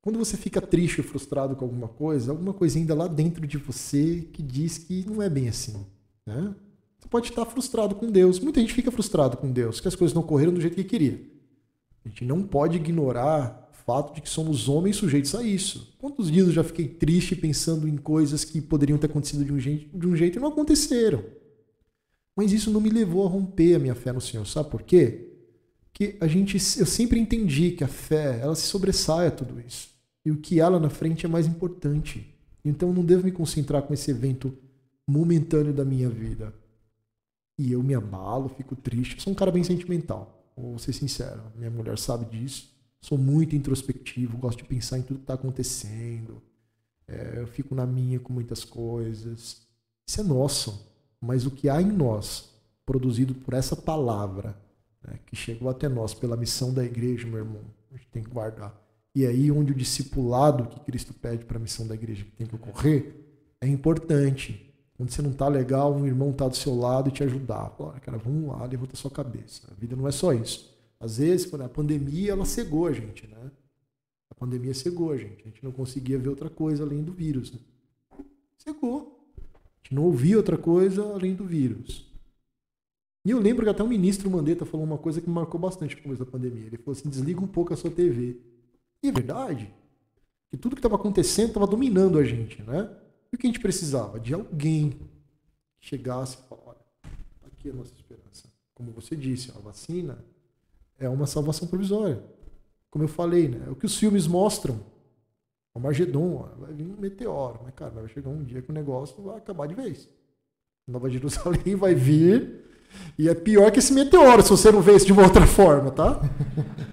[0.00, 3.58] Quando você fica triste e frustrado com alguma coisa, alguma coisa ainda lá dentro de
[3.58, 5.86] você que diz que não é bem assim.
[6.24, 6.54] Né?
[7.10, 8.38] Pode estar frustrado com Deus.
[8.38, 11.20] Muita gente fica frustrado com Deus, que as coisas não correram do jeito que queria.
[12.04, 15.94] A gente não pode ignorar o fato de que somos homens sujeitos a isso.
[15.98, 19.58] Quantos dias eu já fiquei triste pensando em coisas que poderiam ter acontecido de um
[19.58, 21.24] jeito, de um jeito e não aconteceram?
[22.36, 24.46] Mas isso não me levou a romper a minha fé no Senhor.
[24.46, 25.32] Sabe por quê?
[25.92, 29.88] Que a gente, eu sempre entendi que a fé, ela se sobressai a tudo isso.
[30.24, 32.34] E o que lá na frente é mais importante.
[32.64, 34.56] Então eu não devo me concentrar com esse evento
[35.06, 36.54] momentâneo da minha vida.
[37.58, 39.16] E eu me abalo, fico triste.
[39.16, 41.42] Eu sou um cara bem sentimental, vou ser sincero.
[41.56, 42.72] Minha mulher sabe disso.
[43.00, 46.42] Sou muito introspectivo, gosto de pensar em tudo que está acontecendo.
[47.06, 49.62] É, eu fico na minha com muitas coisas.
[50.06, 50.86] Isso é nosso.
[51.20, 52.50] Mas o que há em nós,
[52.86, 54.56] produzido por essa palavra,
[55.02, 58.30] né, que chegou até nós pela missão da igreja, meu irmão, a gente tem que
[58.30, 58.74] guardar.
[59.14, 62.46] E aí, onde o discipulado que Cristo pede para a missão da igreja que tem
[62.46, 63.16] que ocorrer,
[63.60, 64.67] é importante.
[64.98, 67.70] Quando você não tá legal, um irmão tá do seu lado e te ajudar.
[67.78, 69.62] Fala, cara, vamos lá, levanta sua cabeça.
[69.70, 70.76] A vida não é só isso.
[70.98, 73.52] Às vezes, a pandemia, ela cegou a gente, né?
[74.28, 75.40] A pandemia cegou a gente.
[75.42, 77.52] A gente não conseguia ver outra coisa além do vírus.
[77.52, 77.60] Né?
[78.56, 79.24] Cegou.
[79.38, 82.04] A gente não ouvia outra coisa além do vírus.
[83.24, 85.94] E eu lembro que até o ministro Mandetta falou uma coisa que me marcou bastante
[85.94, 86.66] no começo da pandemia.
[86.66, 88.36] Ele falou assim: desliga um pouco a sua TV.
[89.00, 89.72] E é verdade.
[90.50, 92.90] Que tudo que estava acontecendo estava dominando a gente, né?
[93.32, 94.18] E o que a gente precisava?
[94.18, 97.10] De alguém que chegasse e falasse: olha,
[97.40, 98.48] tá aqui a nossa esperança.
[98.74, 100.24] Como você disse, a vacina
[100.98, 102.22] é uma salvação provisória.
[102.90, 103.64] Como eu falei, né?
[103.66, 104.80] É o que os filmes mostram.
[105.74, 107.60] O Margedon, vai vir um meteoro.
[107.64, 110.08] Mas, cara, vai chegar um dia que o negócio vai acabar de vez.
[110.86, 112.67] Nova Jerusalém vai vir.
[113.18, 115.90] E é pior que esse meteoro, se você não vê isso de uma outra forma,
[115.90, 116.20] tá?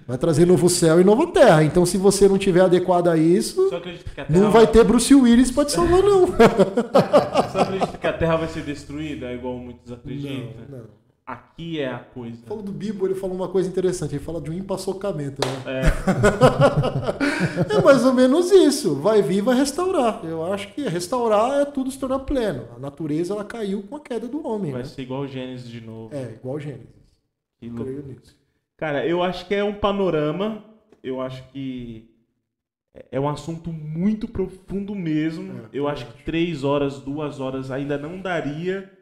[0.07, 1.63] Vai trazer novo céu e nova terra.
[1.63, 3.69] Então, se você não tiver adequado a isso,
[4.29, 6.25] não vai ter Bruce Willis para te salvar, não.
[7.55, 10.53] Você acredita que a terra vai ser destruída, igual muitos acreditam?
[10.67, 11.04] Não, não.
[11.25, 12.45] Aqui é a coisa.
[12.45, 14.13] Falou do Bibo, ele falou uma coisa interessante.
[14.13, 15.81] Ele fala de um empaçocamento, né?
[15.81, 15.81] É.
[17.75, 18.95] É mais ou menos isso.
[18.95, 20.23] Vai vir e vai restaurar.
[20.23, 22.67] Eu acho que restaurar é tudo se tornar pleno.
[22.75, 24.71] A natureza ela caiu com a queda do homem.
[24.71, 24.87] Vai né?
[24.87, 26.15] ser igual Gênesis de novo.
[26.15, 26.87] É, igual Gênesis.
[27.59, 27.85] Que Eu louco.
[27.85, 28.37] creio nisso.
[28.77, 30.63] Cara, eu acho que é um panorama.
[31.03, 32.07] Eu acho que
[33.11, 35.53] é um assunto muito profundo mesmo.
[35.53, 38.94] É, eu acho que três horas, duas horas ainda não daria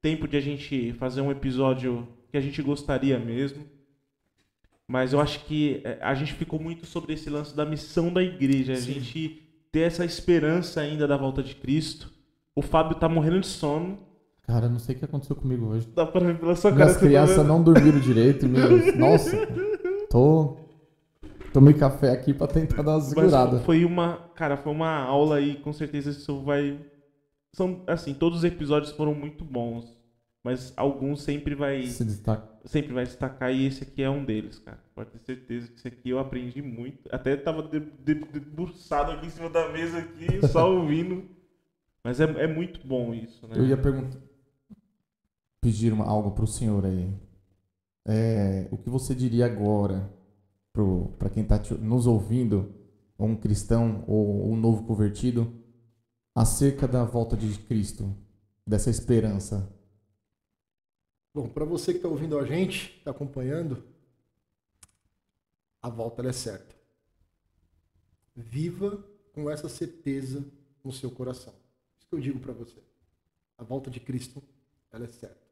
[0.00, 3.64] tempo de a gente fazer um episódio que a gente gostaria mesmo.
[4.86, 8.22] Mas eu acho que é, a gente ficou muito sobre esse lance da missão da
[8.22, 8.72] igreja.
[8.72, 8.94] A Sim.
[8.94, 12.10] gente ter essa esperança ainda da volta de Cristo.
[12.56, 13.98] O Fábio tá morrendo de sono.
[14.46, 15.86] Cara, não sei o que aconteceu comigo hoje.
[15.94, 16.84] Dá pra ver pela sua cara.
[16.84, 17.48] Minhas tá crianças vendo.
[17.48, 18.48] não dormiram direito.
[18.48, 19.36] Meu, nossa,
[20.10, 20.56] tô.
[21.52, 23.56] Tomei café aqui pra tentar dar uma segurada.
[23.56, 26.78] Mas foi uma, cara, foi uma aula aí, com certeza isso vai
[27.54, 29.96] são assim, todos os episódios foram muito bons,
[30.44, 32.48] mas alguns sempre vai Se destaca.
[32.64, 34.78] sempre vai destacar e esse aqui é um deles, cara.
[34.94, 37.08] Pode ter certeza que esse aqui eu aprendi muito.
[37.12, 41.24] Até tava de- de- debruçado aqui em cima da mesa aqui, só ouvindo.
[42.04, 43.54] Mas é, é muito bom isso, né?
[43.56, 44.18] Eu ia perguntar.
[45.60, 47.12] Pedir uma- algo pro senhor aí.
[48.06, 50.08] É, o que você diria agora
[50.72, 52.72] pro, pra quem tá te- nos ouvindo,
[53.18, 55.52] ou um cristão ou um novo convertido,
[56.34, 58.16] acerca da volta de Cristo,
[58.66, 59.72] dessa esperança?
[61.34, 63.84] Bom, para você que está ouvindo a gente, está acompanhando,
[65.80, 66.74] a volta é certa.
[68.34, 70.44] Viva com essa certeza
[70.82, 71.54] no seu coração.
[71.98, 72.80] Isso que eu digo para você.
[73.56, 74.42] A volta de Cristo,
[74.90, 75.46] ela é certa.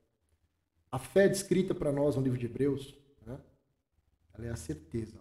[0.90, 2.94] A fé descrita para nós no livro de Hebreus,
[3.24, 3.38] né?
[4.34, 5.18] ela é a certeza.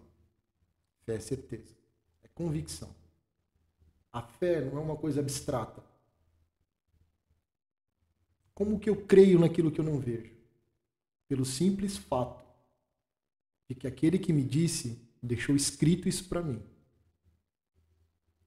[1.03, 1.75] Fé é certeza.
[2.23, 2.95] É convicção.
[4.15, 5.83] A fé não é uma coisa abstrata.
[8.53, 10.31] Como que eu creio naquilo que eu não vejo?
[11.27, 12.41] Pelo simples fato
[13.67, 16.63] de que aquele que me disse deixou escrito isso para mim.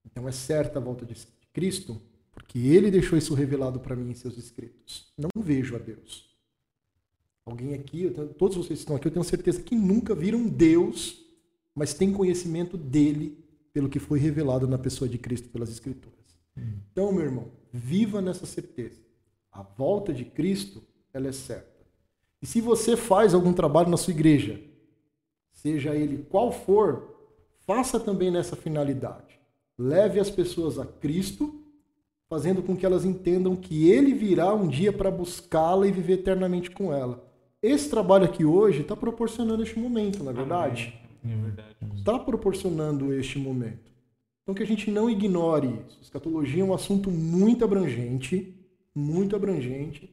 [0.06, 1.14] Então é certa a volta de
[1.52, 2.00] Cristo,
[2.32, 5.12] porque ele deixou isso revelado para mim em seus escritos.
[5.18, 6.34] Não vejo a Deus.
[7.44, 11.22] Alguém aqui, todos vocês que estão aqui, eu tenho certeza que nunca viram Deus,
[11.74, 13.46] mas têm conhecimento dele
[13.78, 16.18] pelo que foi revelado na pessoa de Cristo pelas Escrituras.
[16.90, 19.00] Então, meu irmão, viva nessa certeza.
[19.52, 20.82] A volta de Cristo,
[21.14, 21.86] ela é certa.
[22.42, 24.60] E se você faz algum trabalho na sua igreja,
[25.52, 27.30] seja ele qual for,
[27.68, 29.38] faça também nessa finalidade.
[29.78, 31.62] Leve as pessoas a Cristo,
[32.28, 36.68] fazendo com que elas entendam que ele virá um dia para buscá-la e viver eternamente
[36.72, 37.24] com ela.
[37.62, 40.82] Esse trabalho aqui hoje está proporcionando este momento, na é verdade.
[40.82, 41.07] Verdade.
[41.96, 43.90] Está proporcionando este momento.
[44.42, 45.98] Então que a gente não ignore isso.
[46.00, 48.54] Escatologia é um assunto muito abrangente,
[48.94, 50.10] muito abrangente,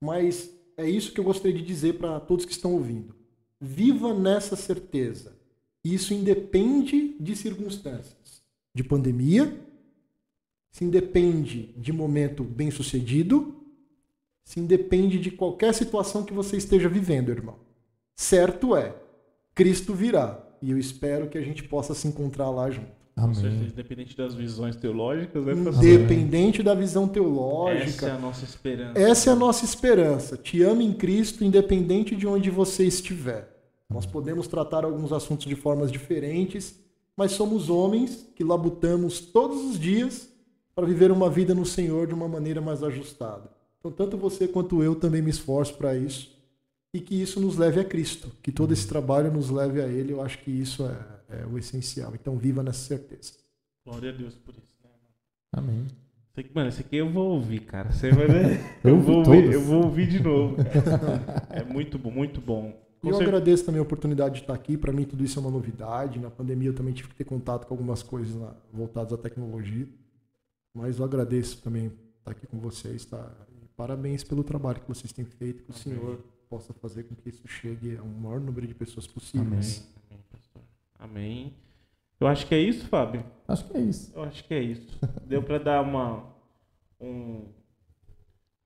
[0.00, 3.14] mas é isso que eu gostaria de dizer para todos que estão ouvindo.
[3.60, 5.36] Viva nessa certeza.
[5.84, 8.42] Isso independe de circunstâncias,
[8.74, 9.54] de pandemia,
[10.70, 13.54] se independe de momento bem sucedido,
[14.42, 17.58] se independe de qualquer situação que você esteja vivendo, irmão.
[18.16, 18.94] Certo é,
[19.54, 22.88] Cristo virá e eu espero que a gente possa se encontrar lá junto.
[23.14, 23.34] Amém.
[23.34, 25.52] Certeza, independente das visões teológicas, né?
[25.52, 28.06] Independente da visão teológica.
[28.06, 28.98] Essa é a nossa esperança.
[28.98, 30.36] Essa é a nossa esperança.
[30.38, 33.54] Te ame em Cristo, independente de onde você estiver.
[33.90, 36.80] Nós podemos tratar alguns assuntos de formas diferentes,
[37.14, 40.30] mas somos homens que labutamos todos os dias
[40.74, 43.50] para viver uma vida no Senhor de uma maneira mais ajustada.
[43.78, 46.33] Então, tanto você quanto eu também me esforço para isso
[46.94, 50.12] e que isso nos leve a Cristo, que todo esse trabalho nos leve a Ele.
[50.12, 52.14] Eu acho que isso é, é o essencial.
[52.14, 53.32] Então, viva nessa certeza.
[53.84, 54.72] Glória a Deus por isso.
[54.82, 54.90] Né,
[55.52, 55.86] Amém.
[56.54, 57.90] Mano, esse aqui eu vou ouvir, cara.
[57.90, 58.60] Você vai ver.
[58.84, 60.56] eu, vou ouvir, eu vou ouvir de novo.
[61.50, 62.80] é muito bom, muito bom.
[63.00, 64.76] Com eu agradeço também a oportunidade de estar aqui.
[64.76, 66.20] Para mim, tudo isso é uma novidade.
[66.20, 69.88] Na pandemia, eu também tive que ter contato com algumas coisas lá, voltadas à tecnologia.
[70.72, 73.04] Mas eu agradeço também estar aqui com vocês.
[73.04, 73.32] Tá?
[73.76, 75.64] Parabéns pelo trabalho que vocês têm feito.
[75.64, 76.20] Que o Senhor
[76.54, 79.84] possa fazer com que isso chegue a um maior número de pessoas possíveis.
[80.08, 80.20] Amém.
[81.00, 81.52] Amém, Amém.
[82.20, 83.24] Eu acho que é isso, Fábio.
[83.48, 84.12] Acho que é isso.
[84.14, 84.98] Eu acho que é isso.
[85.26, 86.22] Deu para dar uma
[87.00, 87.46] um,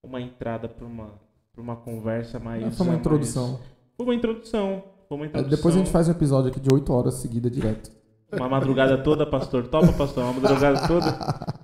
[0.02, 1.14] uma entrada para uma
[1.50, 2.76] para uma conversa mais.
[2.76, 3.52] Foi uma introdução.
[3.52, 3.64] Mais,
[3.96, 4.84] foi uma introdução.
[5.08, 5.56] Foi uma introdução.
[5.56, 7.90] Depois a gente faz um episódio aqui de 8 horas seguida direto.
[8.30, 9.66] Uma madrugada toda, pastor.
[9.66, 10.24] Topa, pastor.
[10.24, 11.10] Uma madrugada toda.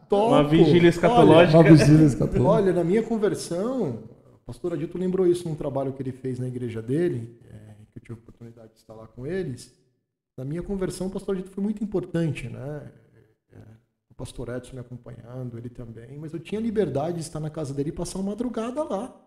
[0.08, 0.28] Topo.
[0.28, 1.58] Uma vigília escatológica.
[1.58, 2.48] Olha, uma vigília escatológica.
[2.48, 3.98] Olha, na minha conversão,
[4.44, 8.02] pastor Adito lembrou isso num trabalho que ele fez na igreja dele, é, que eu
[8.02, 9.74] tive a oportunidade de estar lá com eles.
[10.36, 12.92] Na minha conversão, o pastor Adito foi muito importante, né?
[13.52, 13.58] É,
[14.10, 17.74] o pastor Edson me acompanhando, ele também, mas eu tinha liberdade de estar na casa
[17.74, 19.20] dele e passar uma madrugada lá,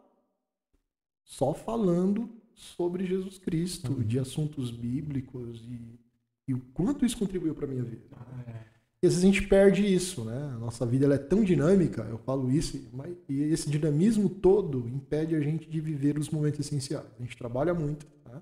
[1.24, 4.04] só falando sobre Jesus Cristo, uhum.
[4.04, 6.00] de assuntos bíblicos e,
[6.48, 8.04] e, o quanto isso contribuiu para minha vida.
[8.14, 8.77] Ah, é.
[9.02, 10.52] E às vezes a gente perde isso, né?
[10.56, 14.88] A nossa vida ela é tão dinâmica, eu falo isso, mas, e esse dinamismo todo
[14.90, 17.06] impede a gente de viver os momentos essenciais.
[17.20, 18.42] A gente trabalha muito, né?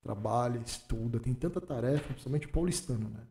[0.00, 3.26] trabalha, estuda, tem tanta tarefa, principalmente paulistano, né?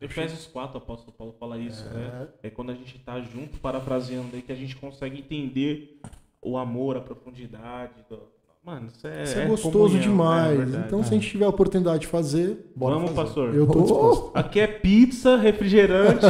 [0.00, 1.92] Efésios 4, o apóstolo Paulo fala isso, é...
[1.92, 2.28] né?
[2.42, 6.00] É quando a gente está junto, parafraseando aí, que a gente consegue entender
[6.42, 8.20] o amor, a profundidade do,
[8.64, 10.52] Mano, isso é, isso é, é gostoso comunhão, demais.
[10.52, 13.26] É verdade, então, se a gente tiver a oportunidade de fazer, bora Vamos, fazer.
[13.28, 13.54] pastor.
[13.54, 14.30] Eu tô disposto.
[14.34, 16.26] Aqui é pizza, refrigerante.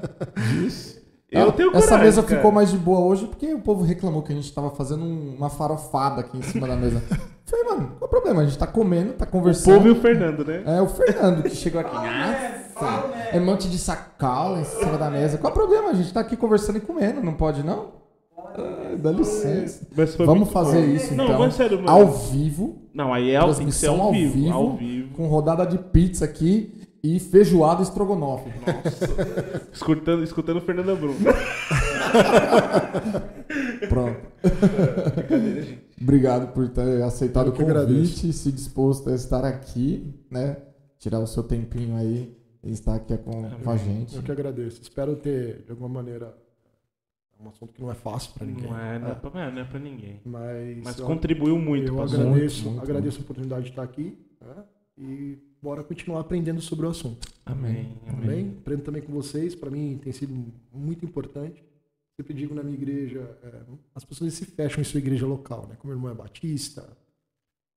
[0.66, 0.98] Isso.
[1.30, 2.36] Eu ah, tenho coragem, Essa mesa cara.
[2.36, 5.50] ficou mais de boa hoje porque o povo reclamou que a gente tava fazendo uma
[5.50, 7.02] farofada aqui em cima da mesa.
[7.44, 8.40] Falei, mano, qual é o problema?
[8.42, 9.74] A gente tá comendo, tá conversando.
[9.74, 10.62] O povo e o Fernando, né?
[10.66, 11.94] É, o Fernando que chegou aqui.
[12.74, 15.36] Nossa, é um monte de sacola em cima da mesa.
[15.36, 15.90] Qual é o problema?
[15.90, 17.97] A gente tá aqui conversando e comendo, não pode não?
[18.56, 19.86] Ah, dá licença.
[20.18, 20.94] Vamos fazer bom.
[20.94, 21.38] isso então.
[21.38, 22.82] Não, sério, ao vivo.
[22.92, 25.14] Não, aí é transmissão ao vivo, vivo, ao vivo.
[25.14, 28.50] Com rodada de pizza aqui e feijoada estrogonofe.
[28.60, 29.66] Nossa.
[29.72, 31.16] escutando, escutando o Fernando Bruno.
[33.88, 34.20] Pronto.
[36.00, 38.26] Obrigado por ter aceitado o convite agradeço.
[38.26, 40.56] e se disposto a estar aqui, né?
[40.98, 44.16] Tirar o seu tempinho aí e estar aqui com, com a gente.
[44.16, 44.82] Eu que agradeço.
[44.82, 46.34] Espero ter, de alguma maneira,
[47.40, 48.70] um assunto que não é fácil para ninguém.
[48.70, 50.20] Não é, não é, é pra, não é pra ninguém.
[50.24, 51.88] Mas, Mas contribuiu muito.
[51.88, 53.20] Eu agradeço, muito, muito, agradeço muito.
[53.20, 54.18] a oportunidade de estar aqui.
[54.40, 54.64] Né?
[54.98, 57.28] e bora continuar aprendendo sobre o assunto.
[57.46, 57.96] Amém.
[58.06, 58.56] Amém?
[58.60, 61.64] Aprendo também com vocês, para mim tem sido muito importante.
[62.16, 63.60] Sempre digo na minha igreja, é,
[63.94, 65.76] as pessoas se fecham em sua igreja local, né?
[65.78, 66.96] Como o irmão é batista.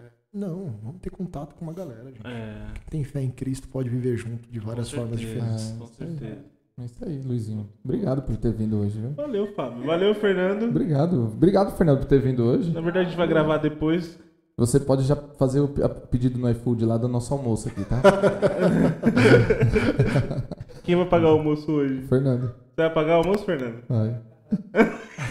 [0.01, 2.25] É, não, vamos ter contato com uma galera, gente.
[2.25, 5.45] É, Quem tem fé em Cristo pode viver junto de várias Com formas certeza.
[5.45, 5.77] diferentes.
[5.77, 6.45] com certeza.
[6.81, 7.69] É isso aí, Luizinho.
[7.85, 9.11] Obrigado por ter vindo hoje, viu?
[9.11, 9.85] Valeu, Fábio.
[9.85, 10.63] Valeu, Fernando.
[10.69, 11.25] Obrigado.
[11.25, 12.71] Obrigado, Fernando, por ter vindo hoje.
[12.71, 14.17] Na verdade, a gente vai gravar depois.
[14.57, 17.83] Você pode já fazer o pe- a- pedido no iFood lá do nosso almoço aqui,
[17.85, 18.01] tá?
[20.83, 22.01] Quem vai pagar o almoço hoje?
[22.07, 22.47] Fernando.
[22.75, 23.75] Você vai pagar o almoço, Fernando?
[23.87, 24.19] Vai.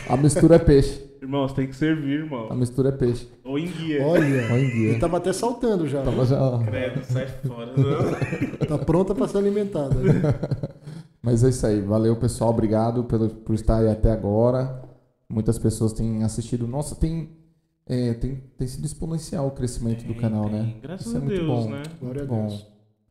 [0.08, 1.08] A mistura é peixe.
[1.20, 2.56] Irmão, você tem que servir, A irmão.
[2.56, 3.28] mistura é peixe.
[3.44, 4.02] Ou enguia.
[4.06, 6.02] Olha, Olha em ele tava até saltando já.
[6.02, 6.58] Tava já, ó.
[6.60, 7.72] Credo, sai fora.
[7.76, 8.66] Não.
[8.66, 9.94] Tá pronta para ser alimentada.
[9.96, 10.12] né?
[11.30, 11.80] Mas é isso aí.
[11.80, 12.50] Valeu, pessoal.
[12.50, 14.82] Obrigado pelo, por estar aí até agora.
[15.28, 16.66] Muitas pessoas têm assistido.
[16.66, 17.30] Nossa, tem,
[17.86, 20.52] é, tem, tem sido exponencial o crescimento do Tem, canal, tem.
[20.52, 20.74] né?
[20.82, 21.70] Graças Isso é a muito Deus, bom.
[21.70, 21.82] né?
[22.00, 22.46] Glória a Bom.
[22.48, 22.66] Deus.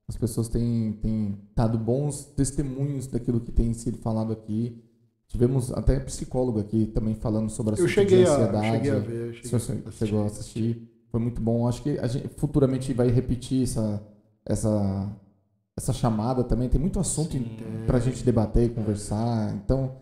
[0.05, 4.83] As pessoas têm, têm dado bons testemunhos daquilo que tem sido falado aqui.
[5.29, 8.67] Tivemos até psicólogo aqui também falando sobre a Eu cheguei a, ansiedade.
[8.71, 9.33] cheguei a ver.
[9.35, 11.65] Se Cheguei você a chegou a assistir, foi muito bom.
[11.67, 14.01] Acho que a gente futuramente vai repetir essa,
[14.45, 15.09] essa,
[15.79, 16.69] essa chamada também.
[16.69, 17.37] Tem muito assunto
[17.87, 19.55] para a gente debater e conversar.
[19.55, 19.93] Então,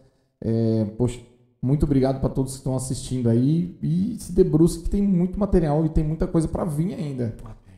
[0.41, 1.21] é, poxa,
[1.61, 3.77] muito obrigado para todos que estão assistindo aí.
[3.81, 7.35] E se debruce que tem muito material e tem muita coisa para vir ainda.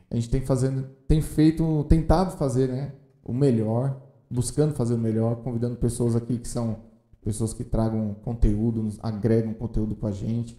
[0.09, 5.35] A gente tem fazendo, tem feito, tentado fazer, né, o melhor, buscando fazer o melhor,
[5.43, 6.77] convidando pessoas aqui que são
[7.21, 10.57] pessoas que tragam conteúdo, agregam conteúdo com a gente,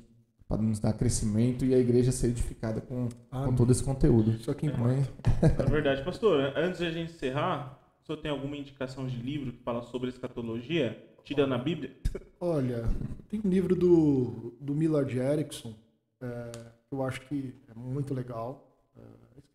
[0.51, 3.55] para nos dar crescimento e a igreja ser edificada com, com Amém.
[3.55, 4.33] todo esse conteúdo.
[4.33, 5.07] Isso aqui Amém?
[5.41, 6.05] É verdade.
[6.05, 9.81] Pastor, antes de a gente encerrar, o senhor tem alguma indicação de livro que fala
[9.83, 11.01] sobre escatologia?
[11.23, 11.97] Tirando a Bíblia?
[12.41, 12.83] Olha,
[13.29, 15.73] tem um livro do, do Millard Erickson,
[16.20, 16.51] é,
[16.89, 18.77] que eu acho que é muito legal.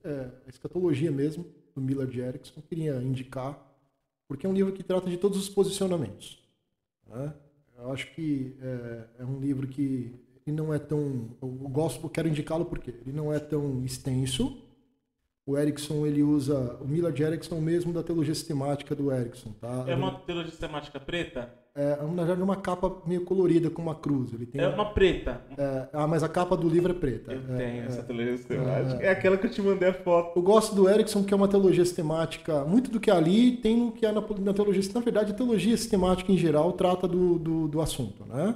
[0.06, 2.54] É, é a escatologia mesmo, do Millard Erickson.
[2.56, 3.60] Eu queria indicar,
[4.30, 6.42] porque é um livro que trata de todos os posicionamentos.
[7.06, 7.34] né?
[7.78, 11.30] Eu acho que é, é um livro que ele não é tão.
[11.42, 14.62] Eu gosto, eu quero indicá-lo porque ele não é tão extenso.
[15.48, 19.86] O Erickson ele usa o Millard Erickson mesmo da teologia sistemática do Erickson, tá?
[19.88, 21.54] É uma teologia sistemática preta?
[21.76, 24.34] É, na verdade, uma capa meio colorida com uma cruz.
[24.34, 25.42] Ele tem É uma preta.
[25.56, 27.32] é, ah, mas a capa do livro é preta.
[27.34, 27.86] Eu É, tenho é.
[27.86, 29.04] essa teologia sistemática.
[29.04, 30.40] É aquela que eu te mandei a foto.
[30.40, 32.64] Eu gosto do Erickson, que é uma teologia sistemática.
[32.66, 34.82] Muito do que é ali tem no que é na, na teologia.
[34.96, 38.56] Na verdade, a teologia sistemática em geral trata do, do, do assunto, né?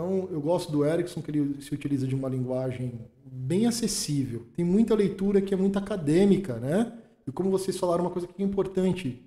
[0.00, 4.46] Então, eu gosto do Erickson, que ele se utiliza de uma linguagem bem acessível.
[4.56, 6.90] Tem muita leitura que é muito acadêmica, né?
[7.26, 9.22] E como vocês falaram, uma coisa que é importante.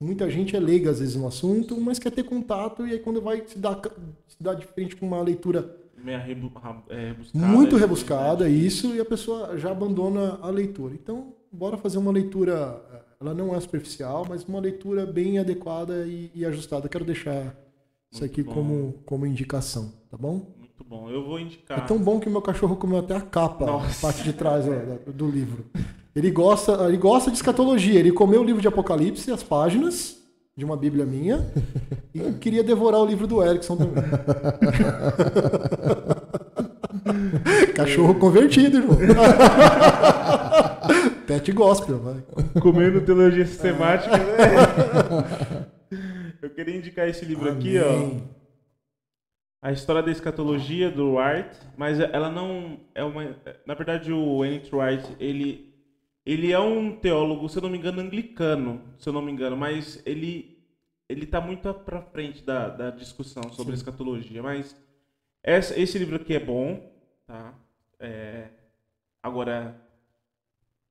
[0.00, 3.20] Muita gente é leiga, às vezes, no assunto, mas quer ter contato, e aí quando
[3.20, 3.80] vai se dar,
[4.28, 5.76] se dar de frente com uma leitura
[6.24, 6.52] rebu,
[6.88, 7.46] é, rebuscada.
[7.46, 8.66] muito é rebuscada, verdade.
[8.66, 10.94] isso, e a pessoa já abandona a leitura.
[10.94, 16.06] Então, bora fazer uma leitura, eh, ela não é superficial, mas uma leitura bem adequada
[16.06, 16.88] e, e ajustada.
[16.88, 17.63] Quero deixar
[18.14, 18.52] isso aqui bom.
[18.52, 20.46] como, como indicação, tá bom?
[20.58, 21.10] Muito bom.
[21.10, 21.78] Eu vou indicar.
[21.78, 24.06] É tão bom que meu cachorro comeu até a capa, a Nossa.
[24.06, 25.64] parte de trás ó, do livro.
[26.14, 27.98] Ele gosta, ele gosta de escatologia.
[27.98, 30.16] Ele comeu o livro de Apocalipse, as páginas
[30.56, 31.44] de uma Bíblia minha,
[32.14, 34.04] e queria devorar o livro do Erickson também.
[37.74, 38.96] Cachorro convertido, irmão.
[41.26, 42.22] Pet gospel, vai.
[42.60, 44.16] Comendo teologia sistemática.
[44.16, 45.64] né?
[46.44, 47.88] Eu queria indicar esse livro aqui, ó.
[47.90, 48.28] Amém.
[49.62, 53.34] A história da escatologia do Wright, mas ela não é uma.
[53.66, 54.74] Na verdade, o N.T.
[54.76, 55.72] Wright, ele
[56.26, 59.56] ele é um teólogo, se eu não me engano, anglicano, se eu não me engano,
[59.56, 60.58] mas ele
[61.08, 63.78] ele tá muito para frente da, da discussão sobre Sim.
[63.80, 64.42] escatologia.
[64.42, 64.74] Mas
[65.42, 66.90] essa- esse livro aqui é bom,
[67.26, 67.54] tá?
[67.98, 68.48] É,
[69.22, 69.76] agora,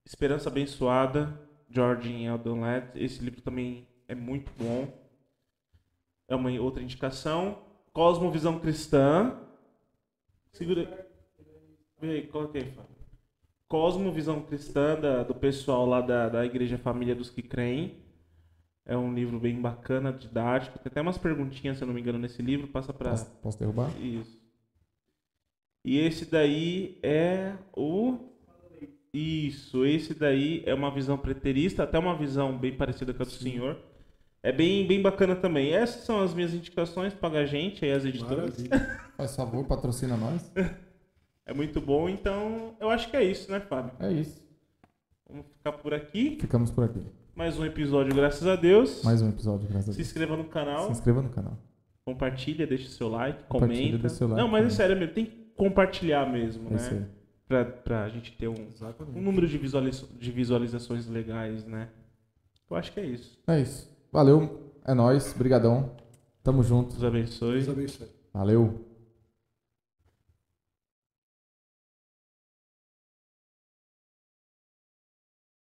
[0.06, 5.02] Esperança Abençoada, George Eldon Ladd, esse livro também é muito bom.
[6.27, 7.59] É uma outra indicação.
[7.91, 9.37] Cosmovisão Cristã.
[10.51, 11.07] Segura.
[12.01, 12.93] Aí, coloca aí, Fábio.
[13.67, 18.01] Cosmovisão Cristã, da- do pessoal lá da, da Igreja Família dos que Creem.
[18.85, 20.77] É um livro bem bacana, didático.
[20.79, 22.67] Tem até umas perguntinhas, se eu não me engano, nesse livro.
[22.67, 23.89] Passa para Posso, posso derrubar?
[24.01, 24.41] isso.
[25.85, 28.17] E esse daí é o.
[29.13, 33.31] Isso, esse daí é uma visão preterista, até uma visão bem parecida com a do
[33.31, 33.77] senhor.
[34.43, 35.73] É bem, bem bacana também.
[35.73, 38.61] Essas são as minhas indicações, paga a gente, aí as editoras.
[38.67, 38.99] Maravilha.
[39.15, 40.51] Faz favor, patrocina nós.
[41.45, 43.91] É muito bom, então eu acho que é isso, né, Fábio?
[43.99, 44.41] É isso.
[45.30, 46.38] Vamos ficar por aqui.
[46.39, 47.01] Ficamos por aqui.
[47.35, 49.01] Mais um episódio, graças a Deus.
[49.03, 50.07] Mais um episódio, graças a Se Deus.
[50.09, 51.57] inscreva no canal, Se inscreva no canal.
[52.05, 53.97] compartilha, deixa o seu like, Compartilha, comenta.
[53.99, 56.89] deixa seu like, Não, mas é sério mesmo, tem que compartilhar mesmo, É né?
[56.91, 57.05] aí.
[57.47, 58.67] pra, pra gente ter um,
[59.15, 61.88] um número de, visualiza de visualizações legais, né?
[62.69, 63.39] Eu acho que é isso.
[63.47, 63.91] É isso.
[64.14, 65.90] Valeu, é nóis, brigadão.
[66.43, 66.92] Tamo junto.
[66.92, 67.64] Deus abençoe.
[67.64, 68.08] Deus abençoe.
[68.32, 68.92] Valeu.